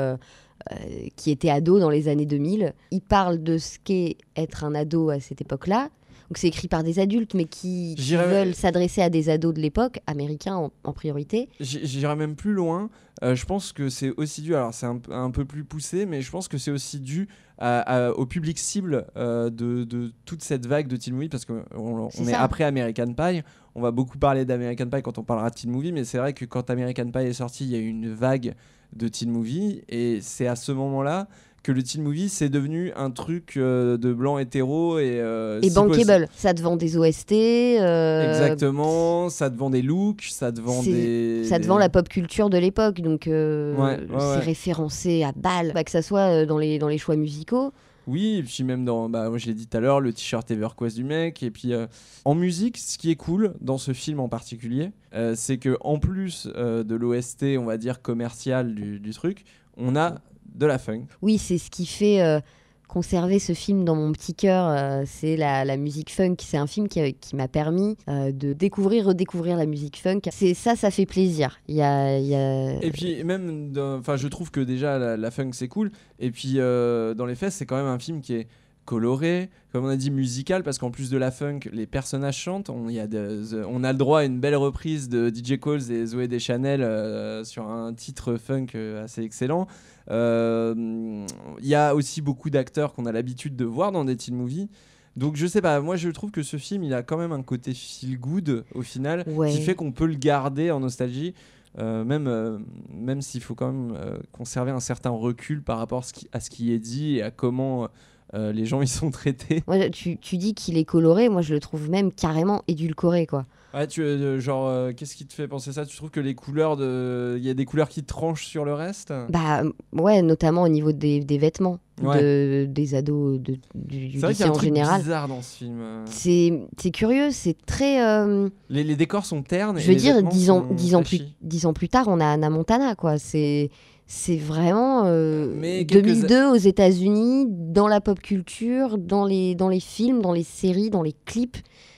qui 1.16 1.32
étaient 1.32 1.50
ados 1.50 1.80
dans 1.80 1.90
les 1.90 2.10
années 2.10 2.26
2000. 2.26 2.74
Ils 2.92 3.02
parlent 3.02 3.42
de 3.42 3.58
ce 3.58 3.80
qu'est 3.82 4.18
être 4.36 4.66
un 4.66 4.76
ado 4.76 5.10
à 5.10 5.22
cette 5.22 5.40
époque-là. 5.42 5.90
Donc 6.30 6.38
c'est 6.38 6.48
écrit 6.48 6.68
par 6.68 6.84
des 6.84 7.00
adultes, 7.00 7.34
mais 7.34 7.46
qui, 7.46 7.96
veulent 7.96 8.54
s'adresser 8.54 9.02
à 9.02 9.10
des 9.10 9.30
ados 9.30 9.54
de 9.54 9.60
l'époque, 9.60 10.00
américains 10.06 10.56
en, 10.56 10.72
en 10.84 10.94
priorité. 10.94 11.50
J- 11.60 11.80
J'irais 11.84 12.16
même 12.16 12.36
plus 12.36 12.54
loin. 12.54 12.90
Euh, 13.24 13.36
je 13.36 13.46
pense 13.46 13.74
que 13.74 13.90
c'est 13.90 14.12
aussi 14.16 14.42
dû, 14.44 14.56
alors 14.56 14.74
c'est 14.74 14.86
un, 14.86 15.32
peu 15.32 15.44
plus 15.44 15.64
poussé, 15.64 16.06
mais 16.06 16.22
je 16.22 16.30
pense 16.32 16.48
que 16.48 16.58
c'est 16.60 16.70
aussi 16.72 17.00
dû 17.00 17.28
à- 17.58 17.80
à- 17.80 18.12
au 18.12 18.26
public 18.28 18.60
cible 18.60 19.08
euh, 19.18 19.50
de, 19.50 19.84
de 19.84 20.14
toute 20.26 20.44
cette 20.44 20.68
vague 20.68 20.88
de 20.88 20.96
teen 20.96 21.16
movie, 21.16 21.30
parce 21.30 21.46
qu'on 21.46 21.64
on 21.76 22.10
C'est 22.12 22.30
est 22.30 22.34
après 22.34 22.64
American 22.64 23.12
Pie. 23.14 23.42
On 23.76 23.82
va 23.82 23.90
beaucoup 23.92 24.18
parler 24.20 24.46
d'American 24.46 24.88
Pie 24.88 25.02
quand 25.02 25.18
on 25.18 25.24
parlera 25.24 25.50
de 25.50 25.56
teen 25.56 25.72
movie, 25.72 25.92
mais 25.92 26.04
c'est 26.06 26.20
vrai 26.20 26.34
que 26.34 26.46
quand 26.46 26.70
American 26.70 27.10
Pie 27.12 27.20
est 27.26 27.34
sorti, 27.34 27.66
il 27.66 27.72
y 27.72 27.76
a 27.76 27.80
eu 27.80 27.88
une 27.88 28.14
vague 28.14 28.54
de 28.94 29.08
teen 29.08 29.32
movie, 29.32 29.82
et 29.90 30.20
c'est 30.22 30.48
à 30.48 30.56
ce 30.56 30.72
moment-là 30.72 31.28
que 31.70 31.76
le 31.76 31.84
teen 31.84 32.02
movie 32.02 32.30
c'est 32.30 32.50
devenu 32.50 32.92
un 32.96 33.12
truc 33.12 33.54
euh, 33.56 33.96
de 33.98 34.12
blanc 34.12 34.40
hétéro 34.40 34.98
et 34.98 35.20
euh, 35.20 35.60
Et 35.62 35.70
si 35.70 35.76
bankable, 35.76 36.28
ça 36.36 36.54
te 36.56 36.62
vend 36.64 36.76
des 36.78 36.98
OST. 36.98 37.32
euh, 37.34 38.28
Exactement, 38.28 39.30
ça 39.30 39.52
te 39.52 39.56
vend 39.56 39.70
des 39.70 39.84
looks, 39.84 40.24
ça 40.32 40.52
te 40.52 40.60
vend 40.62 40.82
des. 40.82 41.44
Ça 41.44 41.58
te 41.58 41.62
des- 41.62 41.68
vend 41.68 41.78
la 41.78 41.90
pop 41.90 42.10
culture 42.10 42.50
de 42.50 42.58
l'époque, 42.58 43.02
donc 43.02 43.24
Ouais, 43.28 43.76
ouais, 43.76 44.00
c'est 44.10 44.16
ouais. 44.16 44.38
référencé 44.40 45.24
à 45.24 45.32
balle. 45.36 45.72
Bah, 45.76 45.84
que 45.84 45.92
ça 45.92 46.02
soit 46.02 46.46
dans 46.48 46.58
les, 46.58 46.80
dans 46.80 46.88
les 46.88 46.98
choix 46.98 47.16
musicaux. 47.16 47.72
Oui, 48.08 48.38
et 48.38 48.44
puis 48.44 48.64
même 48.64 48.86
dans, 48.86 49.08
bah, 49.08 49.30
moi 49.30 49.38
je 49.38 49.46
l'ai 49.46 49.54
dit 49.54 49.68
tout 49.68 49.78
à 49.78 49.80
l'heure, 49.80 50.00
le 50.00 50.12
t-shirt 50.12 50.50
EverQuest 50.50 50.96
du 50.96 51.04
mec. 51.04 51.44
Et 51.44 51.52
puis 51.52 51.74
euh, 51.74 51.86
en 52.26 52.34
musique, 52.34 52.78
ce 52.80 52.98
qui 52.98 53.12
est 53.12 53.16
cool 53.16 53.54
dans 53.62 53.78
ce 53.78 53.94
film 53.94 54.20
en 54.20 54.28
particulier, 54.30 54.92
euh, 55.14 55.34
c'est 55.36 55.58
que 55.60 55.78
en 55.82 56.00
plus 56.00 56.48
euh, 56.56 56.84
de 56.84 56.96
l'OST, 56.96 57.58
on 57.60 57.66
va 57.66 57.78
dire 57.78 58.02
commercial 58.02 58.74
du, 58.74 59.00
du 59.00 59.12
truc, 59.14 59.44
on 59.78 59.96
a 59.96 60.16
de 60.56 60.66
la 60.66 60.78
funk. 60.78 61.06
Oui, 61.22 61.38
c'est 61.38 61.58
ce 61.58 61.70
qui 61.70 61.86
fait 61.86 62.22
euh, 62.22 62.40
conserver 62.88 63.38
ce 63.40 63.54
film 63.54 63.86
dans 63.86 63.96
mon 63.96 64.12
petit 64.12 64.34
cœur. 64.34 64.68
euh, 64.68 65.04
c'est 65.06 65.36
la, 65.38 65.64
la 65.64 65.78
musique 65.78 66.12
funk. 66.12 66.36
C'est 66.40 66.58
un 66.58 66.66
film 66.68 66.88
qui, 66.88 67.00
a- 67.00 67.12
qui 67.12 67.36
m'a 67.36 67.48
permis 67.48 67.96
euh, 68.08 68.32
de 68.32 68.54
découvrir, 68.54 69.06
redécouvrir 69.06 69.58
la 69.58 69.66
musique 69.68 69.98
funk. 69.98 70.22
C'est 70.32 70.54
ça, 70.56 70.76
ça 70.76 70.90
fait 70.92 71.06
plaisir. 71.06 71.60
Il 71.68 71.76
y 71.76 71.82
a, 71.82 72.18
il 72.18 72.26
y 72.26 72.36
a- 72.36 72.84
Et 72.84 72.92
puis 72.92 73.24
même, 73.24 73.72
dans- 73.72 73.98
enfin 74.00 74.16
je 74.18 74.28
trouve 74.28 74.50
que 74.52 74.60
déjà 74.60 74.98
la, 74.98 75.18
la 75.18 75.32
funk 75.32 75.52
c'est 75.54 75.68
cool. 75.68 75.92
Et 76.20 76.32
puis 76.32 76.56
euh, 76.58 77.14
dans 77.14 77.26
les 77.26 77.36
faits, 77.36 77.52
c'est 77.52 77.66
quand 77.66 77.78
même 77.78 77.86
un 77.86 78.00
film 78.00 78.22
qui 78.22 78.34
est 78.34 78.48
coloré, 78.90 79.52
comme 79.72 79.86
on 79.86 79.90
a 79.90 79.96
dit 79.96 80.10
musical, 80.10 80.64
parce 80.64 80.80
qu'en 80.80 80.90
plus 80.90 81.12
de 81.12 81.18
la 81.20 81.30
funk, 81.30 81.60
les 81.72 81.86
personnages 81.86 82.38
chantent. 82.38 82.72
On, 82.72 82.90
y 82.90 83.00
a 83.00 83.06
de- 83.06 83.64
on 83.70 83.84
a 83.84 83.92
le 83.92 83.98
droit 84.00 84.22
à 84.22 84.24
une 84.24 84.40
belle 84.40 84.56
reprise 84.56 85.10
de 85.10 85.30
DJ 85.30 85.60
Coles 85.60 85.92
et 85.92 86.08
Zoé 86.08 86.28
Deschanel 86.28 86.82
euh, 86.82 87.44
sur 87.44 87.68
un 87.68 87.94
titre 87.94 88.38
funk 88.38 88.68
euh, 88.74 89.04
assez 89.04 89.22
excellent. 89.22 89.68
Euh, 90.10 91.26
Il 91.62 91.68
y 91.68 91.76
a 91.76 91.94
aussi 91.96 92.22
beaucoup 92.22 92.50
d'acteurs 92.50 92.94
qu'on 92.94 93.06
a 93.06 93.12
l'habitude 93.12 93.56
de 93.56 93.66
voir 93.66 93.92
dans 93.92 94.06
des 94.06 94.16
teen 94.18 94.36
movies. 94.36 94.68
Donc 95.16 95.36
je 95.36 95.46
sais 95.48 95.62
pas, 95.62 95.82
moi 95.82 95.96
je 95.96 96.10
trouve 96.10 96.32
que 96.32 96.44
ce 96.44 96.58
film 96.58 96.84
il 96.84 96.94
a 96.94 97.04
quand 97.04 97.18
même 97.18 97.32
un 97.32 97.42
côté 97.44 97.74
feel 97.74 98.18
good 98.20 98.64
au 98.74 98.82
final 98.82 99.24
Ouais. 99.28 99.52
qui 99.52 99.62
fait 99.62 99.76
qu'on 99.76 99.92
peut 99.92 100.06
le 100.06 100.16
garder 100.16 100.72
en 100.72 100.80
nostalgie. 100.80 101.34
Euh, 101.78 102.04
même 102.04 102.26
euh, 102.28 102.58
même 102.92 103.22
s'il 103.22 103.42
faut 103.42 103.54
quand 103.54 103.72
même 103.72 103.96
euh, 103.96 104.18
conserver 104.32 104.72
un 104.72 104.80
certain 104.80 105.12
recul 105.12 105.62
par 105.62 105.78
rapport 105.78 106.00
à 106.00 106.02
ce 106.04 106.14
qui, 106.14 106.28
à 106.32 106.40
ce 106.40 106.50
qui 106.50 106.74
est 106.74 106.80
dit 106.80 107.18
et 107.18 107.22
à 107.22 107.30
comment 107.32 107.90
euh, 108.34 108.52
les 108.52 108.66
gens 108.66 108.82
y 108.82 108.88
sont 108.88 109.12
traités. 109.12 109.64
Moi, 109.68 109.90
tu, 109.90 110.18
tu 110.18 110.38
dis 110.38 110.54
qu'il 110.54 110.78
est 110.78 110.86
coloré. 110.86 111.30
Moi, 111.30 111.42
je 111.42 111.54
le 111.54 111.60
trouve 111.60 111.90
même 111.90 112.12
carrément 112.12 112.62
édulcoré, 112.68 113.26
quoi. 113.26 113.46
Ouais, 113.72 113.86
tu 113.86 114.02
euh, 114.02 114.40
genre 114.40 114.68
euh, 114.68 114.94
qu'est-ce 114.98 115.16
qui 115.16 115.28
te 115.28 115.34
fait 115.34 115.48
penser 115.48 115.72
ça? 115.74 115.86
Tu 115.86 115.96
trouves 115.96 116.10
que 116.10 116.20
les 116.20 116.34
couleurs 116.34 116.76
de 116.76 117.36
il 117.38 117.46
y 117.46 117.52
a 117.52 117.54
des 117.54 117.66
couleurs 117.66 117.88
qui 117.88 118.04
tranchent 118.04 118.48
sur 118.48 118.66
le 118.66 118.74
reste? 118.74 119.14
Bah 119.30 119.62
ouais, 119.94 120.24
notamment 120.24 120.64
au 120.64 120.68
niveau 120.70 120.92
des, 120.92 121.20
des 121.20 121.38
vêtements 121.38 121.78
Ouais. 122.02 122.20
de, 122.22 122.66
des 122.68 122.96
ados 122.96 123.40
de, 123.42 123.58
du, 123.76 124.18
C'est 124.22 124.28
lycée 124.30 124.44
en 124.46 124.54
général. 124.58 125.02
bizarre 125.02 125.28
dans 125.28 125.42
ce 125.42 125.58
film. 125.58 125.82
C'est 126.06 126.62
c'est 126.78 126.92
curieux, 126.92 127.30
c'est 127.30 127.58
très. 127.66 128.02
euh, 128.04 128.50
Les, 128.70 128.84
les 128.86 128.96
décors 128.96 129.26
sont 129.26 129.44
ternes. 129.44 129.78
je 129.78 129.88
veux 129.88 129.96
dire, 129.96 130.24
dix 130.24 130.50
ans, 130.50 130.66
dix 130.72 130.96
ans, 130.96 131.04
plus, 131.04 131.22
dix 131.42 131.66
ans 131.66 131.74
plus 131.74 131.90
tard, 131.90 132.06
on 132.08 132.20
a 132.22 132.26
Anna 132.26 132.50
Montana, 132.50 132.96
quoi. 132.96 133.18
C'est. 133.20 133.70
C'est 134.12 134.38
vraiment 134.38 135.04
euh, 135.06 135.54
Mais 135.56 135.86
quelques- 135.86 136.06
2002 136.06 136.48
aux 136.50 136.56
États-Unis, 136.56 137.46
dans 137.48 137.88
la 137.88 138.02
pop 138.02 138.20
culture, 138.20 138.98
dans 138.98 139.24
les, 139.24 139.54
dans 139.54 139.70
les 139.70 139.80
films, 139.80 140.20
dans 140.24 140.32
les 140.34 140.44
séries, 140.44 140.90
dans 140.90 141.04
les 141.04 141.14
clips, 141.26 141.58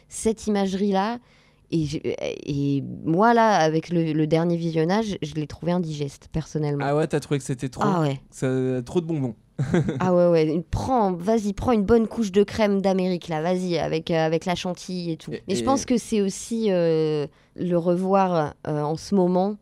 cette 0.09 0.45
imagerie-là. 0.45 1.19
Et, 1.71 1.85
je- 1.85 1.99
et 2.03 2.83
moi, 3.05 3.33
là, 3.33 3.55
avec 3.55 3.87
le, 3.89 4.11
le 4.11 4.27
dernier 4.27 4.57
visionnage, 4.57 5.17
je 5.21 5.35
l'ai 5.35 5.47
trouvé 5.47 5.71
indigeste, 5.71 6.27
personnellement. 6.33 6.83
Ah 6.85 6.97
ouais, 6.97 7.07
t'as 7.07 7.21
trouvé 7.21 7.37
que 7.37 7.45
c'était 7.45 7.69
trop, 7.69 7.83
Ah 7.85 8.01
ouais. 8.01 8.19
ça- 8.29 8.81
trop 8.85 8.99
de 8.99 9.05
bonbons. 9.05 9.35
Ah 10.01 10.13
ouais, 10.13 10.27
ouais. 10.27 10.65
Prends, 10.69 11.13
vas-y, 11.13 11.53
prends 11.53 11.71
une 11.71 11.83
bonne 11.85 12.07
couche 12.07 12.33
de 12.33 12.43
crème 12.43 12.81
d'Amérique, 12.81 13.29
là, 13.29 13.41
vas-y, 13.41 13.77
avec, 13.77 14.11
euh, 14.11 14.15
avec 14.25 14.43
la 14.45 14.55
chantilly 14.55 15.11
et 15.13 15.15
tout. 15.17 15.31
Et- 15.31 15.43
Mais 15.47 15.55
je 15.55 15.63
pense 15.63 15.85
que 15.85 15.95
c'est 15.95 16.19
aussi 16.19 16.65
euh, 16.71 17.25
le 17.55 17.77
revoir 17.77 18.53
euh, 18.67 18.81
en 18.81 18.97
ce 18.97 19.15
moment. 19.15 19.55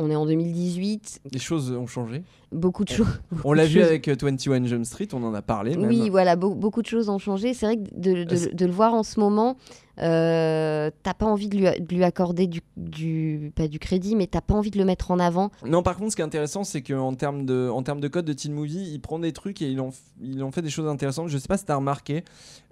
Euh, 0.00 0.04
on 0.06 0.10
est 0.10 0.16
en 0.16 0.26
2018, 0.26 1.20
Les 1.32 1.38
choses 1.38 1.72
ont 1.72 1.86
changé. 1.86 2.22
beaucoup 2.52 2.84
de 2.84 2.90
choses. 2.90 3.20
On 3.44 3.52
l'a 3.52 3.66
vu 3.66 3.80
avec 3.82 4.08
euh, 4.08 4.16
21 4.20 4.64
Jump 4.66 4.84
Street, 4.84 5.08
on 5.12 5.22
en 5.22 5.34
a 5.34 5.42
parlé 5.42 5.76
même. 5.76 5.88
Oui, 5.88 6.08
voilà, 6.10 6.36
beau- 6.36 6.54
beaucoup 6.54 6.82
de 6.82 6.86
choses 6.86 7.08
ont 7.08 7.18
changé. 7.18 7.54
C'est 7.54 7.66
vrai 7.66 7.76
que 7.76 7.82
de, 7.94 8.24
de- 8.24 8.32
Euh, 8.34 8.36
c'est- 8.36 8.54
de 8.54 8.66
le 8.66 8.72
voir 8.72 8.94
en 8.94 9.02
ce 9.02 9.20
moment, 9.20 9.56
euh, 10.02 10.90
t'as 11.02 11.14
pas 11.14 11.26
envie 11.26 11.48
de 11.48 11.56
lui, 11.56 11.64
de 11.64 11.94
lui 11.94 12.04
accorder 12.04 12.46
du, 12.46 12.60
du- 12.76 13.52
pas 13.54 13.68
du 13.68 13.78
crédit, 13.78 14.16
mais 14.16 14.26
t'as 14.26 14.40
pas 14.40 14.54
envie 14.54 14.70
de 14.70 14.78
le 14.78 14.84
mettre 14.84 15.10
en 15.10 15.18
avant. 15.18 15.50
Non, 15.66 15.82
par 15.82 15.96
contre, 15.96 16.10
ce 16.12 16.16
qui 16.16 16.22
est 16.22 16.24
intéressant, 16.24 16.64
c'est 16.64 16.82
qu'en 16.82 17.14
termes 17.14 17.44
de, 17.44 17.68
en 17.68 17.82
termes 17.82 18.00
de 18.00 18.08
code 18.08 18.24
de 18.24 18.32
teen 18.32 18.52
movie, 18.52 18.90
il 18.92 19.00
prend 19.00 19.18
des 19.18 19.32
trucs 19.32 19.60
et 19.62 19.70
il 19.70 19.80
en, 19.80 19.90
f- 19.90 19.94
il 20.22 20.42
en 20.42 20.50
fait 20.50 20.62
des 20.62 20.70
choses 20.70 20.88
intéressantes. 20.88 21.28
Je 21.28 21.38
sais 21.38 21.48
pas 21.48 21.56
si 21.58 21.64
t'as 21.64 21.76
remarqué, 21.76 22.24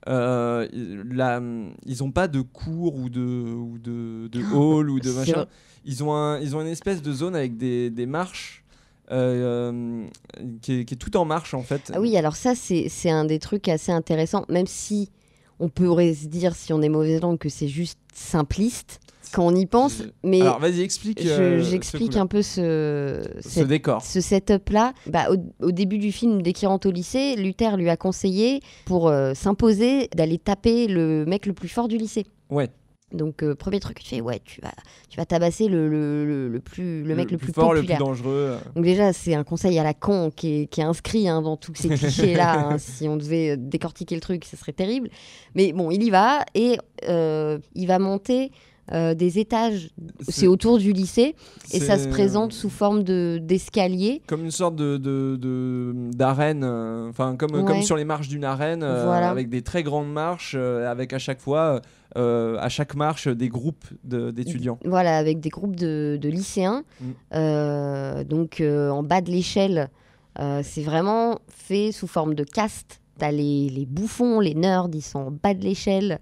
euh, 0.08 0.66
la- 1.10 1.42
ils 1.86 2.02
ont 2.02 2.10
pas 2.10 2.28
de 2.28 2.40
cours 2.40 2.96
ou 2.96 3.08
de, 3.08 3.20
ou 3.20 3.78
de, 3.78 4.28
de 4.28 4.42
hall 4.54 4.90
ou 4.90 5.00
de 5.00 5.10
machin. 5.10 5.46
Ils 5.84 6.02
ont, 6.04 6.14
un- 6.14 6.38
ils 6.40 6.56
ont 6.56 6.60
une 6.60 6.66
espèce 6.68 7.02
de 7.02 7.12
zone 7.12 7.34
avec 7.36 7.56
des, 7.56 7.90
des 7.90 8.06
marches 8.06 8.64
euh, 9.10 9.72
euh, 9.72 10.06
qui, 10.60 10.80
est, 10.80 10.84
qui 10.84 10.94
est 10.94 10.98
tout 10.98 11.16
en 11.16 11.24
marche 11.24 11.54
en 11.54 11.62
fait. 11.62 11.90
Ah 11.94 12.00
oui, 12.00 12.16
alors 12.16 12.36
ça, 12.36 12.54
c'est 12.54 12.88
c'est 12.90 13.10
un 13.10 13.24
des 13.24 13.38
trucs 13.38 13.68
assez 13.68 13.90
intéressants, 13.92 14.44
même 14.50 14.66
si 14.66 15.10
on 15.60 15.68
pourrait 15.68 16.14
se 16.14 16.26
dire, 16.26 16.54
si 16.54 16.72
on 16.72 16.82
est 16.82 16.88
mauvaise 16.88 17.20
langue, 17.20 17.38
que 17.38 17.48
c'est 17.48 17.68
juste 17.68 17.98
simpliste 18.14 19.00
quand 19.32 19.46
on 19.46 19.54
y 19.54 19.66
pense, 19.66 20.02
mais 20.24 20.40
Alors 20.40 20.58
vas-y, 20.58 20.80
explique. 20.80 21.20
je- 21.22 21.28
euh, 21.28 21.62
j'explique 21.62 22.16
un 22.16 22.26
peu 22.26 22.40
ce, 22.40 23.22
ce 23.42 23.48
cette 23.50 23.68
décor. 23.68 24.00
ce 24.02 24.22
setup-là, 24.22 24.94
bah, 25.06 25.26
au, 25.30 25.66
au 25.66 25.70
début 25.70 25.98
du 25.98 26.12
film, 26.12 26.40
dès 26.40 26.54
qu'il 26.54 26.66
rentre 26.68 26.88
au 26.88 26.90
lycée, 26.92 27.36
Luther 27.36 27.76
lui 27.76 27.90
a 27.90 27.96
conseillé, 27.98 28.60
pour 28.86 29.08
euh, 29.08 29.34
s'imposer, 29.34 30.08
d'aller 30.16 30.38
taper 30.38 30.86
le 30.86 31.26
mec 31.26 31.44
le 31.44 31.52
plus 31.52 31.68
fort 31.68 31.88
du 31.88 31.98
lycée. 31.98 32.24
Ouais. 32.48 32.70
Donc, 33.12 33.42
euh, 33.42 33.54
premier 33.54 33.80
truc, 33.80 34.00
tu 34.00 34.08
fais, 34.08 34.20
ouais, 34.20 34.40
tu 34.44 34.60
vas, 34.60 34.74
tu 35.08 35.16
vas 35.16 35.24
tabasser 35.24 35.68
le, 35.68 35.88
le, 35.88 36.26
le, 36.26 36.48
le 36.48 36.60
plus, 36.60 37.02
le 37.02 37.14
mec 37.14 37.30
le, 37.30 37.38
plus, 37.38 37.52
fort, 37.52 37.70
populaire. 37.70 37.98
le 37.98 38.04
plus 38.04 38.10
dangereux. 38.10 38.58
Donc 38.74 38.84
déjà, 38.84 39.14
c'est 39.14 39.34
un 39.34 39.44
conseil 39.44 39.78
à 39.78 39.82
la 39.82 39.94
con 39.94 40.30
qui 40.34 40.62
est, 40.62 40.66
qui 40.66 40.82
est 40.82 40.84
inscrit 40.84 41.26
hein, 41.26 41.40
dans 41.40 41.56
tous 41.56 41.74
ces 41.74 41.88
clichés-là. 41.88 42.58
hein. 42.72 42.78
Si 42.78 43.08
on 43.08 43.16
devait 43.16 43.52
euh, 43.52 43.56
décortiquer 43.58 44.14
le 44.14 44.20
truc, 44.20 44.44
ce 44.44 44.56
serait 44.56 44.72
terrible. 44.72 45.08
Mais 45.54 45.72
bon, 45.72 45.90
il 45.90 46.02
y 46.02 46.10
va 46.10 46.44
et 46.54 46.76
euh, 47.08 47.58
il 47.74 47.86
va 47.86 47.98
monter 47.98 48.52
euh, 48.92 49.14
des 49.14 49.38
étages. 49.38 49.90
C'est 50.28 50.46
autour 50.46 50.78
du 50.78 50.92
lycée 50.92 51.34
et 51.72 51.80
ça 51.80 51.98
se 51.98 52.08
présente 52.08 52.52
sous 52.52 52.70
forme 52.70 53.02
de 53.02 53.38
d'escalier. 53.42 54.22
comme 54.26 54.44
une 54.44 54.50
sorte 54.50 54.76
de 54.76 54.96
d'arène, 56.14 56.62
euh, 56.64 57.08
enfin 57.10 57.36
comme 57.36 57.52
Ouais. 57.54 57.64
comme 57.64 57.82
sur 57.82 57.96
les 57.96 58.04
marches 58.04 58.28
d'une 58.28 58.44
arène, 58.44 58.82
euh, 58.82 59.04
Voilà. 59.04 59.30
avec 59.30 59.48
des 59.48 59.62
très 59.62 59.82
grandes 59.82 60.10
marches, 60.12 60.54
avec 60.54 61.12
à 61.12 61.18
chaque 61.18 61.40
fois, 61.40 61.80
à 62.16 62.68
chaque 62.68 62.94
marche, 62.94 63.28
des 63.28 63.48
groupes 63.48 63.84
de- 64.04 64.30
d'étudiants. 64.30 64.78
Voilà, 64.84 65.18
avec 65.18 65.40
des 65.40 65.50
groupes 65.50 65.76
de, 65.76 66.18
de 66.20 66.28
lycéens. 66.28 66.82
Mm. 67.00 68.22
Donc 68.24 68.60
en 68.62 69.02
bas 69.02 69.20
de 69.20 69.30
l'échelle, 69.30 69.90
c'est 70.62 70.82
vraiment 70.82 71.38
fait 71.48 71.92
sous 71.92 72.06
forme 72.06 72.34
de 72.34 72.44
caste. 72.44 73.00
T'as 73.18 73.32
les, 73.32 73.68
les 73.68 73.84
bouffons, 73.86 74.38
les 74.40 74.54
nerds, 74.54 74.88
ils 74.94 75.02
sont 75.02 75.18
en 75.18 75.30
bas 75.32 75.52
de 75.54 75.62
l'échelle. 75.64 76.20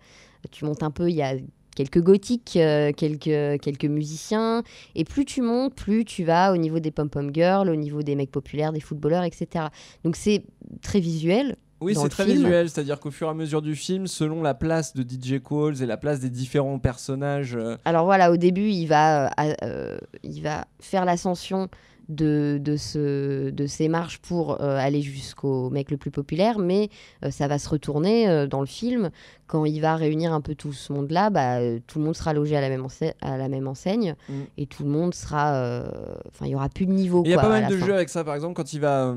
Tu 0.50 0.64
montes 0.64 0.82
un 0.82 0.90
peu, 0.90 1.10
il 1.10 1.16
y 1.16 1.22
a 1.22 1.34
quelques 1.76 2.02
gothiques, 2.02 2.56
euh, 2.56 2.90
quelques, 2.92 3.60
quelques 3.60 3.84
musiciens. 3.84 4.64
Et 4.96 5.04
plus 5.04 5.24
tu 5.24 5.42
montes, 5.42 5.76
plus 5.76 6.04
tu 6.04 6.24
vas 6.24 6.52
au 6.52 6.56
niveau 6.56 6.80
des 6.80 6.90
pom-pom 6.90 7.30
girls, 7.32 7.70
au 7.70 7.76
niveau 7.76 8.02
des 8.02 8.16
mecs 8.16 8.32
populaires, 8.32 8.72
des 8.72 8.80
footballeurs, 8.80 9.22
etc. 9.22 9.66
Donc 10.02 10.16
c'est 10.16 10.42
très 10.82 10.98
visuel. 10.98 11.56
Oui, 11.80 11.94
c'est 11.94 12.08
très 12.08 12.24
film. 12.24 12.38
visuel, 12.38 12.70
c'est-à-dire 12.70 12.98
qu'au 12.98 13.10
fur 13.10 13.26
et 13.26 13.30
à 13.30 13.34
mesure 13.34 13.60
du 13.60 13.76
film, 13.76 14.06
selon 14.06 14.42
la 14.42 14.54
place 14.54 14.94
de 14.94 15.02
DJ 15.02 15.42
Qualls 15.42 15.82
et 15.82 15.86
la 15.86 15.98
place 15.98 16.20
des 16.20 16.30
différents 16.30 16.78
personnages, 16.78 17.54
euh, 17.54 17.76
Alors 17.84 18.06
voilà, 18.06 18.32
au 18.32 18.38
début, 18.38 18.70
il 18.70 18.86
va, 18.86 19.30
euh, 19.62 19.98
il 20.22 20.40
va 20.40 20.66
faire 20.80 21.04
l'ascension 21.04 21.68
de, 22.08 22.58
de, 22.62 22.76
ce, 22.76 23.50
de 23.50 23.66
ces 23.66 23.88
marches 23.88 24.18
pour 24.18 24.60
euh, 24.62 24.76
aller 24.78 25.02
jusqu'au 25.02 25.70
mec 25.70 25.90
le 25.90 25.96
plus 25.96 26.10
populaire, 26.10 26.58
mais 26.58 26.88
euh, 27.24 27.30
ça 27.30 27.48
va 27.48 27.58
se 27.58 27.68
retourner 27.68 28.28
euh, 28.28 28.46
dans 28.46 28.60
le 28.60 28.66
film. 28.66 29.10
Quand 29.48 29.64
il 29.64 29.80
va 29.80 29.94
réunir 29.94 30.32
un 30.32 30.40
peu 30.40 30.54
tout 30.56 30.72
ce 30.72 30.92
monde-là, 30.92 31.30
bah, 31.30 31.58
tout 31.86 31.98
le 32.00 32.04
monde 32.04 32.16
sera 32.16 32.32
logé 32.32 32.56
à 32.56 32.60
la 32.60 32.68
même, 32.68 32.84
ense- 32.84 33.14
à 33.20 33.36
la 33.36 33.48
même 33.48 33.68
enseigne 33.68 34.14
Mm. 34.28 34.32
et 34.58 34.66
tout 34.66 34.82
le 34.82 34.88
monde 34.90 35.14
sera. 35.14 35.84
Enfin, 36.28 36.46
il 36.46 36.50
y 36.50 36.54
aura 36.54 36.68
plus 36.68 36.86
de 36.86 36.92
niveau. 36.92 37.22
il 37.24 37.30
y 37.30 37.34
a 37.34 37.38
pas 37.40 37.48
mal 37.48 37.68
de 37.68 37.76
fin. 37.76 37.86
jeux 37.86 37.94
avec 37.94 38.08
ça. 38.08 38.24
Par 38.24 38.34
exemple, 38.34 38.54
quand 38.54 38.72
il 38.72 38.80
va, 38.80 39.14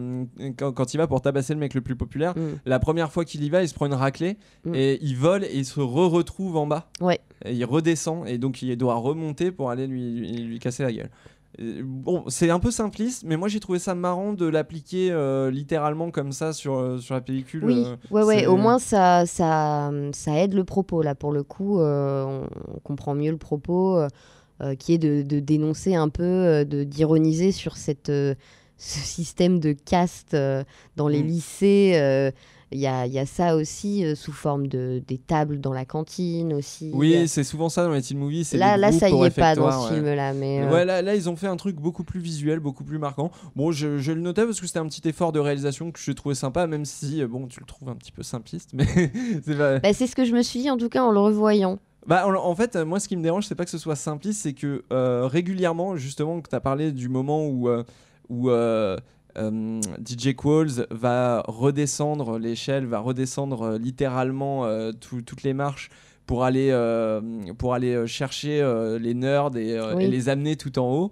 quand, 0.58 0.72
quand 0.72 0.94
il 0.94 0.98
va 0.98 1.08
pour 1.08 1.22
tabasser 1.22 1.54
le 1.54 1.60
mec 1.60 1.74
le 1.74 1.82
plus 1.82 1.96
populaire, 1.96 2.34
Mm. 2.38 2.60
la 2.66 2.80
première 2.80 3.12
fois 3.12 3.26
qu'il 3.26 3.44
y 3.44 3.50
va, 3.50 3.64
il 3.64 3.68
se 3.70 3.74
prend 3.74 3.86
une 3.88 3.94
raclée 3.94 4.38
Mm. 4.66 4.76
et 4.76 5.00
il 5.02 5.16
vole 5.18 5.46
et 5.46 5.56
il 5.56 5.66
se 5.66 5.80
re-retrouve 5.80 6.58
en 6.58 6.68
bas. 6.68 6.90
Ouais. 7.02 7.20
Et 7.46 7.54
il 7.54 7.66
redescend 7.66 8.28
et 8.28 8.38
donc 8.38 8.62
il 8.62 8.76
doit 8.78 8.96
remonter 8.96 9.52
pour 9.52 9.70
aller 9.72 9.88
lui, 9.88 10.12
lui, 10.20 10.32
lui 10.44 10.60
casser 10.60 10.84
la 10.84 10.92
gueule. 10.94 11.10
Bon, 11.58 12.24
c'est 12.28 12.50
un 12.52 12.60
peu 12.60 12.72
simpliste, 12.72 13.24
mais 13.26 13.36
moi 13.36 13.48
j'ai 13.48 13.60
trouvé 13.60 13.80
ça 13.80 13.96
marrant 13.96 14.34
de 14.34 14.46
l'appliquer 14.46 15.12
euh, 15.12 15.50
littéralement 15.52 16.12
comme 16.12 16.32
ça 16.32 16.54
sur, 16.54 16.76
euh, 16.76 17.00
sur 17.00 17.16
la 17.16 17.22
pellicule. 17.22 17.66
Oui, 17.66 17.84
euh, 17.86 17.96
ouais, 18.12 18.24
ouais. 18.24 18.46
Au 18.46 18.56
moins, 18.56 18.80
ça, 18.80 19.26
ça, 19.26 19.92
ça 20.14 20.38
aide 20.38 20.54
le 20.54 20.64
propos. 20.64 21.02
Là, 21.02 21.16
pour 21.16 21.32
le 21.34 21.44
coup, 21.44 21.80
euh, 21.80 22.46
on, 22.76 22.80
comprend 22.82 23.14
mieux 23.16 23.32
le 23.32 23.38
propos, 23.38 24.00
qui 24.78 24.94
est 24.94 24.98
de, 24.98 25.22
de 25.22 25.40
dénoncer 25.40 25.96
un 25.96 26.10
peu, 26.10 26.66
de 26.66 26.84
d'ironiser 26.84 27.52
sur 27.52 27.78
cette, 27.78 28.08
ce 28.10 28.38
système 28.78 29.60
de 29.60 29.74
caste 29.74 30.38
dans 30.96 31.08
les 31.08 31.24
Mm. 31.24 31.28
lycées. 31.28 32.32
Il 32.72 32.80
y, 32.80 32.86
a, 32.86 33.08
y 33.08 33.18
a 33.18 33.26
ça 33.26 33.56
aussi 33.56 34.06
euh, 34.06 34.14
sous 34.14 34.32
forme 34.32 34.68
de 34.68 35.02
des 35.08 35.18
tables 35.18 35.60
dans 35.60 35.74
la 35.74 35.86
cantine 35.86 36.54
aussi. 36.54 36.92
Oui, 36.94 37.28
c'est 37.28 37.44
souvent 37.44 37.68
ça 37.68 37.84
dans 37.84 37.92
les 37.92 38.02
teen 38.02 38.20
movies. 38.20 38.46
là, 38.54 38.78
là, 38.78 38.92
ça 38.92 39.10
y 39.10 39.24
est 39.24 39.36
pas 39.36 39.56
dans 39.56 39.72
ce 39.72 39.90
ouais. 39.90 39.96
film-là, 39.96 40.34
mais 40.34 40.62
euh, 40.62 40.72
Ouais, 40.72 40.86
là, 40.86 41.02
là, 41.02 41.16
ils 41.16 41.28
ont 41.30 41.36
fait 41.36 41.48
un 41.48 41.56
truc 41.56 41.78
beaucoup 41.78 42.04
plus 42.04 42.20
visuel, 42.20 42.60
beaucoup 42.60 42.84
plus 42.84 43.00
marquant. 43.00 43.32
Bon, 43.56 43.72
je, 43.72 43.98
je 43.98 44.12
le 44.12 44.22
notais 44.22 44.46
parce 44.46 44.62
que 44.62 44.68
c'était 44.68 44.78
un 44.78 44.88
petit 44.88 45.08
effort 45.08 45.32
de 45.32 45.40
réalisation 45.40 45.92
que 45.92 46.00
j'ai 46.00 46.14
trouvé 46.14 46.36
sympa, 46.36 46.68
même 46.68 46.86
si, 46.86 47.24
euh, 47.24 47.28
bon, 47.28 47.48
tu 47.48 47.60
le 47.60 47.66
trouves 47.66 47.90
un 47.90 47.96
petit 47.96 48.12
peu 48.12 48.22
simpliste, 48.22 48.70
mais 48.74 48.86
c'est 49.44 49.58
pas... 49.58 49.80
bah, 49.80 49.94
c'est 49.94 50.06
ce 50.06 50.16
que 50.16 50.24
je 50.24 50.36
me 50.36 50.44
suis 50.44 50.60
dit 50.62 50.70
en 50.70 50.78
tout 50.78 50.90
cas 50.90 51.02
en 51.02 51.12
le 51.12 51.20
revoyant. 51.20 51.80
Bah, 52.06 52.28
en, 52.28 52.56
fait, 52.56 52.76
moi, 52.76 53.00
ce 53.00 53.08
qui 53.08 53.18
me 53.18 53.24
dérange, 53.24 53.48
c'est 53.48 53.56
pas 53.56 53.66
que 53.66 53.72
ce 53.72 53.78
soit 53.80 53.96
simpliste, 53.96 54.44
c'est 54.44 54.54
que 54.54 54.84
euh, 54.94 55.28
régulièrement, 55.28 55.96
justement, 55.96 56.40
que 56.40 56.50
tu 56.50 56.56
as 56.56 56.60
parlé 56.60 56.92
du 56.92 57.10
moment 57.10 57.48
où, 57.48 57.68
où 58.30 58.50
euh, 59.40 59.80
DJ 60.06 60.36
Qualls 60.36 60.86
va 60.92 61.44
redescendre 61.48 62.38
l'échelle, 62.38 62.86
va 62.86 63.00
redescendre 63.00 63.62
euh, 63.64 63.78
littéralement 63.78 64.66
euh, 64.66 64.92
tout- 64.92 65.22
toutes 65.22 65.44
les 65.44 65.54
marches 65.54 65.90
pour 66.26 66.44
aller, 66.44 66.70
pour 67.58 67.74
aller 67.74 68.06
chercher 68.06 68.62
les 69.02 69.16
nerds 69.16 69.56
et, 69.58 69.80
Oui. 69.96 70.04
et 70.04 70.08
les 70.08 70.30
amener 70.30 70.56
tout 70.58 70.78
en 70.78 70.88
haut. 70.94 71.12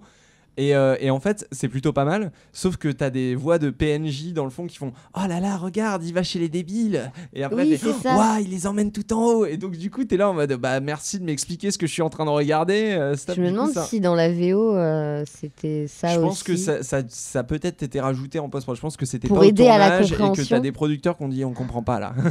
Et, 0.58 0.74
euh, 0.74 0.96
et 1.00 1.08
en 1.10 1.20
fait, 1.20 1.46
c'est 1.52 1.68
plutôt 1.68 1.92
pas 1.92 2.04
mal, 2.04 2.32
sauf 2.52 2.76
que 2.76 2.88
t'as 2.88 3.10
des 3.10 3.34
voix 3.36 3.58
de 3.58 3.70
PNJ 3.70 4.32
dans 4.34 4.42
le 4.44 4.50
fond 4.50 4.66
qui 4.66 4.76
font 4.76 4.92
Oh 5.14 5.20
là 5.28 5.38
là, 5.38 5.56
regarde, 5.56 6.04
il 6.04 6.12
va 6.12 6.22
chez 6.24 6.40
les 6.40 6.48
débiles 6.48 7.12
Et 7.32 7.44
après, 7.44 7.62
Oui, 7.62 7.70
t'es, 7.70 7.76
c'est 7.78 7.92
ça. 8.02 8.16
Ouah, 8.16 8.40
il 8.40 8.50
les 8.50 8.66
emmène 8.66 8.90
tout 8.90 9.12
en 9.12 9.24
haut 9.24 9.46
Et 9.46 9.56
donc, 9.56 9.76
du 9.76 9.88
coup, 9.90 10.04
t'es 10.04 10.16
là 10.16 10.28
en 10.28 10.34
mode 10.34 10.52
Bah, 10.54 10.80
merci 10.80 11.20
de 11.20 11.24
m'expliquer 11.24 11.70
ce 11.70 11.78
que 11.78 11.86
je 11.86 11.92
suis 11.92 12.02
en 12.02 12.10
train 12.10 12.24
de 12.24 12.30
regarder. 12.30 12.90
euh, 12.98 13.14
stop. 13.16 13.36
Je 13.36 13.40
me 13.40 13.46
Du 13.46 13.52
coup, 13.52 13.58
demande 13.60 13.72
ça- 13.72 13.84
si 13.84 14.00
dans 14.00 14.16
la 14.16 14.32
VO 14.32 14.74
euh, 14.76 15.22
c'était 15.32 15.86
ça 15.86 16.08
je 16.08 16.14
aussi. 16.18 16.22
pense 16.26 16.42
que 16.42 16.56
ça, 16.56 16.82
ça, 16.82 17.02
ça 17.08 17.38
a 17.38 17.44
peut-être 17.44 17.84
été 17.84 18.00
rajouté 18.00 18.40
en 18.40 18.48
post 18.48 18.66
Je 18.74 18.80
pense 18.80 18.96
que 18.96 19.06
c'était 19.06 19.28
Pour 19.28 19.36
pas 19.38 19.44
au 19.44 19.48
aider 19.48 19.68
à 19.68 19.78
la 19.78 19.88
tournage 19.90 20.06
et 20.12 20.14
que 20.14 20.18
compréhension. 20.20 20.56
t'as 20.56 20.60
des 20.60 20.72
producteurs 20.72 21.16
qui 21.16 21.22
ont 21.22 21.28
dit 21.28 21.44
on 21.44 21.52
comprend 21.52 21.84
pas 21.84 22.00
là. 22.00 22.14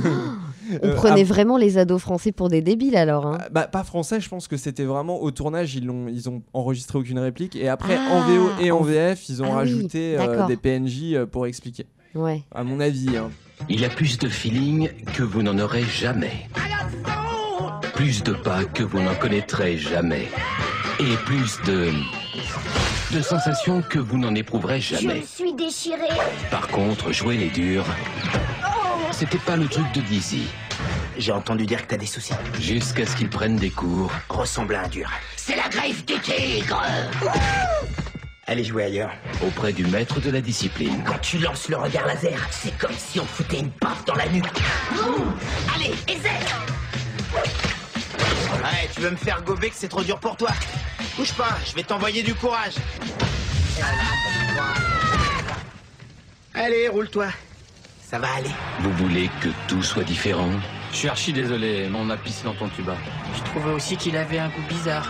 On 0.84 0.88
Euh, 0.88 0.96
prenait 0.96 1.24
vraiment 1.24 1.56
les 1.58 1.78
ados 1.78 2.02
français 2.02 2.34
pour 2.34 2.50
des 2.50 2.62
débiles 2.62 2.98
alors. 2.98 3.26
hein. 3.26 3.38
bah, 3.52 3.68
pas 3.68 3.86
français, 3.86 4.20
je 4.20 4.28
pense 4.28 4.50
que 4.50 4.58
c'était 4.58 4.84
vraiment 4.84 5.22
au 5.22 5.32
tournage, 5.32 5.76
ils 5.76 5.90
ont, 5.90 6.08
ils 6.10 6.28
ont 6.28 6.42
enregistré 6.54 7.00
aucune 7.00 7.20
réplique 7.20 7.56
et 7.56 7.70
après 7.70 7.98
Ah, 7.98 8.17
en 8.18 8.22
VO 8.28 8.50
et 8.60 8.72
en 8.72 8.82
VF, 8.82 9.30
ils 9.30 9.42
ont 9.42 9.46
Ah 9.48 9.50
oui, 9.50 9.56
rajouté 9.56 10.18
euh, 10.18 10.46
des 10.48 10.58
PNJ 10.58 11.14
euh, 11.14 11.26
pour 11.26 11.46
expliquer. 11.48 11.86
Ouais. 12.16 12.42
À 12.54 12.64
mon 12.64 12.80
avis. 12.80 13.16
hein. 13.18 13.30
Il 13.70 13.80
y 13.82 13.86
a 13.86 13.90
plus 13.90 14.18
de 14.18 14.30
feeling 14.30 14.90
que 15.16 15.24
vous 15.24 15.42
n'en 15.44 15.58
aurez 15.60 15.84
jamais. 15.84 16.48
Plus 17.96 18.24
de 18.24 18.34
pas 18.34 18.64
que 18.66 18.84
vous 18.84 19.00
n'en 19.02 19.16
connaîtrez 19.16 19.78
jamais. 19.78 20.28
Et 21.00 21.16
plus 21.26 21.58
de... 21.66 21.92
de 23.16 23.22
sensations 23.22 23.82
que 23.82 24.00
vous 24.00 24.18
n'en 24.18 24.34
éprouverez 24.36 24.80
jamais. 24.82 25.24
suis 25.26 25.54
déchirée. 25.54 25.98
Par 26.52 26.68
contre, 26.68 27.12
jouer 27.12 27.38
les 27.38 27.50
durs, 27.50 27.86
c'était 29.12 29.38
pas 29.40 29.56
le 29.58 29.68
truc 29.68 29.92
de 29.94 30.02
Dizzy. 30.02 30.44
J'ai 31.18 31.32
entendu 31.32 31.66
dire 31.66 31.82
que 31.82 31.88
t'as 31.88 31.98
des 31.98 32.06
soucis. 32.06 32.34
Jusqu'à 32.60 33.06
ce 33.08 33.16
qu'il 33.16 33.30
prenne 33.30 33.56
des 33.56 33.72
cours 33.72 34.12
Ressemble 34.30 34.76
à 34.76 34.84
un 34.84 34.88
dur. 34.88 35.10
C'est 35.36 35.56
la 35.56 35.68
griffe 35.68 36.06
du 36.06 36.20
tigre. 36.20 36.84
Allez 38.50 38.64
jouer 38.64 38.86
ailleurs. 38.86 39.12
auprès 39.46 39.74
du 39.74 39.86
maître 39.88 40.22
de 40.22 40.32
la 40.32 40.40
discipline. 40.40 41.04
Quand 41.06 41.20
tu 41.20 41.38
lances 41.38 41.68
le 41.68 41.76
regard 41.76 42.08
laser, 42.08 42.40
c'est 42.50 42.76
comme 42.78 42.94
si 42.98 43.20
on 43.20 43.26
foutait 43.26 43.60
une 43.60 43.72
paf 43.72 44.06
dans 44.06 44.16
la 44.16 44.26
nuque. 44.30 44.46
Allez, 45.76 45.92
essaie. 46.08 46.30
Ouais, 47.34 48.90
tu 48.96 49.02
veux 49.02 49.12
me 49.12 49.18
faire 49.18 49.42
gober 49.44 49.70
que 49.70 49.76
c'est 49.76 49.90
trop 49.90 50.02
dur 50.02 50.18
pour 50.20 50.38
toi? 50.38 50.52
Bouge 51.18 51.34
pas, 51.34 51.58
je 51.66 51.76
vais 51.76 51.84
t'envoyer 51.84 52.24
du 52.24 52.34
courage. 52.36 52.76
Allez, 56.54 56.88
roule-toi. 56.88 57.28
Ça 58.02 58.18
va 58.18 58.30
aller. 58.36 58.50
Vous 58.80 58.94
voulez 58.94 59.30
que 59.42 59.50
tout 59.68 59.84
soit 59.84 60.06
différent? 60.06 60.52
Je 60.94 60.98
suis 60.98 61.10
archi 61.10 61.34
désolé, 61.34 61.90
mais 61.92 61.98
on 62.00 62.10
a 62.10 62.16
pissé 62.16 62.46
dans 62.46 62.54
ton 62.54 62.70
tuba. 62.70 62.96
Je 63.36 63.42
trouvais 63.44 63.72
aussi 63.74 63.98
qu'il 63.98 64.16
avait 64.16 64.40
un 64.40 64.48
goût 64.48 64.64
bizarre. 64.70 65.10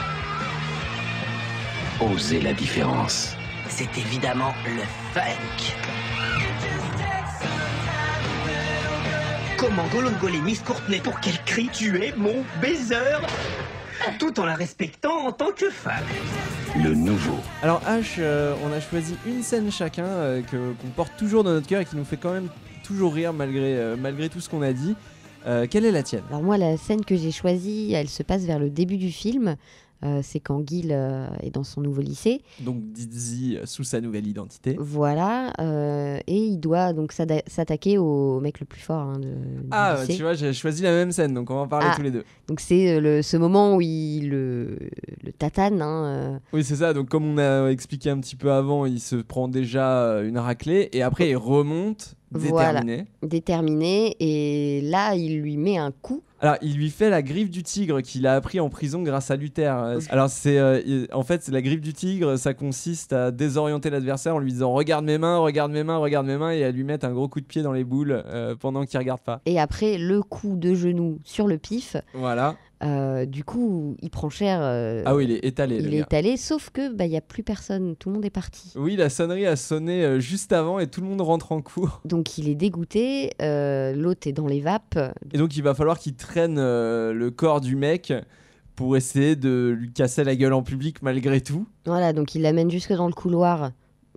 Osez 2.00 2.42
la 2.42 2.54
différence. 2.54 3.36
C'est 3.70 3.98
évidemment 3.98 4.54
le 4.66 4.84
funk. 5.16 5.74
Comment 9.58 9.88
golongoler 9.88 10.40
Miss 10.42 10.60
Courtenay 10.60 11.00
pour 11.00 11.20
qu'elle 11.20 11.42
crie 11.46 11.70
Tu 11.74 12.04
es 12.04 12.14
mon 12.16 12.44
baiser 12.62 13.18
tout 14.20 14.40
en 14.40 14.46
la 14.46 14.54
respectant 14.54 15.26
en 15.26 15.32
tant 15.32 15.52
que 15.52 15.72
femme. 15.72 16.06
Le 16.76 16.94
nouveau. 16.94 17.40
Alors 17.64 17.82
H, 17.88 18.18
euh, 18.20 18.54
on 18.64 18.72
a 18.72 18.80
choisi 18.80 19.16
une 19.26 19.42
scène 19.42 19.72
chacun 19.72 20.06
euh, 20.06 20.42
que 20.44 20.74
qu'on 20.80 20.90
porte 20.96 21.14
toujours 21.18 21.44
dans 21.44 21.52
notre 21.52 21.66
cœur 21.66 21.82
et 21.82 21.86
qui 21.86 21.96
nous 21.96 22.06
fait 22.06 22.18
quand 22.18 22.32
même 22.32 22.50
toujours 22.84 23.16
rire 23.16 23.34
malgré, 23.34 23.76
euh, 23.76 23.96
malgré 24.00 24.30
tout 24.30 24.40
ce 24.40 24.50
qu'on 24.50 24.62
a 24.62 24.72
dit. 24.72 24.96
Euh, 25.48 25.66
quelle 25.70 25.86
est 25.86 25.92
la 25.92 26.04
tienne? 26.04 26.24
Alors 26.30 26.44
moi, 26.44 26.58
la 26.58 26.76
scène 26.78 27.06
que 27.06 27.16
j'ai 27.16 27.32
choisie, 27.32 27.94
elle 27.94 28.10
se 28.10 28.22
passe 28.22 28.44
vers 28.44 28.60
le 28.60 28.70
début 28.70 28.98
du 28.98 29.12
film. 29.12 29.56
Euh, 30.06 30.20
c'est 30.24 30.40
quand 30.40 30.62
Gil 30.68 30.92
euh, 30.92 31.28
est 31.42 31.50
dans 31.50 31.64
son 31.64 31.82
nouveau 31.82 32.02
lycée. 32.02 32.42
Donc 32.60 32.84
Dizzy 32.92 33.58
euh, 33.58 33.66
sous 33.66 33.84
sa 33.84 34.00
nouvelle 34.00 34.28
identité. 34.28 34.76
Voilà, 34.80 35.54
euh, 35.60 36.20
et 36.28 36.38
il 36.38 36.58
doit 36.60 36.94
donc 36.94 37.12
s'attaquer 37.14 37.98
au 37.98 38.40
mec 38.40 38.60
le 38.60 38.66
plus 38.68 38.82
fort 38.82 39.00
hein, 39.02 39.20
de, 39.20 39.34
Ah, 39.72 39.98
lycée. 40.02 40.16
tu 40.18 40.22
vois, 40.22 40.34
j'ai 40.36 40.54
choisi 40.54 40.84
la 40.84 40.92
même 40.92 41.12
scène, 41.12 41.34
donc 41.34 41.50
on 41.50 41.56
va 41.56 41.62
en 41.62 41.68
parler 41.68 41.88
Ah. 41.90 41.96
tous 41.96 42.04
les 42.04 42.12
deux. 42.12 42.24
Donc 42.48 42.60
c'est 42.60 43.00
le, 43.00 43.22
ce 43.24 43.38
moment 43.38 43.76
où 43.76 43.82
il 43.82 44.30
le, 44.30 44.78
le 45.24 45.32
tatane. 45.32 45.82
hein, 45.82 46.40
Oui, 46.54 46.64
c'est 46.64 46.76
ça. 46.76 46.94
Donc, 46.94 47.10
comme 47.10 47.26
on 47.26 47.38
a 47.40 47.70
expliqué 47.70 48.10
un 48.12 48.20
petit 48.20 48.36
peu 48.36 48.52
avant, 48.52 48.86
il 48.86 49.00
se 49.00 49.16
prend 49.16 49.48
déjà 49.48 50.22
une 50.24 50.38
raclée 50.38 50.90
et 50.94 51.02
après 51.02 51.30
il 51.30 51.38
remonte 51.38 52.14
Voilà. 52.32 52.82
déterminé. 52.82 53.06
déterminé, 53.24 54.16
et 54.20 54.82
là 54.82 55.16
il 55.16 55.40
lui 55.42 55.58
met 55.58 55.78
un 55.78 55.92
coup. 55.92 56.24
Alors, 56.40 56.58
il 56.62 56.76
lui 56.78 56.92
fait 56.92 57.10
la 57.10 57.24
griffe 57.24 57.50
du 57.50 57.64
tigre 57.64 58.02
qu'il 58.02 58.28
a 58.28 58.36
appris 58.36 58.60
en 58.60 58.70
prison 58.70 59.02
grâce 59.02 59.32
à 59.32 59.36
Luther. 59.36 59.76
Euh, 59.76 60.00
Alors, 60.10 60.30
c'est 60.30 60.60
euh, 60.60 61.08
en 61.12 61.24
fait, 61.24 61.42
c'est 61.42 61.52
la 61.52 61.64
griffe 61.64 61.82
du 61.82 61.94
tigre, 61.94 62.38
ça 62.38 62.54
consiste 62.54 63.12
à 63.12 63.32
désorienter 63.32 63.90
l'adversaire 63.90 64.36
en 64.36 64.40
lui 64.40 64.52
disant 64.52 64.72
Regarde 64.72 65.04
mes 65.04 65.18
mains, 65.18 65.38
regarde 65.38 65.72
mes 65.72 65.84
mains, 65.84 65.98
regarde 65.98 66.28
mes 66.28 66.38
mains, 66.38 66.52
et 66.52 66.64
à 66.64 66.70
lui 66.70 66.84
mettre 66.84 67.08
un 67.08 67.12
gros 67.12 67.28
coup 67.28 67.42
de 67.42 67.46
pied 67.46 67.64
dans 67.64 67.72
les 67.72 67.84
boules 67.84 68.24
euh, 68.28 68.56
pendant 68.56 68.86
qu'il 68.86 69.00
regarde 69.00 69.22
pas. 69.22 69.42
Et 69.48 69.60
après, 69.60 69.98
le 69.98 70.22
coup 70.22 70.56
de 70.58 70.76
genou 70.76 71.18
sur 71.24 71.48
le 71.48 71.58
pif. 71.58 71.98
Voilà. 72.14 72.56
Euh, 72.84 73.26
du 73.26 73.44
coup, 73.44 73.98
il 74.02 74.10
prend 74.10 74.30
cher. 74.30 74.60
euh, 74.62 75.02
Ah 75.06 75.16
oui, 75.16 75.24
il 75.26 75.32
est 75.32 75.46
étalé. 75.46 75.78
il 75.78 75.88
est 75.88 75.98
gars. 75.98 76.04
étalé, 76.04 76.38
sauf 76.38 76.70
que 76.70 76.94
bah, 76.94 77.06
il 77.06 77.12
y 77.12 77.18
a 77.18 77.22
plus 77.22 77.42
personne, 77.44 77.96
tout 77.96 78.10
le 78.10 78.16
monde 78.16 78.26
est 78.26 78.30
parti. 78.30 78.72
Oui, 78.76 78.96
la 78.96 79.10
sonnerie 79.10 79.48
a 79.48 79.56
sonné 79.56 80.04
euh, 80.04 80.20
juste 80.20 80.54
avant 80.54 80.78
et 80.80 80.88
tout 80.88 81.02
le 81.02 81.08
monde 81.08 81.22
rentre 81.22 81.52
en 81.52 81.62
cours. 81.62 82.02
Donc 82.06 82.38
il 82.38 82.48
est 82.50 82.56
dégoûté, 82.56 83.32
l'autre 83.40 84.28
est 84.28 84.34
dans 84.34 84.48
les 84.48 84.62
vapes. 84.62 85.00
Et 85.34 85.38
donc, 85.38 85.56
il 85.58 85.64
va 85.64 85.74
falloir 85.74 85.98
qu'il 85.98 86.16
traîne 86.16 86.56
le 86.58 87.30
corps 87.30 87.62
du 87.62 87.76
mec 87.76 88.14
pour 88.76 88.96
essayer 88.96 89.36
de 89.36 89.76
lui 89.76 89.92
casser 89.92 90.24
la 90.24 90.36
gueule 90.36 90.54
en 90.54 90.62
public 90.62 91.02
malgré 91.02 91.42
tout. 91.42 91.66
Voilà, 91.88 92.14
donc 92.14 92.36
il 92.36 92.44
l'amène 92.44 92.70
jusque 92.70 92.94
dans 92.94 93.08
le 93.08 93.14
couloir 93.14 93.72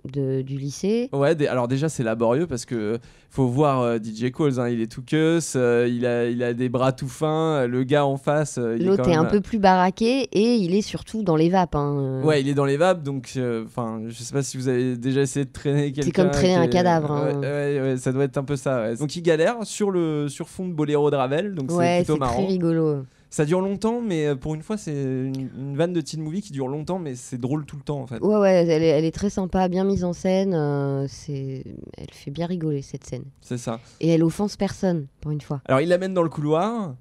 de- 0.05 0.41
du 0.41 0.57
lycée. 0.57 1.09
Ouais, 1.13 1.47
alors 1.47 1.67
déjà 1.67 1.89
c'est 1.89 2.03
laborieux 2.03 2.47
parce 2.47 2.65
que 2.65 2.97
faut 3.29 3.47
voir 3.47 3.81
euh, 3.81 3.97
DJ 3.97 4.31
Coles, 4.31 4.59
hein, 4.59 4.67
il 4.69 4.81
est 4.81 4.91
tout 4.91 5.03
queuse, 5.03 5.53
euh, 5.55 5.87
il, 5.89 6.05
a, 6.05 6.27
il 6.27 6.43
a 6.43 6.53
des 6.53 6.69
bras 6.69 6.91
tout 6.91 7.07
fins, 7.07 7.61
euh, 7.61 7.67
le 7.67 7.83
gars 7.83 8.05
en 8.05 8.17
face, 8.17 8.57
euh, 8.57 8.75
est 8.75 8.79
L'autre 8.79 9.07
est, 9.09 9.15
un 9.15 9.25
peu 9.25 9.39
plus 9.41 9.59
baraqué 9.59 10.27
et 10.31 10.55
il 10.55 10.75
est 10.75 10.81
surtout 10.81 11.23
dans 11.23 11.35
les 11.35 11.49
vapes. 11.49 11.75
hein. 11.75 12.21
Ouais, 12.23 12.41
il 12.41 12.49
est 12.49 12.53
dans 12.53 12.65
les 12.65 12.77
vapes, 12.77 13.03
donc 13.03 13.33
euh, 13.37 13.63
enfin, 13.65 14.01
je 14.07 14.13
sais 14.21 14.33
pas 14.33 14.43
si 14.43 14.57
vous 14.57 14.67
avez 14.67 14.97
déjà 14.97 15.21
essayé 15.21 15.45
de 15.45 15.51
traîner 15.51 15.91
quelqu'un. 15.91 16.23
comme 16.23 16.31
traîner 16.31 16.55
un 16.55 16.63
est- 16.63 16.69
cadavre, 16.69 17.11
Ouais, 17.11 17.33
hein. 17.33 17.41
ouais, 17.41 17.81
ouais, 17.91 17.97
ça 17.97 18.11
doit 18.11 18.23
être 18.25 18.37
un 18.37 18.43
peu 18.43 18.55
ça. 18.55 18.81
ouais. 18.81 18.95
Donc 18.97 19.15
il 19.15 19.21
galère 19.21 19.57
sur 19.63 19.91
le 19.91 20.27
sur 20.29 20.49
fond 20.49 20.67
de 20.67 20.73
Boléro 20.73 21.09
de 21.11 21.15
Ravel, 21.15 21.55
donc 21.55 21.71
Ouais, 21.71 21.85
c'est 21.99 22.03
plutôt 22.05 22.13
c'est 22.13 22.19
marrant. 22.19 22.33
très 22.43 22.47
rigolo. 22.47 23.03
Ça 23.33 23.45
dure 23.45 23.61
longtemps, 23.61 24.01
mais 24.01 24.27
euh, 24.27 24.35
pour 24.35 24.53
une 24.55 24.61
fois 24.61 24.75
c'est 24.77 24.91
une, 24.93 25.49
une 25.57 25.77
vanne 25.77 25.93
de 25.93 26.01
teen 26.01 26.21
movie 26.21 26.41
qui 26.41 26.51
dure 26.51 26.67
longtemps, 26.67 26.99
mais 26.99 27.15
c'est 27.15 27.37
drôle 27.39 27.65
tout 27.65 27.77
le 27.77 27.81
temps 27.81 28.01
en 28.01 28.05
fait. 28.05 28.19
Ouais, 28.19 28.35
ouais, 28.35 28.51
elle 28.67 28.83
est, 28.83 28.87
elle 28.87 29.05
est 29.05 29.11
très 29.15 29.29
sympa, 29.29 29.69
bien 29.69 29.85
mise 29.85 30.03
en 30.03 30.11
scène. 30.11 30.53
euh, 30.53 31.05
c'est, 31.07 31.63
elle 31.97 32.11
fait 32.11 32.29
bien 32.29 32.45
rigoler 32.45 32.81
cette 32.81 33.05
scène. 33.05 33.23
C'est 33.39 33.57
ça. 33.57 33.79
Et 34.01 34.09
elle 34.09 34.23
offense 34.23 34.57
personne, 34.57 35.07
pour 35.21 35.31
une 35.31 35.39
fois. 35.41 35.61
Alors 35.65 35.79
il 35.79 35.87
l'amène 35.87 36.13
dans 36.13 36.23
le 36.23 36.29
couloir, 36.29 36.93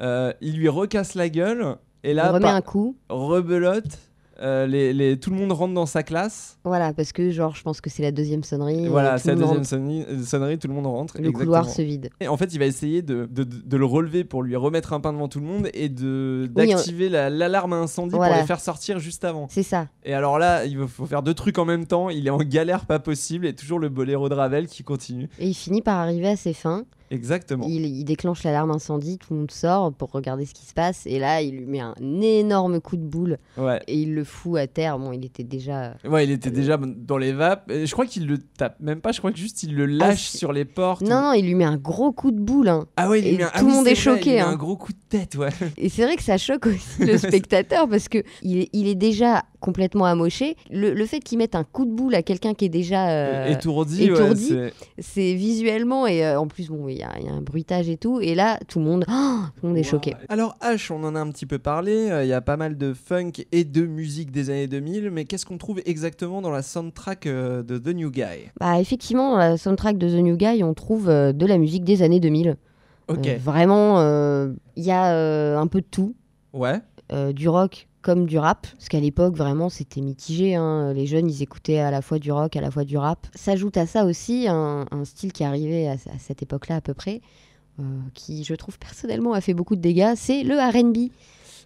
euh, 0.00 0.32
il 0.40 0.56
lui 0.56 0.68
recasse 0.68 1.14
la 1.14 1.28
gueule, 1.28 1.76
et 2.02 2.12
là, 2.12 2.26
il 2.26 2.34
remet 2.34 2.48
un 2.48 2.60
coup. 2.60 2.96
rebelote, 3.08 3.98
euh, 4.40 4.66
les, 4.66 4.92
les- 4.92 5.18
tout 5.18 5.30
le 5.30 5.36
monde 5.36 5.52
rentre 5.52 5.74
dans 5.74 5.86
sa 5.86 6.02
classe. 6.02 6.58
Voilà, 6.64 6.92
parce 6.92 7.12
que 7.12 7.30
genre, 7.30 7.54
je 7.56 7.62
pense 7.62 7.80
que 7.80 7.90
c'est 7.90 8.02
la 8.02 8.12
deuxième 8.12 8.42
sonnerie. 8.44 8.84
et 8.84 8.88
Voilà, 8.88 9.18
c'est 9.18 9.30
la 9.30 9.34
deuxième 9.36 9.64
sonnerie, 9.64 10.04
euh, 10.08 10.22
sonnerie, 10.22 10.58
tout 10.58 10.68
le 10.68 10.74
monde 10.74 10.86
rentre. 10.86 11.20
Le 11.20 11.32
couloir 11.32 11.68
se 11.68 11.82
vide. 11.82 12.10
Et 12.20 12.28
en 12.28 12.36
fait, 12.36 12.52
il 12.54 12.58
va 12.58 12.66
essayer 12.66 13.02
de, 13.02 13.26
de- 13.30 13.44
de 13.44 13.76
le 13.76 13.84
relever 13.84 14.24
pour 14.24 14.42
lui 14.42 14.54
remettre 14.56 14.92
un 14.92 15.00
pain 15.00 15.12
devant 15.12 15.28
tout 15.28 15.40
le 15.40 15.46
monde 15.46 15.68
et 15.74 15.88
de 15.88 16.50
Oui, 16.56 16.68
d'activer 16.68 17.08
la- 17.08 17.30
l'alarme 17.30 17.72
à 17.72 17.76
incendie 17.76 18.14
Voilà. 18.14 18.34
pour 18.34 18.40
les 18.42 18.46
faire 18.46 18.60
sortir 18.60 18.98
juste 18.98 19.24
avant. 19.24 19.46
C'est 19.50 19.62
ça. 19.62 19.88
Et 20.04 20.14
alors 20.14 20.38
là, 20.38 20.64
il 20.64 20.78
faut 20.86 21.06
faire 21.06 21.22
deux 21.22 21.34
trucs 21.34 21.58
en 21.58 21.64
même 21.64 21.86
temps. 21.86 22.08
Il 22.10 22.26
est 22.26 22.30
en 22.30 22.38
galère 22.38 22.86
pas 22.86 22.98
possible 22.98 23.46
et 23.46 23.54
toujours 23.54 23.78
le 23.78 23.88
boléro 23.88 24.28
de 24.28 24.34
Ravel 24.34 24.68
qui 24.68 24.84
continue. 24.84 25.28
Et 25.38 25.48
il 25.48 25.54
finit 25.54 25.82
par 25.82 25.98
arriver 25.98 26.28
à 26.28 26.36
ses 26.36 26.52
fins. 26.52 26.84
Exactement. 27.10 27.66
Il, 27.68 27.84
il 27.86 28.04
déclenche 28.04 28.42
l'alarme 28.44 28.70
incendie, 28.70 29.18
tout 29.18 29.32
le 29.34 29.40
monde 29.40 29.50
sort 29.50 29.92
pour 29.92 30.10
regarder 30.12 30.44
ce 30.46 30.54
qui 30.54 30.64
se 30.66 30.74
passe. 30.74 31.06
Et 31.06 31.18
là, 31.18 31.40
il 31.42 31.56
lui 31.56 31.66
met 31.66 31.80
un 31.80 31.94
énorme 32.20 32.80
coup 32.80 32.96
de 32.96 33.02
boule. 33.02 33.38
Ouais. 33.56 33.80
Et 33.88 33.96
il 33.96 34.14
le 34.14 34.24
fout 34.24 34.58
à 34.58 34.66
terre. 34.66 34.98
Bon, 34.98 35.12
il 35.12 35.24
était 35.24 35.44
déjà. 35.44 35.94
Ouais, 36.04 36.24
il 36.24 36.30
était 36.30 36.50
déjà 36.50 36.76
dans 36.78 37.18
les 37.18 37.32
vapes. 37.32 37.70
Et 37.70 37.86
je 37.86 37.92
crois 37.92 38.06
qu'il 38.06 38.26
le 38.26 38.38
tape 38.38 38.78
même 38.80 39.00
pas. 39.00 39.12
Je 39.12 39.18
crois 39.18 39.32
que 39.32 39.38
juste 39.38 39.62
il 39.62 39.74
le 39.74 39.86
lâche 39.86 40.28
c'est- 40.28 40.38
sur 40.38 40.52
les 40.52 40.64
portes. 40.64 41.02
Non, 41.02 41.20
non, 41.22 41.32
il 41.32 41.44
lui 41.46 41.54
met 41.54 41.64
un 41.64 41.76
gros 41.76 42.12
coup 42.12 42.30
de 42.30 42.40
boule. 42.40 42.68
hein. 42.68 42.86
Ah 42.96 43.08
ouais, 43.08 43.20
il 43.20 43.24
lui 43.24 43.34
Et 43.34 43.36
met 43.38 43.44
un- 43.44 43.50
ah 43.54 43.58
tout 43.60 43.64
le 43.66 43.70
oui, 43.70 43.76
monde 43.78 43.86
est 43.86 43.94
vrai, 43.94 44.02
il 44.02 44.14
lui 44.14 44.18
choqué. 44.20 44.34
met 44.36 44.40
hein. 44.40 44.48
un 44.48 44.56
gros 44.56 44.76
coup 44.76 44.92
de 44.92 44.98
tête, 45.08 45.34
ouais. 45.36 45.48
Et 45.76 45.88
c'est 45.88 46.02
vrai 46.04 46.16
que 46.16 46.22
ça 46.22 46.36
choque 46.38 46.66
aussi 46.66 47.04
le 47.04 47.16
spectateur 47.18 47.88
parce 47.88 48.08
que 48.08 48.22
il 48.42 48.58
est, 48.58 48.68
il 48.72 48.86
est 48.86 48.94
déjà 48.94 49.42
complètement 49.60 50.04
amoché. 50.04 50.56
Le, 50.70 50.92
le 50.94 51.06
fait 51.06 51.20
qu'il 51.20 51.38
mette 51.38 51.54
un 51.54 51.64
coup 51.64 51.84
de 51.84 51.90
boule 51.90 52.14
à 52.14 52.22
quelqu'un 52.22 52.54
qui 52.54 52.64
est 52.64 52.68
déjà 52.68 53.08
euh, 53.10 53.46
étourdi, 53.46 54.10
c'est- 54.36 54.72
c'est 54.98 55.34
visuellement 55.34 56.06
et 56.06 56.24
euh, 56.24 56.38
en 56.40 56.46
plus 56.46 56.68
bon, 56.68 56.88
il 56.88 56.98
y, 56.98 57.02
a 57.02 57.10
il 57.18 57.26
y 57.26 57.28
a 57.28 57.32
un 57.32 57.40
bruitage 57.42 57.88
et 57.88 57.96
tout. 57.96 58.20
Et 58.20 58.34
là, 58.34 58.58
tout 58.68 58.78
le 58.78 58.84
monde, 58.84 59.04
oh, 59.08 59.12
tout 59.56 59.62
le 59.64 59.68
monde 59.70 59.78
est 59.78 59.82
choqué. 59.82 60.14
Alors 60.28 60.56
H, 60.62 60.92
on 60.92 61.02
en 61.04 61.14
a 61.14 61.20
un 61.20 61.30
petit 61.30 61.46
peu 61.46 61.58
parlé, 61.58 62.10
euh, 62.10 62.24
il 62.24 62.28
y 62.28 62.32
a 62.32 62.40
pas 62.40 62.56
mal 62.56 62.76
de 62.78 62.94
funk 62.94 63.32
et 63.52 63.64
de 63.64 63.86
musique 63.86 64.30
des 64.30 64.50
années 64.50 64.66
2000, 64.68 65.10
mais 65.10 65.24
qu'est-ce 65.24 65.46
qu'on 65.46 65.58
trouve 65.58 65.80
exactement 65.86 66.40
dans 66.42 66.50
la 66.50 66.62
soundtrack 66.62 67.26
euh, 67.26 67.62
de 67.62 67.78
The 67.78 67.94
New 67.94 68.10
Guy? 68.10 68.50
Bah 68.60 68.80
effectivement, 68.80 69.32
dans 69.32 69.38
la 69.38 69.56
soundtrack 69.56 69.98
de 69.98 70.08
The 70.08 70.22
New 70.22 70.36
Guy, 70.36 70.62
on 70.62 70.74
trouve 70.74 71.08
euh, 71.08 71.32
de 71.32 71.46
la 71.46 71.58
musique 71.58 71.84
des 71.84 72.02
années 72.02 72.20
2000. 72.20 72.56
Ok. 73.08 73.26
Euh, 73.26 73.36
vraiment, 73.42 73.98
euh, 74.00 74.52
il 74.76 74.84
y 74.84 74.90
a 74.90 75.12
euh, 75.14 75.56
un 75.58 75.66
peu 75.66 75.80
de 75.80 75.86
tout. 75.90 76.14
Ouais. 76.52 76.80
Euh, 77.10 77.32
du 77.32 77.48
rock 77.48 77.88
comme 78.08 78.24
du 78.24 78.38
rap, 78.38 78.66
parce 78.74 78.88
qu'à 78.88 79.00
l'époque 79.00 79.36
vraiment 79.36 79.68
c'était 79.68 80.00
mitigé. 80.00 80.54
hein. 80.54 80.94
Les 80.94 81.04
jeunes 81.04 81.28
ils 81.28 81.42
écoutaient 81.42 81.80
à 81.80 81.90
la 81.90 82.00
fois 82.00 82.18
du 82.18 82.32
rock, 82.32 82.56
à 82.56 82.62
la 82.62 82.70
fois 82.70 82.84
du 82.84 82.96
rap. 82.96 83.26
S'ajoute 83.34 83.76
à 83.76 83.86
ça 83.86 84.06
aussi 84.06 84.46
un, 84.48 84.86
un 84.90 85.04
style 85.04 85.30
qui 85.30 85.44
arrivait 85.44 85.88
à, 85.88 85.92
à 85.92 86.18
cette 86.18 86.42
époque-là 86.42 86.76
à 86.76 86.80
peu 86.80 86.94
près, 86.94 87.20
euh, 87.80 87.82
qui 88.14 88.44
je 88.44 88.54
trouve 88.54 88.78
personnellement 88.78 89.34
a 89.34 89.42
fait 89.42 89.52
beaucoup 89.52 89.76
de 89.76 89.82
dégâts, 89.82 90.14
c'est 90.16 90.42
le 90.42 90.54
R&B. 90.56 91.10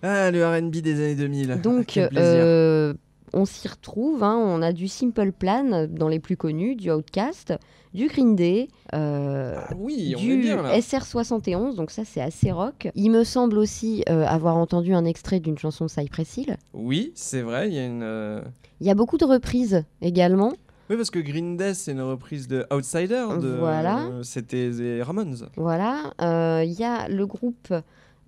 Ah, 0.03 0.33
le 0.33 0.45
RB 0.45 0.71
des 0.79 0.95
années 0.95 1.15
2000. 1.15 1.61
Donc 1.63 1.97
euh, 2.17 2.93
on 3.33 3.45
s'y 3.45 3.69
retrouve, 3.69 4.25
hein. 4.25 4.35
on 4.37 4.63
a 4.63 4.73
du 4.73 4.89
Simple 4.89 5.31
Plan 5.31 5.87
dans 5.89 6.09
les 6.09 6.19
plus 6.19 6.37
connus, 6.37 6.75
du 6.75 6.91
Outcast, 6.91 7.55
du 7.95 8.07
Green 8.09 8.35
Day, 8.37 8.69
euh, 8.95 9.57
Ah 9.59 9.75
oui, 9.77 10.15
on 10.17 10.21
est 10.21 10.27
du 10.27 10.37
bien, 10.39 10.63
là. 10.63 10.79
SR71, 10.79 11.75
donc 11.77 11.91
ça 11.91 12.05
c'est 12.05 12.21
assez 12.21 12.51
rock. 12.51 12.89
Il 12.95 13.11
me 13.11 13.25
semble 13.25 13.59
aussi 13.59 14.03
euh, 14.09 14.25
avoir 14.27 14.57
entendu 14.57 14.95
un 14.95 15.05
extrait 15.05 15.41
d'une 15.41 15.59
chanson 15.59 15.85
de 15.87 15.91
Cypress 15.91 16.37
Hill. 16.37 16.57
Oui, 16.73 17.13
c'est 17.15 17.43
vrai, 17.43 17.69
il 17.69 17.75
y 17.75 17.79
a 17.79 17.85
une... 17.87 18.03
euh, 18.03 18.41
Il 18.81 18.87
y 18.87 18.91
a 18.91 18.95
beaucoup 18.95 19.19
de 19.19 19.25
reprises 19.25 19.85
également. 20.01 20.53
Oui, 20.91 20.97
parce 20.97 21.11
que 21.11 21.21
Green 21.21 21.57
Day, 21.57 21.75
c'est 21.75 21.93
une 21.93 22.03
reprise 22.03 22.49
de 22.49 22.67
Outsider. 22.73 23.27
De... 23.41 23.57
Voilà. 23.59 24.01
euh, 24.07 24.23
C'était 24.23 24.69
les 24.71 25.03
Ramones. 25.03 25.49
Voilà. 25.57 26.13
Euh, 26.21 26.63
Il 26.67 26.73
y 26.73 26.85
a 26.85 27.09
le 27.09 27.25
groupe 27.27 27.73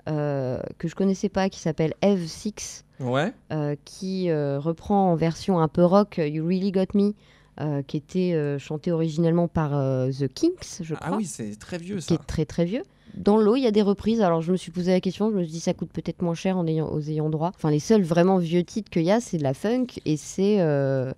euh, 0.09 0.59
que 0.79 0.89
je 0.89 0.95
connaissais 0.95 1.29
pas 1.29 1.49
qui 1.51 1.61
s'appelle 1.61 1.95
Eve 2.03 2.27
6 2.27 2.85
Ouais. 3.01 3.33
qui 3.85 4.33
reprend 4.33 5.11
en 5.11 5.15
version 5.17 5.59
un 5.59 5.67
peu 5.69 5.85
rock 5.85 6.19
You 6.25 6.45
Really 6.47 6.71
Got 6.71 6.95
Me, 6.95 7.13
euh, 7.61 7.83
qui 7.83 7.97
était 7.97 8.33
euh, 8.35 8.59
chanté 8.59 8.91
originellement 8.93 9.49
par 9.49 9.77
euh, 9.77 10.11
The 10.11 10.33
Kinks, 10.33 10.81
je 10.81 10.95
crois. 10.95 11.09
Ah 11.13 11.17
oui, 11.17 11.25
c'est 11.25 11.59
très 11.59 11.79
vieux 11.79 11.97
qui 11.97 12.03
ça. 12.03 12.15
est 12.15 12.27
très 12.27 12.45
très 12.45 12.65
vieux. 12.65 12.83
Dans 13.17 13.37
l'eau, 13.37 13.55
il 13.55 13.63
y 13.63 13.67
a 13.69 13.71
des 13.71 13.83
reprises. 13.83 14.21
Alors, 14.21 14.43
je 14.43 14.51
me 14.51 14.57
suis 14.57 14.73
posé 14.73 14.91
la 14.91 15.01
question, 15.01 15.31
je 15.31 15.37
me 15.37 15.45
suis 15.45 15.53
dit, 15.53 15.61
ça 15.61 15.73
coûte 15.73 15.91
peut-être 15.93 16.21
moins 16.21 16.35
cher 16.35 16.59
en 16.59 16.67
ayant, 16.67 16.89
aux 16.91 17.01
ayants 17.01 17.31
droit. 17.31 17.53
Enfin, 17.55 17.71
les 17.71 17.79
seuls 17.79 18.03
vraiment 18.03 18.39
vieux 18.39 18.65
titres 18.65 18.91
qu'il 18.91 19.03
y 19.05 19.13
a, 19.13 19.21
c'est 19.21 19.39
de 19.39 19.45
la 19.45 19.55
funk 19.55 19.87
et 20.05 20.17
c'est. 20.17 20.55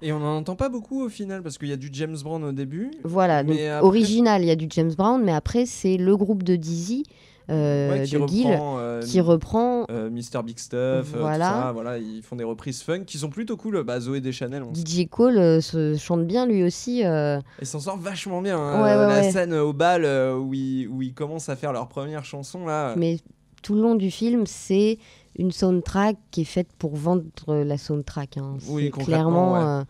Et 0.03 0.13
on 0.13 0.19
n'en 0.21 0.37
entend 0.37 0.57
pas 0.57 0.69
beaucoup 0.69 1.03
au 1.03 1.09
final, 1.09 1.43
parce 1.43 1.57
qu'il 1.57 1.69
y 1.69 1.73
a 1.73 1.79
du 1.79 1.89
James 1.93 2.19
Brown 2.23 2.45
au 2.45 2.53
début. 2.53 2.91
Voilà, 3.03 3.43
donc 3.43 3.55
après- 3.55 3.81
original, 3.81 4.43
il 4.43 4.49
y 4.49 4.51
a 4.51 4.57
du 4.57 4.67
James 4.71 4.93
Brown, 4.93 5.23
mais 5.25 5.33
après, 5.33 5.65
c'est 5.65 5.97
le 5.97 6.15
groupe 6.19 6.43
de 6.43 6.57
Dizzy, 6.57 7.05
Ouais, 7.49 8.03
qui 8.07 8.13
de 8.13 8.19
reprend, 8.19 8.79
euh, 8.79 9.03
qui 9.03 9.21
reprend 9.21 9.85
euh, 9.91 10.11
Mr. 10.11 10.43
Big 10.45 10.59
Stuff, 10.59 10.77
euh, 10.79 11.03
tout 11.13 11.19
Voilà. 11.21 11.49
ça, 11.49 11.73
voilà, 11.73 11.99
ils 11.99 12.23
font 12.23 12.35
des 12.37 12.45
reprises 12.45 12.83
funk 12.83 13.05
qui 13.05 13.19
sont 13.19 13.29
plutôt 13.31 13.57
cool. 13.57 13.83
Bah, 13.85 14.01
Zoé 14.01 14.21
Deschanel, 14.21 14.63
on 14.65 14.75
DJ 14.75 15.07
Cole 15.09 15.39
euh, 15.39 15.61
se 15.61 15.97
chante 15.97 16.27
bien 16.27 16.47
lui 16.47 16.65
aussi. 16.65 17.05
euh, 17.05 17.41
Elle 17.61 17.67
s'en 17.67 17.81
sort 17.81 17.97
vachement 17.99 18.43
bien. 18.43 18.59
hein. 18.59 18.83
Ouais, 18.83 18.97
ouais, 18.97 19.07
la 19.07 19.23
scène 19.31 19.55
au 19.55 19.73
bal 19.73 20.05
euh, 20.05 20.37
où, 20.37 20.55
ils, 20.55 20.89
où 20.89 21.03
ils 21.03 21.15
commencent 21.15 21.49
à 21.49 21.57
faire 21.57 21.73
leur 21.73 21.87
première 21.89 22.25
chanson 22.25 22.67
là. 22.67 22.95
Mais 22.97 23.19
tout 23.63 23.75
le 23.75 23.83
long 23.83 23.95
du 23.95 24.11
film, 24.11 24.45
c'est 24.47 24.99
une 25.39 25.53
soundtrack 25.53 26.17
qui 26.31 26.41
est 26.41 26.45
faite 26.45 26.69
pour 26.79 26.97
vendre 26.97 27.25
la 27.49 27.79
soundtrack. 27.79 28.39
hein. 28.39 28.57
Oui, 28.69 28.91
clairement 28.91 29.55
ouais. 29.55 29.61
euh, 29.63 29.85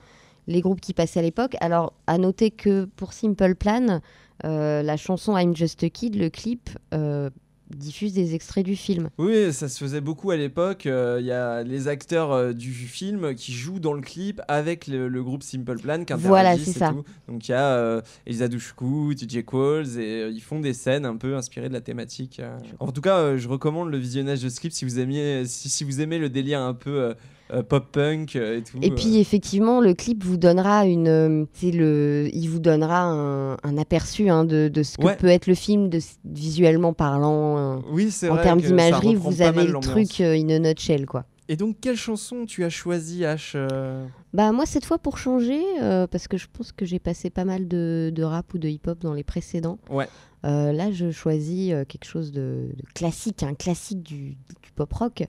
les 0.49 0.61
groupes 0.61 0.81
qui 0.81 0.93
passaient 0.93 1.21
à 1.21 1.23
l'époque. 1.23 1.57
Alors, 1.61 1.93
à 2.07 2.19
noter 2.19 2.51
que 2.51 2.85
pour 2.97 3.13
Simple 3.13 3.55
Plan, 3.55 4.01
euh, 4.45 4.83
la 4.83 4.97
chanson 4.97 5.37
I'm 5.39 5.57
Just 5.57 5.83
a 5.85 5.89
Kid, 5.91 6.17
le 6.17 6.29
clip, 6.31 6.69
euh, 6.95 7.31
diffuse 7.75 8.13
des 8.13 8.35
extraits 8.35 8.65
du 8.65 8.77
film. 8.77 9.09
Oui, 9.19 9.53
ça 9.53 9.69
se 9.69 9.79
faisait 9.83 10.01
beaucoup 10.01 10.31
à 10.31 10.37
l'époque. 10.37 10.87
Euh, 10.87 11.19
Il 11.21 11.27
y 11.27 11.33
a 11.33 11.63
les 11.63 11.89
acteurs 11.89 12.33
euh, 12.33 12.53
du 12.53 12.73
film 12.73 13.35
qui 13.35 13.53
jouent 13.53 13.81
dans 13.81 13.93
le 13.93 14.01
clip 14.01 14.41
avec 14.49 14.87
le, 14.87 15.09
le 15.09 15.23
groupe 15.23 15.43
Simple 15.43 15.79
Plan 15.79 16.05
qui 16.05 16.13
Voilà, 16.15 16.57
c'est 16.57 16.73
ça. 16.73 16.91
tout. 16.91 17.05
Donc 17.29 17.49
il 17.49 17.53
y 17.53 17.55
a 17.55 17.67
euh, 17.77 18.01
Elisa 18.27 18.49
Dushku, 18.49 19.13
DJ 19.17 19.45
Qualls 19.45 19.99
et 19.99 20.23
euh, 20.23 20.31
ils 20.31 20.43
font 20.43 20.61
des 20.61 20.75
scènes 20.75 21.05
un 21.07 21.17
peu 21.17 21.37
inspirées 21.37 21.69
de 21.69 21.75
la 21.75 21.81
thématique. 21.81 22.41
En 22.79 22.93
tout 22.93 23.01
cas, 23.01 23.37
je 23.37 23.49
recommande 23.49 23.91
le 23.91 23.99
visionnage 23.99 24.43
de 24.43 24.49
ce 24.49 24.61
clip 24.61 24.73
si 24.73 24.85
vous 24.85 24.99
aimiez, 24.99 25.45
si, 25.47 25.69
si 25.69 25.85
vous 25.85 26.01
aimez 26.01 26.19
le 26.19 26.29
délire 26.29 26.61
un 26.61 26.75
peu 26.75 27.15
euh, 27.51 27.59
euh, 27.59 27.63
pop 27.63 27.87
punk 27.93 28.37
euh, 28.37 28.59
et 28.59 28.63
tout. 28.63 28.79
Et 28.83 28.91
euh. 28.91 28.95
puis 28.95 29.19
effectivement, 29.19 29.81
le 29.81 29.95
clip 29.95 30.25
vous 30.25 30.37
donnera 30.37 30.87
une, 30.87 31.09
euh, 31.09 31.45
c'est 31.53 31.71
le, 31.71 32.29
il 32.33 32.49
vous 32.49 32.59
donnera 32.61 33.03
un, 33.03 33.53
un 33.63 33.79
aperçu 33.79 34.29
hein, 34.29 34.45
de, 34.45 34.69
de 34.69 34.83
ce 34.83 34.97
que 34.99 35.05
Ouais. 35.05 35.17
peut 35.17 35.29
être 35.29 35.47
le 35.47 35.55
film, 35.55 35.89
de, 35.89 36.01
visuellement 36.25 36.93
parlant. 36.93 37.59
euh, 37.59 37.77
Oui, 37.91 38.11
c'est 38.11 38.29
en 38.29 38.35
vrai 38.35 38.43
termes 38.45 38.59
que 38.61 38.65
ça 38.65 38.71
d'imagerie, 38.71 39.15
vous 39.15 39.43
avez 39.43 39.65
le 39.65 39.79
truc 39.81 40.21
euh, 40.21 40.35
in 40.35 40.49
a 40.51 40.59
nutshell, 40.59 41.07
quoi. 41.07 41.25
Et 41.49 41.55
donc, 41.55 41.77
quelle 41.81 41.97
chanson 41.97 42.45
tu 42.45 42.65
as 42.65 42.71
choisi, 42.71 43.21
H 43.23 43.53
euh 43.55 44.05
Bah 44.35 44.51
moi 44.51 44.67
cette 44.67 44.85
fois 44.85 44.99
pour 44.99 45.17
changer, 45.17 45.63
euh, 45.81 46.09
parce 46.09 46.27
que 46.27 46.37
je 46.37 46.49
pense 46.53 46.73
que 46.73 46.85
j'ai 46.85 46.99
passé 46.99 47.31
pas 47.31 47.45
mal 47.45 47.69
de, 47.69 48.11
de 48.13 48.23
rap 48.25 48.53
ou 48.55 48.59
de 48.59 48.69
hip-hop 48.69 48.99
dans 48.99 49.15
les 49.15 49.23
précédents. 49.23 49.79
Ouais. 49.89 50.09
Euh, 50.45 50.73
là 50.73 50.91
je 50.91 51.13
choisis 51.13 51.73
euh, 51.73 51.85
quelque 51.85 52.05
chose 52.05 52.33
de, 52.33 52.71
de 52.77 52.83
classique, 52.95 53.45
un 53.45 53.55
classique 53.55 54.03
du, 54.03 54.31
du 54.63 54.73
pop 54.75 54.93
rock. 54.93 55.23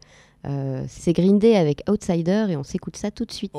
Euh, 0.47 0.83
c'est 0.87 1.13
Green 1.13 1.39
Day 1.39 1.57
avec 1.57 1.83
Outsider 1.89 2.45
et 2.49 2.57
on 2.57 2.63
s'écoute 2.63 2.95
ça 2.95 3.11
tout 3.11 3.25
de 3.25 3.31
suite. 3.31 3.53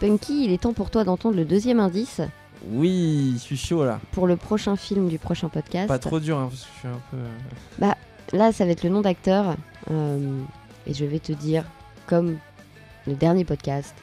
Punky, 0.00 0.44
il 0.44 0.52
est 0.52 0.62
temps 0.62 0.72
pour 0.72 0.90
toi 0.90 1.04
d'entendre 1.04 1.36
le 1.36 1.44
deuxième 1.44 1.78
indice 1.80 2.20
Oui, 2.70 3.32
je 3.34 3.38
suis 3.38 3.56
chaud 3.56 3.84
là. 3.84 4.00
pour 4.12 4.26
le 4.26 4.36
prochain 4.36 4.76
film 4.76 5.08
du 5.08 5.18
prochain 5.18 5.48
podcast. 5.48 5.88
Pas 5.88 5.98
trop 5.98 6.20
dur, 6.20 6.38
hein, 6.38 6.48
parce 6.50 6.62
que 6.62 6.68
je 6.74 6.78
suis 6.78 6.88
un 6.88 7.00
peu. 7.10 7.16
euh, 7.18 7.28
Bah, 7.78 7.96
là, 8.32 8.52
ça 8.52 8.64
va 8.64 8.70
être 8.70 8.82
le 8.82 8.90
nom 8.90 9.02
d'acteur. 9.02 9.56
euh, 9.90 10.40
et 10.86 10.94
je 10.94 11.04
vais 11.04 11.18
te 11.18 11.32
dire, 11.32 11.64
comme 12.06 12.38
le 13.06 13.14
dernier 13.14 13.44
podcast, 13.44 13.94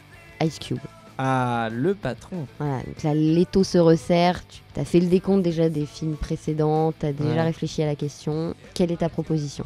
Ice 0.43 0.59
Cube. 0.59 0.77
Ah, 1.17 1.69
le 1.71 1.95
patron. 1.95 2.45
Voilà, 2.59 2.77
donc 2.83 3.01
là, 3.01 3.15
l'étau 3.15 3.63
se 3.63 3.79
resserre. 3.79 4.39
Tu 4.47 4.61
as 4.79 4.85
fait 4.85 4.99
le 4.99 5.07
décompte 5.07 5.41
déjà 5.41 5.67
des 5.67 5.87
films 5.87 6.15
précédents. 6.15 6.93
Tu 6.99 7.07
as 7.07 7.13
déjà 7.13 7.29
Ouais. 7.37 7.41
réfléchi 7.41 7.81
à 7.81 7.87
la 7.87 7.95
question. 7.95 8.53
Quelle 8.75 8.91
est 8.91 8.97
ta 8.97 9.09
proposition? 9.09 9.65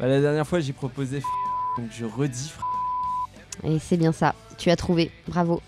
Bah, 0.00 0.08
la 0.08 0.20
dernière 0.20 0.44
fois, 0.46 0.58
j'ai 0.58 0.72
proposé 0.72 1.20
donc 1.78 1.86
je 1.92 2.04
redis. 2.04 2.52
Et 3.62 3.78
c'est 3.78 3.96
bien 3.96 4.10
ça. 4.10 4.34
Tu 4.62 4.70
as 4.70 4.76
trouvé. 4.76 5.10
Bravo. 5.26 5.60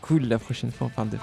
Cool, 0.00 0.24
la 0.24 0.40
prochaine 0.40 0.72
fois, 0.72 0.88
on 0.88 0.90
parle 0.90 1.10
de 1.10 1.18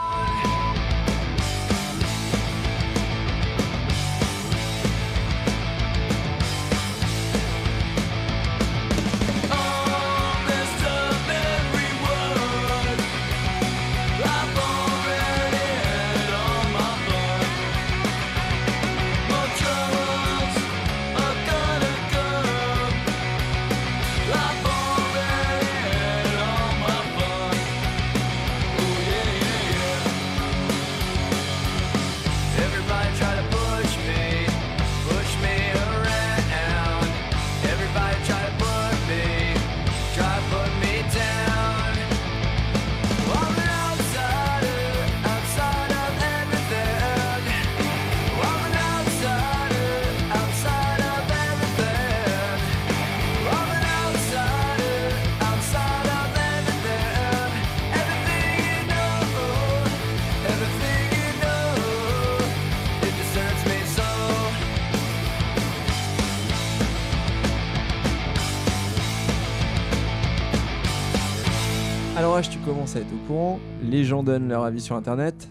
Les 73.83 74.03
gens 74.05 74.23
donnent 74.23 74.47
leur 74.47 74.63
avis 74.63 74.79
sur 74.79 74.95
Internet, 74.95 75.49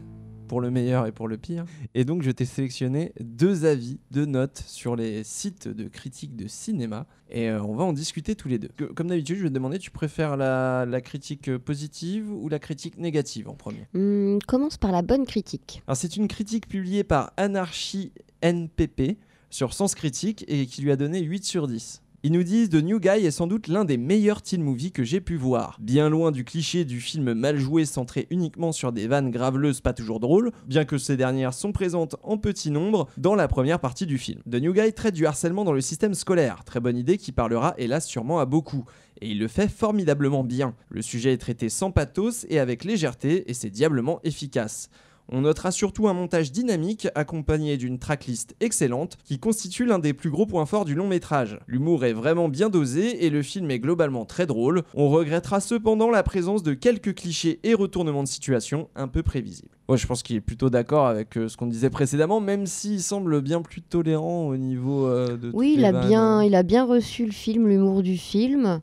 pour 0.49 0.61
le 0.63 0.71
meilleur 0.71 1.07
et 1.07 1.13
pour 1.13 1.29
le 1.29 1.37
pire. 1.37 1.65
Et 1.95 2.05
donc, 2.05 2.23
je 2.23 2.31
t'ai 2.31 2.45
sélectionné 2.47 3.13
deux 3.21 3.65
avis, 3.67 3.99
deux 4.13 4.25
notes 4.25 4.63
sur 4.67 4.97
les 4.97 5.25
sites 5.25 5.69
de 5.69 5.89
critiques 5.89 6.37
de 6.37 6.47
cinéma. 6.49 7.07
Et 7.31 7.51
euh, 7.51 7.61
on 7.63 7.75
va 7.75 7.85
en 7.85 7.93
discuter 7.93 8.35
tous 8.37 8.49
les 8.49 8.59
deux. 8.59 8.69
Que- 8.77 8.85
Comme 8.85 9.09
d'habitude, 9.09 9.37
je 9.39 9.43
vais 9.43 9.49
te 9.49 9.55
demander, 9.55 9.79
tu 9.79 9.91
préfères 9.91 10.37
la, 10.37 10.87
la 10.87 11.01
critique 11.01 11.49
euh, 11.49 11.59
positive 11.59 12.31
ou 12.33 12.49
la 12.49 12.59
critique 12.61 12.97
négative 12.97 13.49
en 13.49 13.55
premier? 13.55 13.89
Hmm, 13.93 14.39
commence 14.47 14.79
par 14.79 14.93
la 14.93 15.03
bonne 15.03 15.27
critique. 15.27 15.83
Alors, 15.87 15.97
c'est 15.97 16.17
une 16.17 16.29
critique 16.29 16.69
publiée 16.69 17.05
par 17.05 17.33
Anarchy 17.37 18.13
NPP 18.43 19.19
sur 19.51 19.75
Sens 19.75 19.95
Critique 19.95 20.45
et 20.49 20.67
qui 20.67 20.81
lui 20.83 20.93
a 20.93 20.97
donné 20.97 21.21
8 21.23 21.45
sur 21.45 21.67
10. 21.67 22.03
Ils 22.27 22.33
nous 22.33 22.43
disent 22.43 22.71
The 22.71 22.83
New 22.83 22.99
Guy 22.99 23.25
est 23.25 23.31
sans 23.31 23.47
doute 23.47 23.69
l'un 23.69 23.85
des 23.85 23.97
meilleurs 23.97 24.43
teen 24.43 24.61
movies 24.61 24.91
que 24.91 25.05
j'ai 25.05 25.21
pu 25.21 25.37
voir. 25.37 25.79
Bien 25.81 26.09
loin 26.09 26.33
du 26.33 26.43
cliché 26.43 26.85
du 26.85 27.01
film 27.01 27.35
mal 27.35 27.57
joué 27.57 27.85
centré 27.85 28.27
uniquement 28.31 28.73
sur 28.73 28.91
des 28.91 29.07
vannes 29.07 29.31
graveleuses 29.31 29.81
pas 29.81 29.93
toujours 29.93 30.19
drôles, 30.19 30.51
bien 30.67 30.85
que 30.85 30.99
ces 30.99 31.17
dernières 31.17 31.55
sont 31.55 31.71
présentes 31.71 32.17
en 32.25 32.37
petit 32.37 32.73
nombre 32.73 33.07
dans 33.17 33.37
la 33.37 33.47
première 33.47 33.79
partie 33.79 34.07
du 34.07 34.19
film. 34.19 34.41
The 34.51 34.57
New 34.57 34.73
Guy 34.73 34.93
traite 34.93 35.15
du 35.15 35.25
harcèlement 35.25 35.63
dans 35.63 35.73
le 35.73 35.81
système 35.81 36.15
scolaire, 36.15 36.65
très 36.65 36.81
bonne 36.81 36.97
idée 36.97 37.17
qui 37.17 37.31
parlera 37.31 37.75
hélas 37.79 38.05
sûrement 38.05 38.41
à 38.41 38.45
beaucoup. 38.45 38.87
Et 39.21 39.29
il 39.29 39.39
le 39.39 39.47
fait 39.47 39.69
formidablement 39.69 40.43
bien. 40.43 40.75
Le 40.89 41.03
sujet 41.03 41.33
est 41.33 41.39
traité 41.39 41.69
sans 41.69 41.93
pathos 41.93 42.45
et 42.49 42.59
avec 42.59 42.83
légèreté, 42.83 43.49
et 43.49 43.55
c'est 43.55 43.71
diablement 43.71 44.19
efficace. 44.25 44.91
On 45.29 45.41
notera 45.41 45.73
surtout 45.73 46.07
un 46.07 46.13
montage 46.13 46.53
dynamique 46.53 47.09
accompagné 47.15 47.77
d'une 47.77 47.99
tracklist 47.99 48.55
excellente 48.61 49.19
qui 49.25 49.41
constitue 49.41 49.85
l'un 49.85 49.99
des 49.99 50.13
plus 50.13 50.31
gros 50.31 50.47
points 50.47 50.67
forts 50.67 50.85
du 50.85 50.95
long 50.95 51.09
métrage. 51.09 51.59
L'humour 51.67 52.05
est 52.05 52.13
vraiment 52.13 52.49
bien 52.49 52.71
dosé 52.71 53.25
et 53.25 53.31
le 53.31 53.43
film 53.43 53.71
est 53.71 53.81
globalement 53.81 54.25
très 54.25 54.47
drôle. 54.47 54.83
On 54.95 55.09
regrettera 55.11 55.61
cependant 55.61 56.11
la 56.11 56.23
présence 56.23 56.63
de 56.63 56.75
quelques 56.75 57.15
clichés 57.15 57.59
et 57.65 57.75
retournements 57.75 58.23
de 58.23 58.29
situation 58.29 58.89
un 58.95 59.09
peu 59.09 59.23
prévisibles. 59.25 59.77
Ouais, 59.89 59.97
je 59.97 60.07
pense 60.07 60.23
qu'il 60.23 60.37
est 60.37 60.41
plutôt 60.41 60.71
d'accord 60.71 61.07
avec 61.07 61.37
euh, 61.37 61.49
ce 61.49 61.57
qu'on 61.57 61.67
disait 61.67 61.91
précédemment, 61.91 62.41
même 62.41 62.67
s'il 62.67 63.01
semble 63.01 63.41
bien 63.41 63.63
plus 63.63 63.83
tolérant 63.83 64.49
au 64.49 64.57
niveau 64.57 65.07
euh, 65.07 65.37
de. 65.37 65.51
Oui, 65.53 65.75
il 65.77 65.85
a, 65.85 65.93
bien, 65.93 66.43
il 66.43 66.55
a 66.57 66.65
bien 66.65 66.85
reçu 66.85 67.25
le 67.25 67.33
film, 67.33 67.69
l'humour 67.69 68.03
du 68.03 68.17
film. 68.17 68.81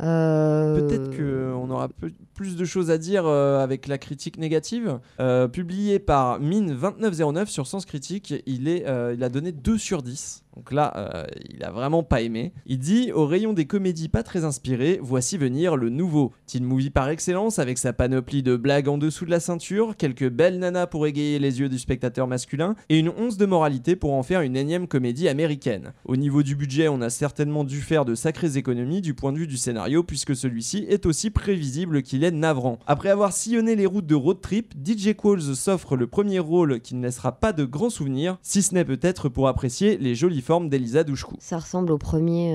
Euh, 0.00 0.74
Peut-être 0.80 1.16
qu'on 1.16 1.70
aura 1.70 1.88
peu- 1.88 2.10
plus 2.34 2.56
de 2.56 2.64
choses 2.64 2.90
à 2.90 2.98
dire 2.98 3.26
euh, 3.26 3.62
avec 3.62 3.86
la 3.86 3.98
critique 3.98 4.38
négative. 4.38 4.98
Euh, 5.20 5.48
publié 5.48 5.98
par 5.98 6.40
Mine2909 6.40 7.46
sur 7.46 7.66
Sens 7.66 7.84
Critique, 7.84 8.34
il, 8.46 8.66
euh, 8.68 9.14
il 9.14 9.22
a 9.22 9.28
donné 9.28 9.52
2 9.52 9.78
sur 9.78 10.02
10. 10.02 10.44
Donc 10.56 10.70
là, 10.70 10.92
euh, 10.96 11.24
il 11.48 11.64
a 11.64 11.70
vraiment 11.70 12.02
pas 12.02 12.20
aimé. 12.20 12.52
Il 12.66 12.78
dit 12.78 13.10
Au 13.12 13.26
rayon 13.26 13.52
des 13.54 13.64
comédies 13.64 14.08
pas 14.08 14.22
très 14.22 14.44
inspirées, 14.44 14.98
voici 15.02 15.38
venir 15.38 15.76
le 15.76 15.88
nouveau. 15.88 16.32
Teen 16.46 16.64
movie 16.64 16.90
par 16.90 17.08
excellence 17.08 17.58
avec 17.58 17.78
sa 17.78 17.92
panoplie 17.92 18.42
de 18.42 18.56
blagues 18.56 18.88
en 18.88 18.98
dessous 18.98 19.24
de 19.24 19.30
la 19.30 19.40
ceinture, 19.40 19.96
quelques 19.96 20.28
belles 20.28 20.58
nanas 20.58 20.86
pour 20.86 21.06
égayer 21.06 21.38
les 21.38 21.60
yeux 21.60 21.70
du 21.70 21.78
spectateur 21.78 22.26
masculin 22.26 22.74
et 22.90 22.98
une 22.98 23.08
once 23.08 23.38
de 23.38 23.46
moralité 23.46 23.96
pour 23.96 24.12
en 24.12 24.22
faire 24.22 24.42
une 24.42 24.56
énième 24.56 24.88
comédie 24.88 25.28
américaine. 25.28 25.92
Au 26.04 26.16
niveau 26.16 26.42
du 26.42 26.54
budget, 26.54 26.88
on 26.88 27.00
a 27.00 27.08
certainement 27.10 27.64
dû 27.64 27.80
faire 27.80 28.04
de 28.04 28.14
sacrées 28.14 28.56
économies 28.56 29.00
du 29.00 29.14
point 29.14 29.32
de 29.32 29.38
vue 29.38 29.46
du 29.46 29.56
scénario 29.56 30.02
puisque 30.02 30.36
celui-ci 30.36 30.84
est 30.88 31.06
aussi 31.06 31.30
prévisible 31.30 32.02
qu'il 32.02 32.24
est 32.24 32.30
navrant. 32.30 32.78
Après 32.86 33.08
avoir 33.08 33.32
sillonné 33.32 33.74
les 33.74 33.86
routes 33.86 34.06
de 34.06 34.14
road 34.14 34.40
trip, 34.42 34.74
DJ 34.84 35.14
Qualls 35.14 35.56
s'offre 35.56 35.96
le 35.96 36.06
premier 36.06 36.40
rôle 36.40 36.80
qui 36.80 36.94
ne 36.94 37.02
laissera 37.02 37.32
pas 37.32 37.52
de 37.52 37.64
grands 37.64 37.90
souvenirs, 37.90 38.38
si 38.42 38.62
ce 38.62 38.74
n'est 38.74 38.84
peut-être 38.84 39.30
pour 39.30 39.48
apprécier 39.48 39.96
les 39.96 40.14
jolies 40.14 40.41
formes 40.42 40.68
d'Elisa 40.68 41.04
Douchkou. 41.04 41.36
Ça 41.38 41.58
ressemble 41.58 41.90
au 41.92 41.98
premier. 41.98 42.54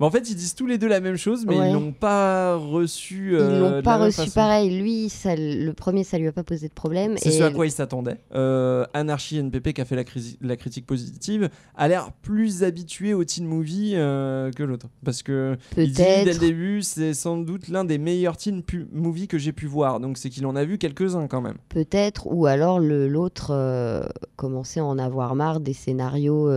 En 0.00 0.10
fait, 0.10 0.28
ils 0.28 0.34
disent 0.34 0.54
tous 0.54 0.66
les 0.66 0.76
deux 0.76 0.88
la 0.88 1.00
même 1.00 1.16
chose, 1.16 1.46
mais 1.46 1.56
Ouais. 1.56 1.70
ils 1.70 1.72
l'ont 1.72 1.92
pas 1.92 2.56
reçu. 2.56 3.30
Ils 3.32 3.36
euh, 3.36 3.60
l'ont 3.60 3.70
la 3.76 3.82
pas 3.82 3.96
reçu 3.96 4.16
façon. 4.16 4.30
pareil. 4.32 4.80
Lui, 4.80 5.08
ça, 5.08 5.36
le 5.36 5.70
premier, 5.72 6.02
ça 6.02 6.18
lui 6.18 6.26
a 6.26 6.32
pas 6.32 6.42
posé 6.42 6.68
de 6.68 6.72
problème. 6.72 7.14
C'est 7.16 7.28
et 7.28 7.32
ce 7.38 7.42
à 7.44 7.50
quoi 7.50 7.66
il 7.66 7.70
s'attendait. 7.70 8.18
Euh, 8.34 8.84
Anarchy 8.92 9.38
NPP, 9.38 9.72
qui 9.72 9.80
a 9.80 9.84
fait 9.84 9.94
la, 10.40 10.56
critique 10.56 10.86
positive, 10.86 11.48
a 11.76 11.88
l'air 11.88 12.10
plus 12.22 12.64
habitué 12.64 13.14
au 13.14 13.24
teen 13.24 13.46
movie 13.46 13.92
euh, 13.94 14.50
que 14.50 14.64
l'autre. 14.64 14.88
Parce 15.04 15.22
que 15.22 15.56
il 15.76 15.92
dit 15.92 16.02
dès 16.02 16.24
le 16.24 16.38
début, 16.38 16.82
c'est 16.82 17.14
sans 17.14 17.36
doute 17.36 17.68
l'un 17.68 17.84
des 17.84 17.98
meilleurs 17.98 18.36
teen 18.36 18.62
movies 18.92 19.28
que 19.28 19.38
j'ai 19.38 19.52
pu 19.52 19.66
voir. 19.66 20.00
Donc 20.00 20.18
c'est 20.18 20.28
qu'il 20.28 20.44
en 20.46 20.56
a 20.56 20.64
vu 20.64 20.76
quelques-uns 20.76 21.28
quand 21.28 21.40
même. 21.40 21.56
Peut-être, 21.68 22.26
ou 22.26 22.46
alors 22.46 22.80
l'autre 22.80 23.52
euh, 23.52 24.04
commençait 24.34 24.80
à 24.80 24.84
en 24.84 24.98
avoir 24.98 25.36
marre 25.36 25.60
des 25.60 25.72
scénarios 25.72 26.50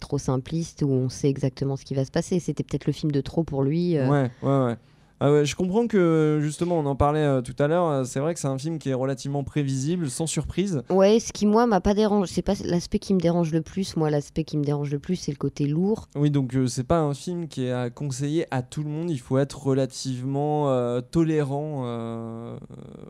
trop 0.00 0.18
simplistes 0.18 0.82
où 0.82 0.90
on 0.90 1.08
sait 1.08 1.28
exactement 1.28 1.76
ce 1.76 1.84
qui 1.84 1.94
va 1.94 2.04
se 2.04 2.10
passer. 2.10 2.40
C'était 2.40 2.63
peut-être 2.64 2.86
le 2.86 2.92
film 2.92 3.12
de 3.12 3.20
trop 3.20 3.44
pour 3.44 3.62
lui. 3.62 3.96
euh. 3.96 4.08
Ouais, 4.08 4.30
ouais, 4.42 4.64
ouais. 4.66 4.76
Ah 5.20 5.30
ouais, 5.32 5.46
je 5.46 5.54
comprends 5.54 5.86
que 5.86 6.40
justement, 6.42 6.76
on 6.78 6.84
en 6.86 6.96
parlait 6.96 7.20
euh, 7.20 7.40
tout 7.40 7.54
à 7.60 7.68
l'heure. 7.68 7.86
euh, 7.88 8.04
C'est 8.04 8.18
vrai 8.18 8.34
que 8.34 8.40
c'est 8.40 8.48
un 8.48 8.58
film 8.58 8.78
qui 8.80 8.90
est 8.90 8.94
relativement 8.94 9.44
prévisible, 9.44 10.10
sans 10.10 10.26
surprise. 10.26 10.82
Ouais, 10.90 11.18
ce 11.20 11.32
qui 11.32 11.46
moi 11.46 11.66
m'a 11.66 11.80
pas 11.80 11.94
dérangé, 11.94 12.30
c'est 12.34 12.42
pas 12.42 12.54
l'aspect 12.64 12.98
qui 12.98 13.14
me 13.14 13.20
dérange 13.20 13.52
le 13.52 13.62
plus. 13.62 13.96
Moi, 13.96 14.10
l'aspect 14.10 14.42
qui 14.44 14.58
me 14.58 14.64
dérange 14.64 14.90
le 14.90 14.98
plus, 14.98 15.14
c'est 15.16 15.30
le 15.30 15.38
côté 15.38 15.66
lourd. 15.66 16.08
Oui, 16.16 16.30
donc 16.32 16.54
euh, 16.56 16.66
c'est 16.66 16.84
pas 16.84 16.98
un 16.98 17.14
film 17.14 17.46
qui 17.48 17.64
est 17.64 17.70
à 17.72 17.88
conseiller 17.90 18.44
à 18.50 18.60
tout 18.62 18.82
le 18.82 18.90
monde. 18.90 19.08
Il 19.08 19.20
faut 19.20 19.38
être 19.38 19.62
relativement 19.64 21.00
tolérant 21.10 21.84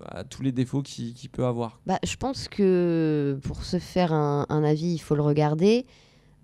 à 0.07 0.25
tous 0.25 0.43
les 0.43 0.53
défauts 0.53 0.83
qu'il 0.83 1.15
peut 1.33 1.47
avoir. 1.47 1.81
Bah, 1.87 1.99
je 2.05 2.17
pense 2.17 2.49
que 2.49 3.39
pour 3.43 3.65
se 3.65 3.79
faire 3.79 4.13
un, 4.13 4.47
un 4.51 4.63
avis, 4.63 4.93
il 4.95 4.99
faut 4.99 5.15
le 5.17 5.23
regarder. 5.23 5.87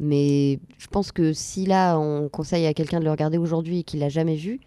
Mais 0.03 0.59
je 0.79 0.87
pense 0.89 1.13
que 1.13 1.33
si 1.35 1.67
là, 1.67 1.99
on 1.99 2.29
conseille 2.31 2.67
à 2.67 2.73
quelqu'un 2.75 2.99
de 3.01 3.05
le 3.05 3.11
regarder 3.11 3.37
aujourd'hui 3.39 3.81
et 3.81 3.83
qu'il 3.83 4.01
l'a 4.01 4.09
jamais 4.09 4.35
vu, 4.35 4.59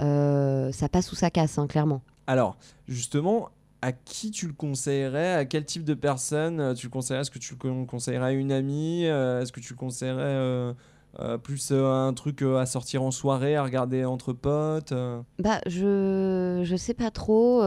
euh, 0.00 0.72
ça 0.72 0.88
passe 0.88 1.12
ou 1.12 1.14
ça 1.16 1.30
casse, 1.30 1.58
hein, 1.58 1.66
clairement. 1.66 2.00
Alors, 2.26 2.56
justement, 2.88 3.50
à 3.82 3.92
qui 3.92 4.30
tu 4.30 4.46
le 4.46 4.54
conseillerais? 4.54 5.34
À 5.34 5.44
quel 5.44 5.64
type 5.66 5.84
de 5.84 5.94
personne 5.94 6.60
euh, 6.60 6.74
tu 6.74 6.86
le 6.86 6.90
conseillerais? 6.90 7.20
Est-ce 7.22 7.30
que 7.30 7.38
tu 7.38 7.52
le 7.54 7.58
con- 7.58 7.84
conseillerais 7.84 8.26
à 8.28 8.32
une 8.32 8.52
amie? 8.52 9.04
Euh, 9.06 9.42
Est-ce 9.42 9.52
que 9.52 9.60
tu 9.60 9.74
le 9.74 9.78
conseillerais 9.78 10.22
euh, 10.22 10.72
euh, 11.18 11.36
plus 11.38 11.72
un 11.72 12.12
truc 12.14 12.40
à 12.42 12.64
sortir 12.64 13.02
en 13.02 13.10
soirée, 13.10 13.56
à 13.56 13.62
regarder 13.64 14.04
entre 14.06 14.32
potes 14.32 14.94
Bah, 15.38 15.60
je 15.66 16.62
je 16.64 16.76
sais 16.76 16.94
pas 16.94 17.10
trop. 17.10 17.62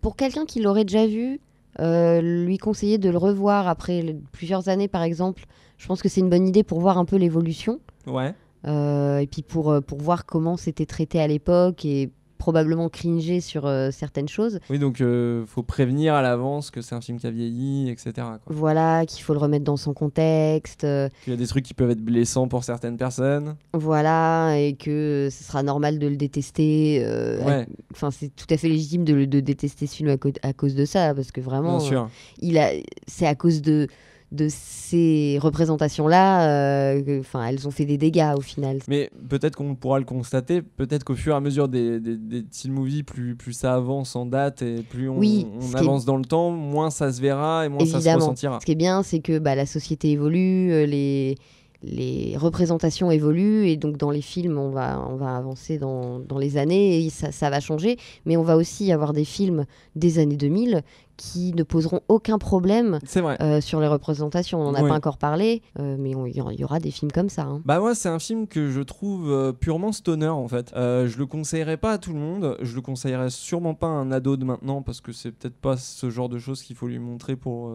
pour 0.00 0.14
quelqu'un 0.16 0.44
qui 0.44 0.60
l'aurait 0.60 0.84
déjà 0.84 1.06
vu, 1.06 1.40
lui 1.80 2.58
conseiller 2.58 2.98
de 2.98 3.08
le 3.10 3.18
revoir 3.18 3.66
après 3.66 4.14
plusieurs 4.32 4.68
années, 4.68 4.88
par 4.88 5.02
exemple, 5.02 5.44
je 5.78 5.86
pense 5.86 6.02
que 6.02 6.08
c'est 6.08 6.20
une 6.20 6.30
bonne 6.30 6.46
idée 6.46 6.62
pour 6.62 6.80
voir 6.80 6.98
un 6.98 7.04
peu 7.04 7.16
l'évolution. 7.16 7.80
Ouais. 8.06 8.34
Euh, 8.66 9.18
et 9.18 9.26
puis 9.26 9.42
pour, 9.42 9.70
euh, 9.70 9.80
pour 9.80 10.00
voir 10.00 10.24
comment 10.26 10.56
c'était 10.56 10.86
traité 10.86 11.20
à 11.20 11.26
l'époque 11.26 11.84
et 11.84 12.10
probablement 12.38 12.90
cringer 12.90 13.40
sur 13.40 13.64
euh, 13.64 13.90
certaines 13.90 14.28
choses. 14.28 14.58
Oui, 14.68 14.78
donc 14.78 15.00
euh, 15.00 15.46
faut 15.46 15.62
prévenir 15.62 16.12
à 16.14 16.20
l'avance 16.20 16.70
que 16.70 16.82
c'est 16.82 16.94
un 16.94 17.00
film 17.00 17.18
qui 17.18 17.26
a 17.26 17.30
vieilli, 17.30 17.88
etc. 17.88 18.12
quoi. 18.16 18.38
Voilà, 18.48 19.06
qu'il 19.06 19.22
faut 19.22 19.32
le 19.32 19.38
remettre 19.38 19.64
dans 19.64 19.78
son 19.78 19.94
contexte. 19.94 20.84
euh, 20.84 21.08
Qu'il 21.24 21.32
y 21.32 21.36
a 21.36 21.38
des 21.38 21.46
trucs 21.46 21.64
qui 21.64 21.72
peuvent 21.72 21.90
être 21.90 22.02
blessants 22.04 22.46
pour 22.48 22.62
certaines 22.64 22.98
personnes. 22.98 23.56
Voilà, 23.72 24.58
et 24.58 24.74
que 24.74 25.28
ce 25.30 25.44
sera 25.44 25.62
normal 25.62 25.98
de 25.98 26.06
le 26.06 26.16
détester. 26.16 27.00
Ouais. 27.46 27.66
Enfin, 27.92 28.10
c'est 28.10 28.28
tout 28.34 28.46
à 28.50 28.56
fait 28.58 28.68
légitime 28.68 29.04
de, 29.04 29.24
de 29.24 29.40
détester 29.40 29.86
ce 29.86 29.94
film 29.94 30.14
à, 30.42 30.52
cause 30.52 30.74
de 30.74 30.84
ça, 30.84 31.14
parce 31.14 31.32
que 31.32 31.40
vraiment, 31.40 31.78
Bien 31.78 31.86
sûr. 31.86 32.08
il 32.40 32.58
a, 32.58 32.70
c'est 33.06 33.26
à 33.26 33.34
cause 33.34 33.62
de 33.62 33.88
de 34.32 34.48
ces 34.50 35.38
représentations-là, 35.40 36.48
euh, 36.94 37.20
enfin, 37.20 37.46
elles 37.46 37.68
ont 37.68 37.70
fait 37.70 37.84
des 37.84 37.98
dégâts 37.98 38.32
au 38.36 38.40
final. 38.40 38.78
Mais 38.88 39.10
peut-être 39.28 39.54
qu'on 39.56 39.74
pourra 39.74 39.98
le 39.98 40.04
constater, 40.04 40.60
peut-être 40.62 41.04
qu'au 41.04 41.14
fur 41.14 41.34
et 41.34 41.36
à 41.36 41.40
mesure 41.40 41.68
des, 41.68 42.00
des, 42.00 42.16
des 42.16 42.42
teen 42.44 42.72
movies, 42.72 43.04
plus, 43.04 43.36
plus 43.36 43.52
ça 43.52 43.74
avance 43.74 44.16
en 44.16 44.26
date 44.26 44.62
et 44.62 44.82
plus 44.82 45.08
on, 45.08 45.18
Oui, 45.18 45.46
on 45.56 45.60
ce 45.60 45.68
qui 45.70 45.76
est- 45.76 45.80
avance 45.80 46.04
dans 46.04 46.16
le 46.16 46.24
temps, 46.24 46.50
moins 46.50 46.90
ça 46.90 47.12
se 47.12 47.20
verra 47.20 47.64
et 47.66 47.68
moins 47.68 47.80
ça 47.80 47.86
se 47.86 47.94
Évidemment. 47.96 48.16
ressentira. 48.20 48.58
Ce 48.60 48.66
qui 48.66 48.72
est 48.72 48.76
bien, 48.76 49.02
c'est 49.02 49.20
que 49.20 49.38
bah, 49.38 49.54
la 49.54 49.66
société 49.66 50.10
évolue, 50.10 50.72
euh, 50.72 50.86
les, 50.86 51.36
les 51.82 52.34
représentations 52.38 53.10
évoluent, 53.10 53.66
et 53.68 53.76
donc 53.76 53.98
dans 53.98 54.10
les 54.10 54.22
films, 54.22 54.56
on 54.58 54.70
va, 54.70 55.06
on 55.10 55.16
va 55.16 55.36
avancer 55.36 55.76
dans, 55.78 56.18
dans 56.18 56.38
les 56.38 56.56
années, 56.56 57.04
et 57.04 57.10
ça, 57.10 57.30
ça 57.30 57.50
va 57.50 57.60
changer. 57.60 57.98
Mais 58.24 58.36
on 58.38 58.42
va 58.42 58.56
aussi 58.56 58.90
avoir 58.90 59.12
des 59.12 59.26
films 59.26 59.66
des 59.94 60.18
années 60.18 60.36
2000 60.38 60.82
qui 61.16 61.52
ne 61.54 61.62
poseront 61.62 62.00
aucun 62.08 62.38
problème 62.38 62.98
euh, 63.16 63.60
sur 63.60 63.80
les 63.80 63.88
représentations. 63.88 64.60
On 64.60 64.72
n'en 64.72 64.74
a 64.74 64.82
pas 64.82 64.94
encore 64.94 65.18
parlé, 65.18 65.62
euh, 65.78 65.96
mais 65.98 66.10
il 66.10 66.36
y, 66.36 66.64
aura 66.64 66.80
des 66.80 66.90
films 66.90 67.12
comme 67.12 67.28
ça. 67.28 67.42
hein. 67.42 67.62
Bah 67.64 67.80
moi 67.80 67.94
c'est 67.94 68.08
un 68.08 68.18
film 68.18 68.46
que 68.46 68.70
je 68.70 68.80
trouve 68.80 69.30
euh, 69.30 69.52
purement 69.52 69.92
stoner 69.92 70.28
en 70.28 70.48
fait. 70.48 70.72
Je 70.74 71.18
le 71.18 71.26
conseillerais 71.26 71.76
pas 71.76 71.92
à 71.92 71.98
tout 71.98 72.12
le 72.12 72.18
monde. 72.18 72.56
Je 72.60 72.74
le 72.74 72.80
conseillerais 72.80 73.30
sûrement 73.30 73.74
pas 73.74 73.86
à 73.86 73.90
un 73.90 74.10
ado 74.10 74.36
de 74.36 74.44
maintenant 74.44 74.82
parce 74.82 75.00
que 75.00 75.12
c'est 75.12 75.30
peut-être 75.32 75.56
pas 75.56 75.76
ce 75.76 76.10
genre 76.10 76.28
de 76.28 76.38
choses 76.38 76.62
qu'il 76.62 76.76
faut 76.76 76.88
lui 76.88 76.98
montrer 76.98 77.36
pour. 77.36 77.68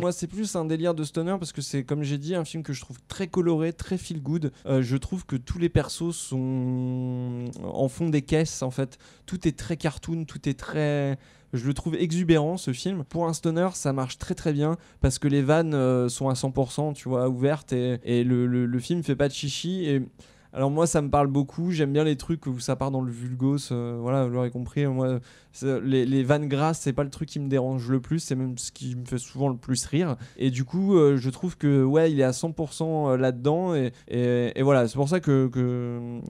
Moi 0.00 0.12
c'est 0.12 0.26
plus 0.26 0.56
un 0.56 0.64
délire 0.64 0.94
de 0.94 1.04
stoner 1.04 1.36
parce 1.38 1.52
que 1.52 1.62
c'est 1.62 1.84
comme 1.84 2.02
j'ai 2.02 2.18
dit 2.18 2.34
un 2.34 2.44
film 2.44 2.62
que 2.62 2.72
je 2.72 2.80
trouve 2.80 2.98
très 3.08 3.26
coloré, 3.26 3.72
très 3.72 3.98
feel 3.98 4.22
good. 4.22 4.52
Je 4.66 4.96
trouve 4.96 5.26
que 5.26 5.36
tous 5.36 5.58
les 5.58 5.68
persos 5.68 6.14
sont 6.14 7.44
en 7.62 7.88
fond 7.88 8.08
des 8.08 8.22
caisses 8.22 8.62
en 8.62 8.70
fait. 8.70 8.98
Tout 9.26 9.46
est 9.46 9.56
très 9.56 9.76
cartoon, 9.76 10.24
tout 10.24 10.48
est 10.48 10.58
très 10.58 11.18
je 11.56 11.66
le 11.66 11.74
trouve 11.74 11.94
exubérant 11.96 12.56
ce 12.56 12.72
film. 12.72 13.04
Pour 13.04 13.26
un 13.26 13.32
stoner, 13.32 13.68
ça 13.74 13.92
marche 13.92 14.18
très 14.18 14.34
très 14.34 14.52
bien 14.52 14.76
parce 15.00 15.18
que 15.18 15.28
les 15.28 15.42
vannes 15.42 15.74
euh, 15.74 16.08
sont 16.08 16.28
à 16.28 16.34
100%, 16.34 16.94
tu 16.94 17.08
vois, 17.08 17.28
ouvertes 17.28 17.72
et, 17.72 18.24
le, 18.24 18.46
le- 18.46 18.66
le 18.66 18.78
film 18.78 19.02
fait 19.02 19.16
pas 19.16 19.28
de 19.28 19.32
chichi. 19.34 19.84
Et 19.86 20.02
alors 20.54 20.70
moi, 20.70 20.86
ça 20.86 21.02
me 21.02 21.10
parle 21.10 21.26
beaucoup. 21.26 21.70
J'aime 21.72 21.92
bien 21.92 22.04
les 22.04 22.16
trucs 22.16 22.46
où 22.46 22.58
ça 22.60 22.76
part 22.76 22.90
dans 22.90 23.00
le 23.02 23.10
vulgos. 23.10 23.72
euh, 23.72 23.98
voilà, 24.00 24.24
vous 24.24 24.30
l'aurez 24.32 24.50
compris. 24.50 24.86
Moi, 24.86 25.18
les, 25.62 26.06
les 26.06 26.22
vannes 26.24 26.48
grasses, 26.48 26.80
c'est 26.80 26.92
pas 26.92 27.04
le 27.04 27.10
truc 27.10 27.28
qui 27.28 27.40
me 27.40 27.48
dérange 27.48 27.88
le 27.90 28.00
plus. 28.00 28.20
C'est 28.20 28.34
même 28.34 28.56
ce 28.58 28.70
qui 28.72 28.94
me 28.96 29.04
fait 29.04 29.18
souvent 29.18 29.48
le 29.48 29.56
plus 29.56 29.84
rire. 29.86 30.16
Et 30.36 30.50
du 30.50 30.64
coup, 30.64 30.96
euh, 30.96 31.16
je 31.16 31.28
trouve 31.30 31.56
que 31.56 31.82
ouais, 31.84 32.10
il 32.12 32.20
est 32.20 32.24
à 32.24 32.30
100% 32.32 33.16
là-dedans. 33.16 33.74
Et, 33.74 33.92
et- 34.08 34.52
et 34.58 34.62
voilà, 34.62 34.86
c'est 34.88 34.94
pour 34.96 35.08
ça 35.08 35.20
que 35.20 35.48
que, 35.48 36.20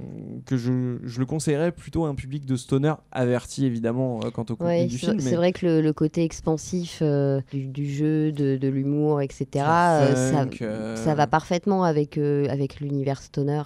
que 0.47 0.57
je, 0.57 0.99
je 1.05 1.21
le 1.21 1.27
conseillerais 1.27 1.73
plutôt 1.73 2.05
à 2.05 2.09
un 2.09 2.15
public 2.15 2.47
de 2.47 2.57
stoner 2.57 2.95
averti 3.13 3.65
évidemment 3.67 4.21
euh, 4.25 4.31
quant 4.31 4.43
au 4.43 4.57
contenu 4.57 4.65
Ouais, 4.67 4.87
du 4.87 4.99
c'est 4.99 5.07
film. 5.07 5.21
c'est 5.21 5.31
mais- 5.31 5.37
vrai 5.37 5.53
que 5.53 5.67
le, 5.67 5.81
le 5.81 5.93
côté 5.93 6.23
expansif 6.25 6.99
euh, 7.03 7.41
du, 7.53 7.67
du 7.67 7.91
jeu, 7.93 8.33
de, 8.33 8.57
de 8.57 8.69
l'humour, 8.69 9.21
etc., 9.21 9.47
euh, 9.67 10.33
ça, 10.33 10.47
euh, 10.63 10.97
ça 10.97 11.15
va 11.15 11.27
parfaitement 11.27 11.85
avec, 11.85 12.19
euh, 12.19 12.47
avec 12.49 12.81
l'univers 12.81 13.21
stoner. 13.23 13.63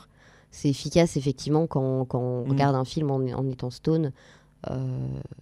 C'est 0.61 0.69
efficace, 0.71 1.17
effectivement, 1.17 1.67
quand, 1.69 2.05
quand 2.07 2.19
on 2.21 2.45
Mm. 2.47 2.51
regarde 2.51 2.75
un 2.75 2.85
film 2.85 3.11
en, 3.13 3.17
en 3.17 3.47
étant 3.49 3.71
stone. 3.71 4.13
Euh, 4.71 4.77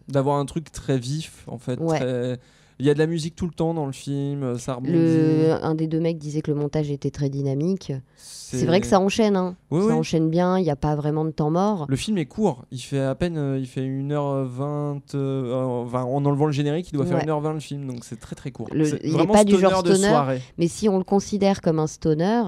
d'avoir 0.08 0.36
un 0.38 0.44
truc 0.44 0.70
très 0.70 0.98
vif 0.98 1.44
en 1.46 1.56
fait. 1.56 1.80
Ouais. 1.80 1.98
très- 1.98 2.38
Il 2.78 2.84
y 2.84 2.90
a 2.90 2.94
de 2.94 2.98
la 2.98 3.06
musique 3.06 3.34
tout 3.34 3.46
le 3.46 3.52
temps 3.54 3.72
dans 3.72 3.86
le 3.86 3.92
film, 3.92 4.42
euh, 4.42 4.58
ça 4.58 4.74
rebondit. 4.74 4.92
le, 4.92 5.52
un 5.62 5.74
des 5.74 5.86
deux 5.86 6.00
mecs 6.00 6.18
disait 6.18 6.42
que 6.42 6.50
le 6.50 6.56
montage 6.58 6.90
était 6.90 7.10
très 7.10 7.30
dynamique. 7.30 7.94
C'est- 8.18 8.66
vrai 8.66 8.82
que 8.82 8.86
ça 8.86 9.00
enchaîne, 9.00 9.34
hein. 9.34 9.56
Oui, 9.70 9.80
ça 9.80 9.86
oui. 9.86 9.92
enchaîne 9.94 10.28
bien, 10.28 10.58
il 10.58 10.64
n'y 10.64 10.70
a 10.70 10.76
pas 10.76 10.94
vraiment 10.94 11.24
de 11.24 11.30
temps 11.30 11.48
mort. 11.50 11.86
Le 11.88 11.96
film 11.96 12.18
est 12.18 12.26
court, 12.26 12.66
il 12.70 12.78
fait 12.78 13.00
à 13.00 13.14
peine 13.14 13.38
euh, 13.38 13.58
il 13.58 13.66
fait 13.66 13.80
1h20 13.80 15.14
euh, 15.14 15.54
enfin, 15.86 16.02
en 16.04 16.22
enlevant 16.26 16.44
le 16.46 16.52
générique, 16.52 16.90
il 16.92 16.96
doit 16.96 17.06
faire 17.06 17.16
Ouais. 17.16 17.24
1h20 17.24 17.54
le 17.54 17.60
film 17.60 17.86
donc 17.86 18.04
c'est 18.04 18.20
très 18.20 18.36
très 18.36 18.50
court. 18.50 18.68
Le- 18.72 18.84
C'est 18.84 19.00
il 19.02 19.16
n'est 19.16 19.26
pas 19.26 19.44
du 19.44 19.54
stoner 19.54 19.70
genre 19.70 19.82
de 19.82 19.94
stoner, 19.94 20.08
soirée. 20.10 20.42
mais 20.58 20.68
si 20.68 20.88
on 20.90 20.98
le 20.98 21.04
considère 21.04 21.62
comme 21.62 21.78
un 21.78 21.86
stoner, 21.86 22.42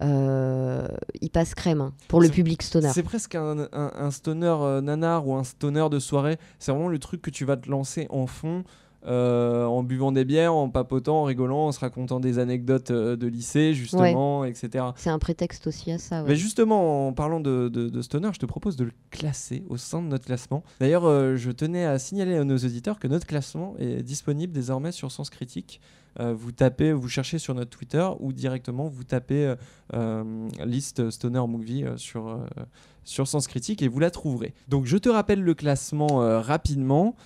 il 0.00 1.30
passe 1.30 1.54
crème 1.54 1.80
hein, 1.80 1.92
pour 2.08 2.20
le 2.20 2.28
public 2.28 2.62
stoner. 2.62 2.90
C'est 2.92 3.02
presque 3.02 3.34
un, 3.34 3.68
un- 3.72 3.92
un 3.94 4.10
stoner 4.10 4.54
euh, 4.60 4.80
nanar 4.80 5.26
ou 5.26 5.34
un 5.34 5.44
stoner 5.44 5.88
de 5.90 5.98
soirée. 5.98 6.38
C'est 6.58 6.72
vraiment 6.72 6.88
le 6.88 6.98
truc 6.98 7.22
que 7.22 7.30
tu 7.30 7.44
vas 7.44 7.56
te 7.56 7.70
lancer 7.70 8.06
en 8.10 8.26
fond. 8.26 8.64
euh, 9.06 9.66
en 9.66 9.82
buvant 9.82 10.12
des 10.12 10.24
bières, 10.24 10.54
en 10.54 10.70
papotant, 10.70 11.20
en 11.20 11.24
rigolant, 11.24 11.66
en 11.66 11.72
se 11.72 11.80
racontant 11.80 12.20
des 12.20 12.38
anecdotes 12.38 12.90
euh, 12.90 13.16
de 13.16 13.26
lycée, 13.26 13.74
justement, 13.74 14.46
etc. 14.46 14.82
C'est 14.96 15.10
un 15.10 15.18
prétexte 15.18 15.66
aussi 15.66 15.92
à 15.92 15.98
ça. 15.98 16.22
ouais. 16.22 16.30
Mais 16.30 16.36
justement, 16.36 17.08
en 17.08 17.12
parlant 17.12 17.38
de, 17.38 17.68
de- 17.68 17.90
de 17.90 18.00
Stoner, 18.00 18.30
je 18.32 18.38
te 18.38 18.46
propose 18.46 18.76
de 18.76 18.84
le 18.84 18.92
classer 19.10 19.62
au 19.68 19.76
sein 19.76 20.00
de 20.00 20.06
notre 20.08 20.24
classement. 20.24 20.64
D'ailleurs, 20.80 21.04
euh, 21.04 21.36
je 21.36 21.50
tenais 21.50 21.84
à 21.84 21.98
signaler 21.98 22.34
à 22.38 22.44
nos 22.44 22.56
auditeurs 22.56 22.98
que 22.98 23.06
notre 23.06 23.26
classement 23.26 23.74
est 23.78 24.02
disponible 24.02 24.54
désormais 24.54 24.90
sur 24.90 25.12
Sens 25.12 25.28
Critique. 25.28 25.82
Euh, 26.20 26.34
vous 26.34 26.52
tapez, 26.52 26.92
vous 26.92 27.08
cherchez 27.08 27.38
sur 27.38 27.54
notre 27.54 27.70
Twitter 27.70 28.06
ou 28.20 28.32
directement 28.32 28.88
vous 28.88 29.04
tapez 29.04 29.46
euh, 29.46 29.56
euh, 29.94 30.48
liste 30.64 31.10
Stoner 31.10 31.46
Movie 31.46 31.84
sur, 31.96 32.40
sur 33.04 33.28
Sens 33.28 33.46
Critique 33.46 33.82
et 33.82 33.88
vous 33.88 34.00
la 34.00 34.10
trouverez. 34.10 34.54
Donc 34.68 34.86
je 34.86 34.96
te 34.96 35.08
rappelle 35.08 35.42
le 35.42 35.54
classement 35.54 36.18
rapidement. 36.40 37.16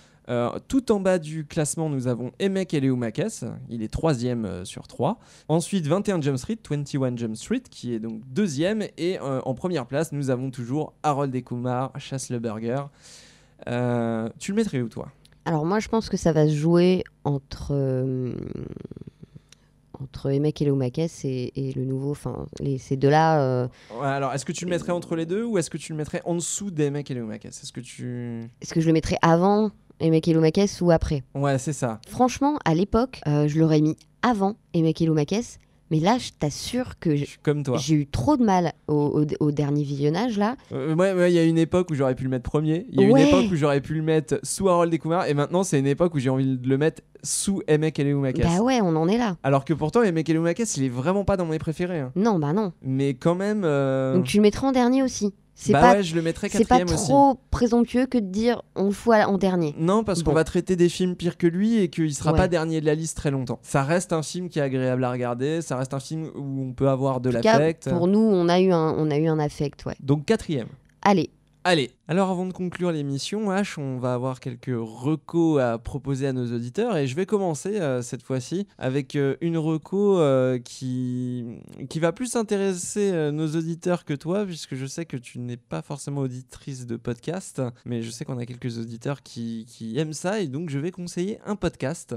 Tout 0.68 0.92
en 0.92 1.00
bas 1.00 1.18
du 1.18 1.46
classement, 1.46 1.88
nous 1.88 2.06
avons 2.06 2.32
Emek 2.38 2.74
Eleumakes, 2.74 3.46
il 3.70 3.82
est 3.82 3.88
troisième 3.88 4.44
euh, 4.44 4.64
sur 4.66 4.86
3. 4.86 5.18
Ensuite, 5.48 5.86
21 5.86 6.20
Jump 6.20 6.36
Street, 6.36 6.58
21 6.68 7.16
Jump 7.16 7.34
Street, 7.34 7.62
qui 7.70 7.94
est 7.94 7.98
donc 7.98 8.20
deuxième. 8.26 8.84
Et 8.98 9.18
en 9.20 9.54
première 9.54 9.86
place, 9.86 10.12
nous 10.12 10.28
avons 10.28 10.50
toujours 10.50 10.92
Harold 11.02 11.34
et 11.34 11.42
Kumar, 11.42 11.98
Chasse 11.98 12.28
le 12.28 12.38
Burger. 12.38 12.84
Tu 13.66 14.52
le 14.52 14.54
mettrais 14.54 14.82
où, 14.82 14.88
toi? 14.88 15.10
Alors 15.48 15.64
moi, 15.64 15.80
je 15.80 15.88
pense 15.88 16.10
que 16.10 16.18
ça 16.18 16.32
va 16.32 16.46
se 16.46 16.52
jouer 16.54 17.04
entre, 17.24 17.68
euh, 17.72 18.34
entre 19.98 20.30
Emek 20.30 20.60
et, 20.60 20.68
et 21.56 21.72
le 21.72 21.84
nouveau. 21.86 22.10
Enfin, 22.10 22.44
ces 22.78 22.96
deux-là. 22.98 23.40
euh, 23.40 23.68
Ouais, 23.98 24.06
alors, 24.06 24.34
est-ce 24.34 24.44
que 24.44 24.52
tu 24.52 24.66
le 24.66 24.70
mettrais 24.70 24.92
entre 24.92 25.16
les 25.16 25.24
deux 25.24 25.44
ou 25.44 25.56
est-ce 25.56 25.70
que 25.70 25.78
tu 25.78 25.92
le 25.92 25.96
mettrais 25.96 26.20
en 26.26 26.34
dessous 26.34 26.70
des 26.70 26.90
mecs 26.90 27.10
et 27.10 27.14
les 27.14 27.22
Omakes 27.22 27.46
Est-ce 27.46 27.72
que 27.72 27.80
tu. 27.80 28.42
Est-ce 28.60 28.74
que 28.74 28.80
je 28.82 28.86
le 28.88 28.92
mettrais 28.92 29.16
avant 29.22 29.70
Emek 30.00 30.28
Eloumakes 30.28 30.80
ou 30.82 30.90
après? 30.90 31.22
Ouais, 31.34 31.56
c'est 31.56 31.72
ça. 31.72 31.98
Franchement, 32.06 32.58
à 32.66 32.74
l'époque, 32.74 33.22
euh, 33.26 33.48
je 33.48 33.58
l'aurais 33.58 33.80
mis 33.80 33.96
avant 34.20 34.56
Emek 34.74 35.00
Eloumakes. 35.00 35.58
Mais 35.90 36.00
là, 36.00 36.18
je 36.18 36.30
t'assure 36.38 36.98
que 36.98 37.14
j'ai 37.16 37.94
eu 37.94 38.06
trop 38.06 38.36
de 38.36 38.44
mal 38.44 38.72
au, 38.88 38.94
au- 39.22 39.44
au 39.46 39.50
dernier 39.50 39.82
visionnage 39.84 40.36
là. 40.38 40.56
Euh, 40.72 40.94
ouais, 40.94 41.12
ouais, 41.14 41.32
il 41.32 41.34
y 41.34 41.38
a 41.38 41.44
une 41.44 41.56
époque 41.58 41.90
où 41.90 41.94
j'aurais 41.94 42.14
pu 42.14 42.24
le 42.24 42.30
mettre 42.30 42.48
premier. 42.48 42.86
Il 42.90 43.00
y 43.00 43.04
a 43.04 43.08
Ouais. 43.10 43.22
une 43.22 43.28
époque 43.28 43.52
où 43.52 43.56
j'aurais 43.56 43.80
pu 43.80 43.94
le 43.94 44.02
mettre 44.02 44.38
sous 44.42 44.68
Harold 44.68 44.92
et 44.92 44.98
Kumar. 44.98 45.26
Et 45.26 45.34
maintenant, 45.34 45.62
c'est 45.64 45.78
une 45.78 45.86
époque 45.86 46.14
où 46.14 46.18
j'ai 46.18 46.30
envie 46.30 46.58
de 46.58 46.68
le 46.68 46.76
mettre 46.78 47.02
sous 47.22 47.62
Emek 47.66 47.98
Eloumakes. 47.98 48.40
Bah 48.40 48.60
ouais, 48.62 48.80
on 48.82 48.94
en 48.96 49.08
est 49.08 49.18
là. 49.18 49.36
Alors 49.42 49.64
que 49.64 49.72
pourtant, 49.74 50.02
Emek 50.02 50.28
Eloumakes, 50.28 50.76
il 50.76 50.84
est 50.84 50.88
vraiment 50.88 51.24
pas 51.24 51.36
dans 51.36 51.46
mes 51.46 51.58
préférés. 51.58 52.00
hein. 52.00 52.12
Non, 52.16 52.38
bah 52.38 52.52
non. 52.52 52.72
Mais 52.82 53.14
quand 53.14 53.34
même. 53.34 53.62
euh, 53.64 54.14
Donc 54.14 54.24
tu 54.24 54.36
le 54.36 54.42
mettras 54.42 54.68
en 54.68 54.72
dernier 54.72 55.02
aussi. 55.02 55.32
C'est 55.60 55.72
Bah 55.72 55.80
pas, 55.80 55.92
ouais, 55.94 56.02
je 56.04 56.14
le 56.14 56.22
mettrais 56.22 56.48
c'est 56.48 56.64
pas 56.68 56.80
aussi. 56.84 57.08
trop 57.08 57.36
présomptueux 57.50 58.06
que 58.06 58.16
de 58.16 58.26
dire 58.30 58.62
on 58.76 58.84
le 58.84 58.90
fout 58.92 59.14
en 59.26 59.38
dernier. 59.38 59.74
Non, 59.76 60.04
parce 60.04 60.22
qu'on 60.22 60.32
va 60.32 60.44
traiter 60.44 60.76
des 60.76 60.88
films 60.88 61.16
pires 61.16 61.36
que 61.36 61.48
lui 61.48 61.78
et 61.78 61.88
qu'il 61.90 62.14
sera 62.14 62.30
Ouais. 62.30 62.38
pas 62.38 62.46
dernier 62.46 62.80
de 62.80 62.86
la 62.86 62.94
liste 62.94 63.16
très 63.16 63.32
longtemps. 63.32 63.58
Ça 63.62 63.82
reste 63.82 64.12
un 64.12 64.22
film 64.22 64.48
qui 64.50 64.60
est 64.60 64.62
agréable 64.62 65.02
à 65.02 65.10
regarder, 65.10 65.60
ça 65.60 65.76
reste 65.76 65.94
un 65.94 65.98
film 66.00 66.30
où 66.36 66.62
on 66.62 66.72
peut 66.74 66.88
avoir 66.88 67.20
de 67.20 67.30
l'affect. 67.30 67.90
pour 67.90 68.06
nous, 68.06 68.20
on 68.20 68.48
a 68.48 68.60
eu 68.60 68.70
un, 68.70 68.94
on 68.96 69.10
a 69.10 69.16
eu 69.18 69.26
un 69.26 69.40
affect, 69.40 69.84
ouais. 69.84 69.96
Donc 70.00 70.26
quatrième. 70.26 70.68
Allez, 71.02 71.30
Allez, 71.70 71.90
alors 72.08 72.30
avant 72.30 72.46
de 72.46 72.54
conclure 72.54 72.92
l'émission, 72.92 73.50
H, 73.50 73.78
on 73.78 73.98
va 73.98 74.14
avoir 74.14 74.40
quelques 74.40 74.72
recos 74.74 75.60
à 75.60 75.76
proposer 75.76 76.26
à 76.26 76.32
nos 76.32 76.50
auditeurs 76.50 76.96
et 76.96 77.06
je 77.06 77.14
vais 77.14 77.26
commencer 77.26 77.78
euh, 77.78 78.00
cette 78.00 78.22
fois-ci 78.22 78.66
avec 78.78 79.16
euh, 79.16 79.36
une 79.42 79.58
reco 79.58 80.18
euh, 80.18 80.58
qui, 80.58 81.44
va 81.96 82.12
plus 82.12 82.36
intéresser 82.36 83.12
nos 83.32 83.48
auditeurs 83.48 84.06
que 84.06 84.14
toi, 84.14 84.46
puisque 84.46 84.76
je 84.76 84.86
sais 84.86 85.04
que 85.04 85.18
tu 85.18 85.40
n'es 85.40 85.58
pas 85.58 85.82
forcément 85.82 86.22
auditrice 86.22 86.86
de 86.86 86.96
podcast, 86.96 87.60
mais 87.84 88.00
je 88.00 88.08
sais 88.08 88.24
qu'on 88.24 88.38
a 88.38 88.46
quelques 88.46 88.78
auditeurs 88.78 89.22
qui 89.22 89.66
aiment 89.98 90.14
ça 90.14 90.40
et 90.40 90.46
donc 90.46 90.70
je 90.70 90.78
vais 90.78 90.90
conseiller 90.90 91.38
un 91.44 91.54
podcast. 91.54 92.14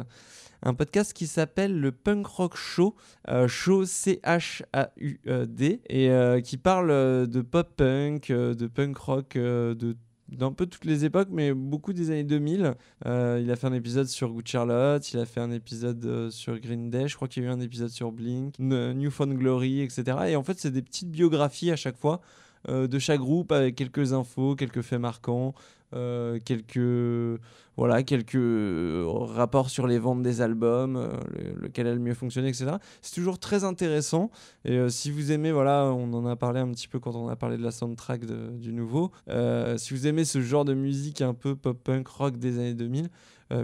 Un 0.63 0.73
podcast 0.73 1.13
qui 1.13 1.25
s'appelle 1.27 1.79
le 1.79 1.91
Punk 1.91 2.25
Rock 2.27 2.55
Show, 2.55 2.95
euh, 3.29 3.47
Show 3.47 3.85
C-H-A-U-D, 3.85 5.81
et 5.89 6.09
euh, 6.09 6.41
qui 6.41 6.57
parle 6.57 6.91
euh, 6.91 7.25
de 7.25 7.41
pop 7.41 7.69
punk, 7.75 8.31
de 8.31 8.67
punk 8.67 8.97
rock, 8.97 9.33
de 9.37 9.95
d'un 10.29 10.53
peu 10.53 10.65
toutes 10.65 10.85
les 10.85 11.03
époques, 11.03 11.27
mais 11.29 11.53
beaucoup 11.53 11.91
des 11.91 12.09
années 12.09 12.23
2000. 12.23 12.75
Euh, 13.05 13.41
il 13.43 13.51
a 13.51 13.57
fait 13.57 13.67
un 13.67 13.73
épisode 13.73 14.07
sur 14.07 14.29
Good 14.31 14.47
Charlotte, 14.47 15.11
il 15.11 15.19
a 15.19 15.25
fait 15.25 15.41
un 15.41 15.51
épisode 15.51 16.29
sur 16.29 16.57
Green 16.57 16.89
Day, 16.89 17.09
je 17.09 17.17
crois 17.17 17.27
qu'il 17.27 17.43
y 17.43 17.45
a 17.45 17.49
eu 17.49 17.51
un 17.51 17.59
épisode 17.59 17.89
sur 17.89 18.13
Blink, 18.13 18.57
N- 18.57 18.93
New 18.93 19.11
Found 19.11 19.33
Glory, 19.37 19.81
etc. 19.81 20.03
Et 20.29 20.37
en 20.37 20.43
fait, 20.43 20.57
c'est 20.57 20.71
des 20.71 20.81
petites 20.81 21.11
biographies 21.11 21.69
à 21.69 21.75
chaque 21.75 21.97
fois 21.97 22.21
de 22.67 22.99
chaque 22.99 23.19
groupe 23.19 23.51
avec 23.51 23.75
quelques 23.75 24.13
infos, 24.13 24.55
quelques 24.55 24.81
faits 24.81 24.99
marquants, 24.99 25.53
euh, 25.93 26.39
quelques 26.45 27.39
voilà 27.77 28.03
quelques 28.03 28.35
euh, 28.35 29.05
rapports 29.07 29.69
sur 29.69 29.87
les 29.87 29.97
ventes 29.97 30.21
des 30.21 30.41
albums, 30.41 30.95
euh, 30.97 31.07
le- 31.31 31.61
lequel 31.63 31.87
a 31.87 31.93
le 31.93 31.99
mieux 31.99 32.13
fonctionné, 32.13 32.49
etc. 32.49 32.73
C'est 33.01 33.15
toujours 33.15 33.39
très 33.39 33.63
intéressant. 33.63 34.29
Et 34.65 34.77
euh, 34.77 34.89
si 34.89 35.09
vous 35.09 35.31
aimez, 35.31 35.51
voilà, 35.51 35.85
on 35.85 36.13
en 36.13 36.25
a 36.25 36.35
parlé 36.35 36.59
un 36.59 36.69
petit 36.69 36.87
peu 36.87 36.99
quand 36.99 37.15
on 37.15 37.27
a 37.29 37.35
parlé 37.35 37.57
de 37.57 37.63
la 37.63 37.71
soundtrack 37.71 38.25
du 38.25 38.73
nouveau. 38.73 39.11
Euh, 39.29 39.77
si 39.77 39.93
vous 39.93 40.05
aimez 40.05 40.25
ce 40.25 40.41
genre 40.41 40.65
de 40.65 40.73
musique 40.73 41.21
un 41.21 41.33
peu 41.33 41.55
pop-punk 41.55 42.07
rock 42.07 42.37
des 42.37 42.59
années 42.59 42.73
2000, 42.73 43.05
euh, 43.05 43.07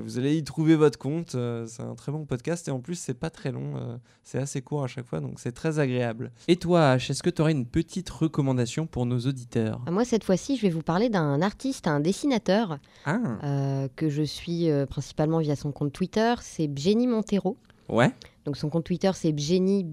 vous 0.03 0.17
allez 0.17 0.35
y 0.37 0.43
trouver 0.43 0.75
votre 0.75 0.97
compte. 0.99 1.35
Euh, 1.35 1.65
c'est 1.67 1.81
un 1.83 1.95
très 1.95 2.11
bon 2.11 2.25
podcast 2.25 2.67
et 2.67 2.71
en 2.71 2.79
plus, 2.79 2.95
c'est 2.95 3.13
pas 3.13 3.29
très 3.29 3.51
long. 3.51 3.73
euh, 3.77 3.97
c'est 4.23 4.37
assez 4.39 4.61
court 4.61 4.83
à 4.83 4.87
chaque 4.87 5.05
fois, 5.05 5.19
donc 5.21 5.39
c'est 5.39 5.53
très 5.53 5.79
agréable. 5.79 6.31
Et 6.49 6.57
toi, 6.57 6.95
H, 6.97 7.11
est-ce 7.11 7.23
que 7.23 7.29
tu 7.29 7.41
aurais 7.41 7.53
une 7.53 7.65
petite 7.65 8.09
recommandation 8.09 8.85
pour 8.87 9.05
nos 9.05 9.19
auditeurs? 9.19 9.79
Moi 9.89 10.03
cette 10.03 10.23
fois-ci, 10.25 10.57
je 10.57 10.63
vais 10.63 10.69
vous 10.69 10.81
parler 10.81 11.07
d'un 11.09 11.41
artiste, 11.41 11.87
un 11.87 11.99
dessinateur 12.01 12.79
Ah, 13.05 13.19
euh, 13.43 13.87
que 13.95 14.09
je 14.09 14.23
suis 14.23 14.69
euh, 14.69 14.85
principalement 14.85 15.39
via 15.39 15.55
son 15.55 15.71
compte 15.71 15.93
Twitter. 15.93 16.33
C'est 16.41 16.69
Jenny 16.77 17.07
Montero. 17.07 17.55
ouais, 17.89 18.11
Donc 18.45 18.57
son 18.57 18.69
compte 18.69 18.83
Twitter, 18.83 19.11
c'est 19.15 19.37
Jenny 19.37 19.85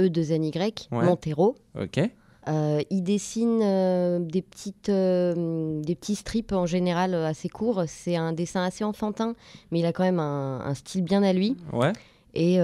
E 0.00 0.08
2 0.08 0.32
N 0.32 0.44
Y 0.44 0.88
Ouais. 0.90 1.04
Montero. 1.04 1.54
ok. 1.78 2.00
Euh, 2.48 2.82
il 2.90 3.02
dessine 3.02 3.60
euh, 3.62 4.18
des, 4.18 4.42
petites, 4.42 4.88
euh, 4.88 5.80
des 5.80 5.94
petits 5.94 6.14
strips 6.14 6.52
en 6.52 6.66
général 6.66 7.14
assez 7.14 7.48
courts. 7.48 7.84
C'est 7.86 8.16
un 8.16 8.32
dessin 8.32 8.62
assez 8.64 8.84
enfantin, 8.84 9.34
mais 9.70 9.80
il 9.80 9.86
a 9.86 9.92
quand 9.92 10.04
même 10.04 10.20
un, 10.20 10.60
un 10.60 10.74
style 10.74 11.02
bien 11.02 11.22
à 11.22 11.32
lui. 11.32 11.56
Ouais, 11.72 11.92
Et 12.34 12.58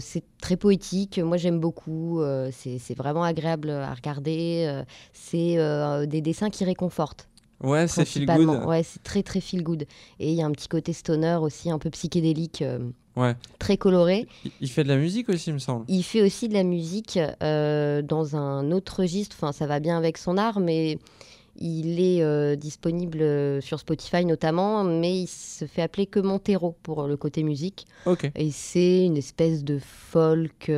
c'est 0.00 0.22
très 0.40 0.56
poétique. 0.56 1.18
Moi, 1.18 1.36
j'aime 1.36 1.58
beaucoup. 1.58 2.22
C'est 2.52 2.78
c'est 2.78 2.94
vraiment 2.94 3.24
agréable 3.24 3.70
à 3.70 3.92
regarder. 3.92 4.82
C'est 5.12 5.56
des 6.06 6.20
dessins 6.20 6.50
qui 6.50 6.64
réconfortent. 6.64 7.29
Ouais, 7.62 7.88
c'est 7.88 8.04
feel 8.04 8.26
good. 8.26 8.64
Ouais, 8.66 8.82
c'est 8.82 9.02
très 9.02 9.22
très 9.22 9.40
feel 9.40 9.62
good. 9.62 9.82
Et 10.18 10.30
il 10.30 10.34
y 10.34 10.42
a 10.42 10.46
un 10.46 10.52
petit 10.52 10.68
côté 10.68 10.92
stoner 10.92 11.38
aussi, 11.40 11.70
un 11.70 11.78
peu 11.78 11.90
psychédélique, 11.90 12.62
euh, 12.62 12.78
Ouais. 13.16 13.34
très 13.58 13.76
coloré. 13.76 14.26
Il- 14.60 14.68
fait 14.70 14.84
de 14.84 14.88
la 14.88 14.96
musique 14.96 15.28
aussi, 15.28 15.50
il 15.50 15.54
me 15.54 15.58
semble. 15.58 15.84
Il 15.88 16.02
fait 16.02 16.22
aussi 16.22 16.48
de 16.48 16.54
la 16.54 16.62
musique 16.62 17.18
euh, 17.42 18.02
dans 18.02 18.36
un 18.36 18.70
autre 18.72 19.00
registre. 19.00 19.36
Enfin, 19.38 19.52
ça 19.52 19.66
va 19.66 19.80
bien 19.80 19.96
avec 19.98 20.16
son 20.18 20.36
art, 20.38 20.60
mais 20.60 20.98
il 21.56 22.00
est 22.00 22.22
euh, 22.22 22.54
disponible 22.56 23.60
sur 23.60 23.80
Spotify 23.80 24.24
notamment, 24.24 24.84
mais 24.84 25.22
il 25.22 25.26
se 25.26 25.66
fait 25.66 25.82
appeler 25.82 26.06
que 26.06 26.20
Montero 26.20 26.76
pour 26.82 27.02
le 27.08 27.16
côté 27.16 27.42
musique. 27.42 27.86
Ok. 28.06 28.30
Et 28.36 28.50
c'est 28.52 29.04
une 29.04 29.16
espèce 29.16 29.64
de 29.64 29.78
folk 29.80 30.70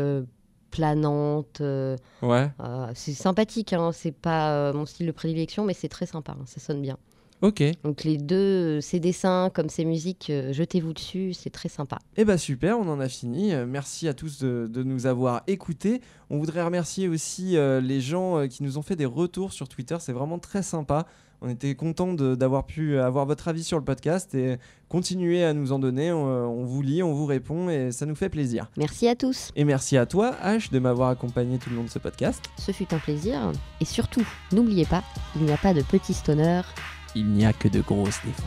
planante. 0.72 1.60
euh, 1.60 1.96
Ouais. 2.22 2.50
euh, 2.60 2.86
c'est 2.94 3.12
sympathique, 3.12 3.72
hein, 3.72 3.92
c'est 3.92 4.10
pas 4.10 4.52
euh, 4.52 4.72
mon 4.72 4.86
style 4.86 5.06
de 5.06 5.12
prédilection, 5.12 5.64
mais 5.64 5.74
c'est 5.74 5.88
très 5.88 6.06
sympa, 6.06 6.32
hein, 6.32 6.42
ça 6.46 6.58
sonne 6.58 6.82
bien. 6.82 6.96
Ok. 7.42 7.62
Donc 7.82 8.04
les 8.04 8.18
deux, 8.18 8.80
ces 8.80 9.00
dessins 9.00 9.50
comme 9.52 9.68
ces 9.68 9.84
musiques, 9.84 10.30
jetez-vous 10.50 10.92
dessus, 10.92 11.32
c'est 11.34 11.50
très 11.50 11.68
sympa. 11.68 11.98
Eh 12.16 12.24
bah 12.24 12.38
super, 12.38 12.78
on 12.78 12.88
en 12.88 13.00
a 13.00 13.08
fini. 13.08 13.52
Merci 13.66 14.06
à 14.06 14.14
tous 14.14 14.38
de, 14.38 14.68
de 14.72 14.82
nous 14.84 15.06
avoir 15.06 15.42
écoutés. 15.48 16.00
On 16.30 16.38
voudrait 16.38 16.62
remercier 16.62 17.08
aussi 17.08 17.56
les 17.82 18.00
gens 18.00 18.46
qui 18.46 18.62
nous 18.62 18.78
ont 18.78 18.82
fait 18.82 18.94
des 18.94 19.06
retours 19.06 19.52
sur 19.52 19.68
Twitter. 19.68 19.96
C'est 19.98 20.12
vraiment 20.12 20.38
très 20.38 20.62
sympa. 20.62 21.08
On 21.44 21.48
était 21.48 21.74
content 21.74 22.14
d'avoir 22.14 22.64
pu 22.66 22.98
avoir 23.00 23.26
votre 23.26 23.48
avis 23.48 23.64
sur 23.64 23.76
le 23.76 23.84
podcast 23.84 24.32
et 24.36 24.58
continuez 24.88 25.44
à 25.44 25.52
nous 25.52 25.72
en 25.72 25.80
donner. 25.80 26.12
On, 26.12 26.28
euh, 26.28 26.42
on 26.44 26.64
vous 26.64 26.82
lit, 26.82 27.02
on 27.02 27.12
vous 27.12 27.26
répond 27.26 27.68
et 27.68 27.90
ça 27.90 28.06
nous 28.06 28.14
fait 28.14 28.28
plaisir. 28.28 28.68
Merci 28.76 29.08
à 29.08 29.16
tous, 29.16 29.50
Et 29.56 29.64
merci 29.64 29.96
à 29.96 30.06
toi, 30.06 30.36
H, 30.44 30.70
de 30.70 30.78
m'avoir 30.78 31.08
accompagné 31.08 31.58
tout 31.58 31.70
le 31.70 31.76
long 31.76 31.82
de 31.84 31.90
ce 31.90 31.98
podcast. 31.98 32.44
ce 32.58 32.70
fut 32.70 32.94
un 32.94 32.98
plaisir. 32.98 33.50
Et 33.80 33.84
surtout, 33.84 34.24
n'oubliez 34.52 34.86
pas, 34.86 35.02
il 35.34 35.42
n'y 35.42 35.52
a 35.52 35.56
pas 35.56 35.74
de 35.74 35.82
petits 35.82 36.14
stoners. 36.14 36.62
Il 37.16 37.26
n'y 37.26 37.44
a 37.44 37.52
que 37.52 37.66
de 37.66 37.80
grosses 37.80 38.20
défenses. 38.24 38.46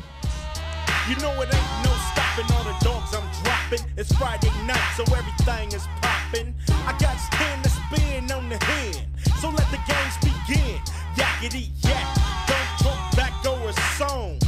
Song. 13.98 14.40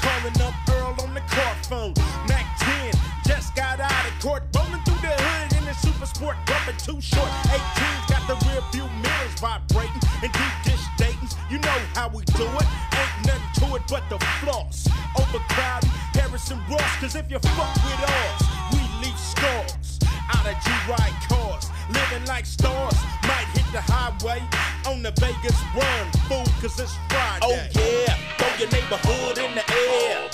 Calling 0.00 0.40
up 0.42 0.54
Earl 0.70 0.96
on 1.02 1.14
the 1.14 1.20
car 1.28 1.54
phone. 1.68 1.94
Mac 2.28 2.46
10 2.58 2.92
just 3.26 3.54
got 3.54 3.80
out 3.80 4.06
of 4.06 4.14
court, 4.20 4.42
rolling 4.54 4.82
through 4.82 5.00
the 5.00 5.14
hood 5.14 5.58
in 5.58 5.64
the 5.64 5.74
super 5.74 6.06
sport, 6.06 6.36
bumping 6.46 6.76
too 6.76 7.00
short. 7.00 7.28
18's 7.48 8.10
got 8.10 8.22
the 8.26 8.36
rear 8.48 8.60
view 8.72 8.88
mirrors 9.02 9.34
vibrating 9.40 10.02
and 10.22 10.32
deep 10.32 10.56
dish 10.64 10.84
datings. 10.98 11.36
You 11.50 11.58
know 11.58 11.78
how 11.94 12.08
we 12.08 12.24
do 12.36 12.44
it. 12.44 12.68
Ain't 12.98 13.26
nothing 13.26 13.68
to 13.68 13.76
it 13.76 13.82
but 13.88 14.04
the 14.08 14.18
floss. 14.40 14.88
Overcrowding 15.18 15.90
Harrison 16.14 16.58
Ross, 16.68 16.96
cause 17.00 17.14
if 17.14 17.30
you 17.30 17.38
fuck 17.38 17.74
with 17.76 18.02
us, 18.02 18.42
we 18.72 18.80
leave 19.04 19.18
scars. 19.18 19.91
Out 20.30 20.46
of 20.46 20.54
G-Ride 20.64 21.16
cars, 21.28 21.70
living 21.90 22.24
like 22.26 22.46
stars. 22.46 22.96
Might 23.24 23.48
hit 23.54 23.66
the 23.72 23.80
highway 23.80 24.42
on 24.86 25.02
the 25.02 25.10
Vegas 25.18 25.58
run, 25.74 26.04
fool, 26.28 26.46
cause 26.60 26.78
it's 26.78 26.94
Friday. 27.08 27.42
Oh 27.42 27.54
yeah, 27.74 28.16
throw 28.38 28.52
your 28.58 28.70
neighborhood 28.70 29.38
in 29.38 29.54
the 29.54 29.64
air. 29.70 30.28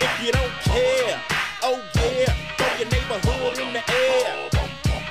If 0.00 0.14
you 0.24 0.32
don't 0.32 0.52
care, 0.62 1.20
oh 1.62 1.82
yeah, 1.96 2.32
throw 2.56 2.72
your 2.78 2.90
neighborhood 2.90 3.58
in 3.58 3.72
the 3.72 3.82
air. 3.90 4.48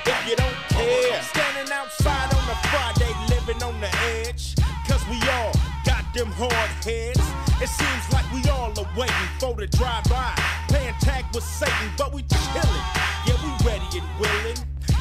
If 0.06 0.30
you 0.30 0.36
don't 0.36 0.60
care, 0.70 1.22
standing 1.22 1.72
outside 1.74 2.34
on 2.34 2.46
a 2.50 2.58
Friday, 2.70 3.12
living 3.30 3.62
on 3.64 3.80
the 3.82 3.92
edge. 4.24 4.56
Cause 4.88 5.04
we 5.10 5.18
all 5.30 5.52
got 5.86 6.06
them 6.14 6.32
hard 6.38 6.70
heads. 6.84 7.22
It 7.62 7.70
seems 7.70 8.06
like 8.12 8.30
we 8.34 8.48
all 8.50 8.72
are 8.78 8.90
waiting 8.98 9.30
for 9.40 9.56
the 9.56 9.68
drive-by. 9.68 10.36
Playing 10.68 10.94
tag 11.00 11.26
with 11.34 11.44
Satan, 11.44 11.90
but 11.98 12.14
we 12.14 12.24
chillin'. 12.24 13.05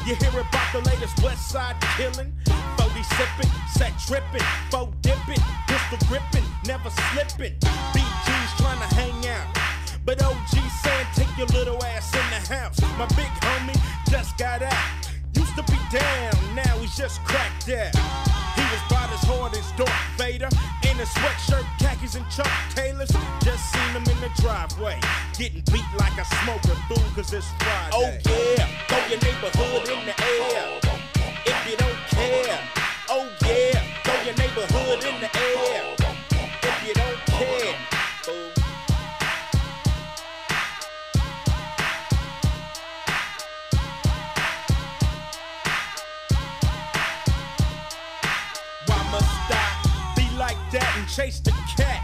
You 0.05 0.13
hear 0.13 0.39
about 0.39 0.71
the 0.71 0.81
latest 0.81 1.19
West 1.23 1.49
Side 1.49 1.75
killing? 1.97 2.31
40 2.77 2.93
sippin', 3.01 3.49
set 3.67 3.91
trippin', 3.97 4.45
faux 4.69 4.95
dippin', 5.01 5.41
pistol 5.67 5.97
grippin', 6.07 6.43
never 6.67 6.91
slippin'. 6.91 7.55
BG's 7.59 8.53
trying 8.61 8.77
to 8.87 8.95
hang 8.95 9.27
out. 9.27 9.47
But 10.05 10.21
OG 10.21 10.47
saying, 10.83 11.07
take 11.15 11.35
your 11.39 11.47
little 11.47 11.83
ass 11.83 12.13
in 12.13 12.29
the 12.29 12.53
house. 12.53 12.79
My 12.99 13.07
big 13.15 13.31
homie 13.41 13.81
just 14.07 14.37
got 14.37 14.61
out. 14.61 15.09
Used 15.33 15.55
to 15.55 15.63
be 15.63 15.79
down, 15.91 16.53
now 16.53 16.77
he's 16.77 16.95
just 16.95 17.23
cracked 17.23 17.69
out. 17.69 18.44
Was 18.75 18.91
about 18.91 19.13
as 19.13 19.23
hard 19.23 19.53
as 19.55 19.71
Darth 19.79 19.89
Vader 20.17 20.49
in 20.83 20.99
a 20.99 21.07
sweatshirt, 21.07 21.63
khakis, 21.79 22.15
and 22.15 22.29
Chuck 22.29 22.51
Taylors. 22.75 23.09
Just 23.39 23.71
seen 23.71 23.91
him 23.95 24.03
in 24.03 24.19
the 24.19 24.29
driveway, 24.41 24.99
getting 25.37 25.63
beat 25.71 25.87
like 25.97 26.17
a 26.19 26.25
smoker 26.43 26.75
through, 26.91 27.07
cause 27.15 27.31
it's 27.31 27.47
Friday. 27.63 27.91
Oh 27.93 28.11
yeah, 28.27 28.67
throw 28.89 28.99
your 29.07 29.21
neighborhood 29.23 29.87
in 29.87 30.05
the 30.05 30.15
air. 30.19 30.79
If 31.45 31.71
you 31.71 31.77
don't 31.77 32.01
care, 32.11 32.59
oh 33.07 33.31
yeah, 33.47 33.79
throw 34.03 34.21
your 34.27 34.35
neighborhood 34.35 34.84
chase 51.15 51.39
the 51.39 51.51
cat? 51.77 52.03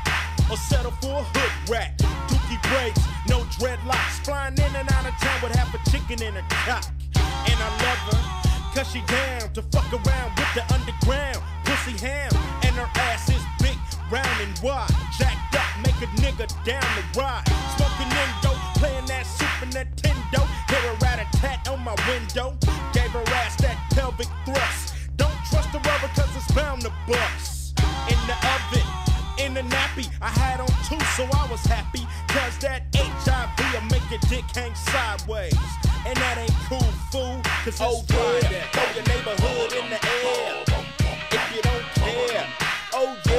Or 0.50 0.56
settle 0.56 0.92
for 1.02 1.20
a 1.20 1.24
hood 1.24 1.70
rat? 1.70 1.98
Dookie 2.32 2.62
braids, 2.72 3.02
no 3.28 3.44
dreadlocks. 3.60 4.24
Flying 4.24 4.54
in 4.54 4.72
and 4.76 4.88
out 4.92 5.06
of 5.06 5.14
town 5.20 5.38
with 5.44 5.54
half 5.56 5.74
a 5.76 5.80
chicken 5.92 6.24
in 6.24 6.38
a 6.38 6.44
cock. 6.64 6.86
And 7.52 7.58
I 7.60 7.70
love 7.84 8.02
her, 8.08 8.22
cause 8.74 8.88
she 8.92 9.02
down 9.12 9.52
to 9.52 9.62
fuck 9.64 9.92
around 9.92 10.32
with 10.40 10.52
the 10.56 10.64
underground. 10.72 11.44
Pussy 11.66 11.98
ham, 12.00 12.32
and 12.64 12.76
her 12.76 12.90
ass 13.12 13.28
is 13.28 13.44
big, 13.60 13.78
round 14.10 14.40
and 14.40 14.58
wide. 14.64 14.88
Jacked 15.20 15.56
up, 15.56 15.68
make 15.84 16.00
a 16.00 16.10
nigga 16.24 16.48
down 16.64 16.88
the 16.96 17.04
ride. 17.20 17.44
Smoking 17.76 18.12
Indo, 18.16 18.56
playing 18.80 19.08
that 19.12 19.28
Super 19.28 19.68
Nintendo. 19.76 20.48
Hear 20.72 20.84
a 20.88 20.96
rat 21.04 21.20
a 21.20 21.28
tat 21.38 21.68
on 21.68 21.84
my 21.84 21.96
window. 22.08 22.56
Gave 22.94 23.12
her 23.12 23.24
ass 23.44 23.56
that 23.58 23.76
pelvic 23.92 24.32
thrust. 24.46 24.96
Don't 25.18 25.36
trust 25.50 25.72
the 25.74 25.80
rubber 25.80 26.08
cause 26.16 26.32
it's 26.36 26.52
bound 26.54 26.82
to 26.84 26.92
bust. 27.08 27.62
In 28.10 28.18
the 28.26 28.34
oven, 28.34 28.71
a 29.62 29.64
nappy. 29.70 30.10
I 30.22 30.30
had 30.30 30.60
on 30.60 30.68
two, 30.88 31.00
so 31.16 31.24
I 31.38 31.48
was 31.50 31.64
happy. 31.66 32.06
Cause 32.28 32.58
that 32.60 32.84
HIV'll 32.94 33.82
make 33.92 34.06
your 34.10 34.20
dick 34.30 34.46
hang 34.56 34.74
sideways. 34.76 35.54
And 36.06 36.18
that 36.18 36.38
ain't 36.38 36.56
cool, 36.68 36.92
fool. 37.12 37.42
Cause 37.64 37.68
it's 37.68 37.82
oh, 37.82 38.04
Yeah. 38.10 38.66
Throw 38.74 38.90
your 38.96 39.06
neighborhood 39.14 39.72
in 39.74 39.90
the 39.90 40.00
air. 40.02 40.64
If 41.32 41.56
you 41.56 41.62
don't 41.62 41.86
care. 41.96 42.48
Oh, 42.94 43.18
yeah. 43.26 43.31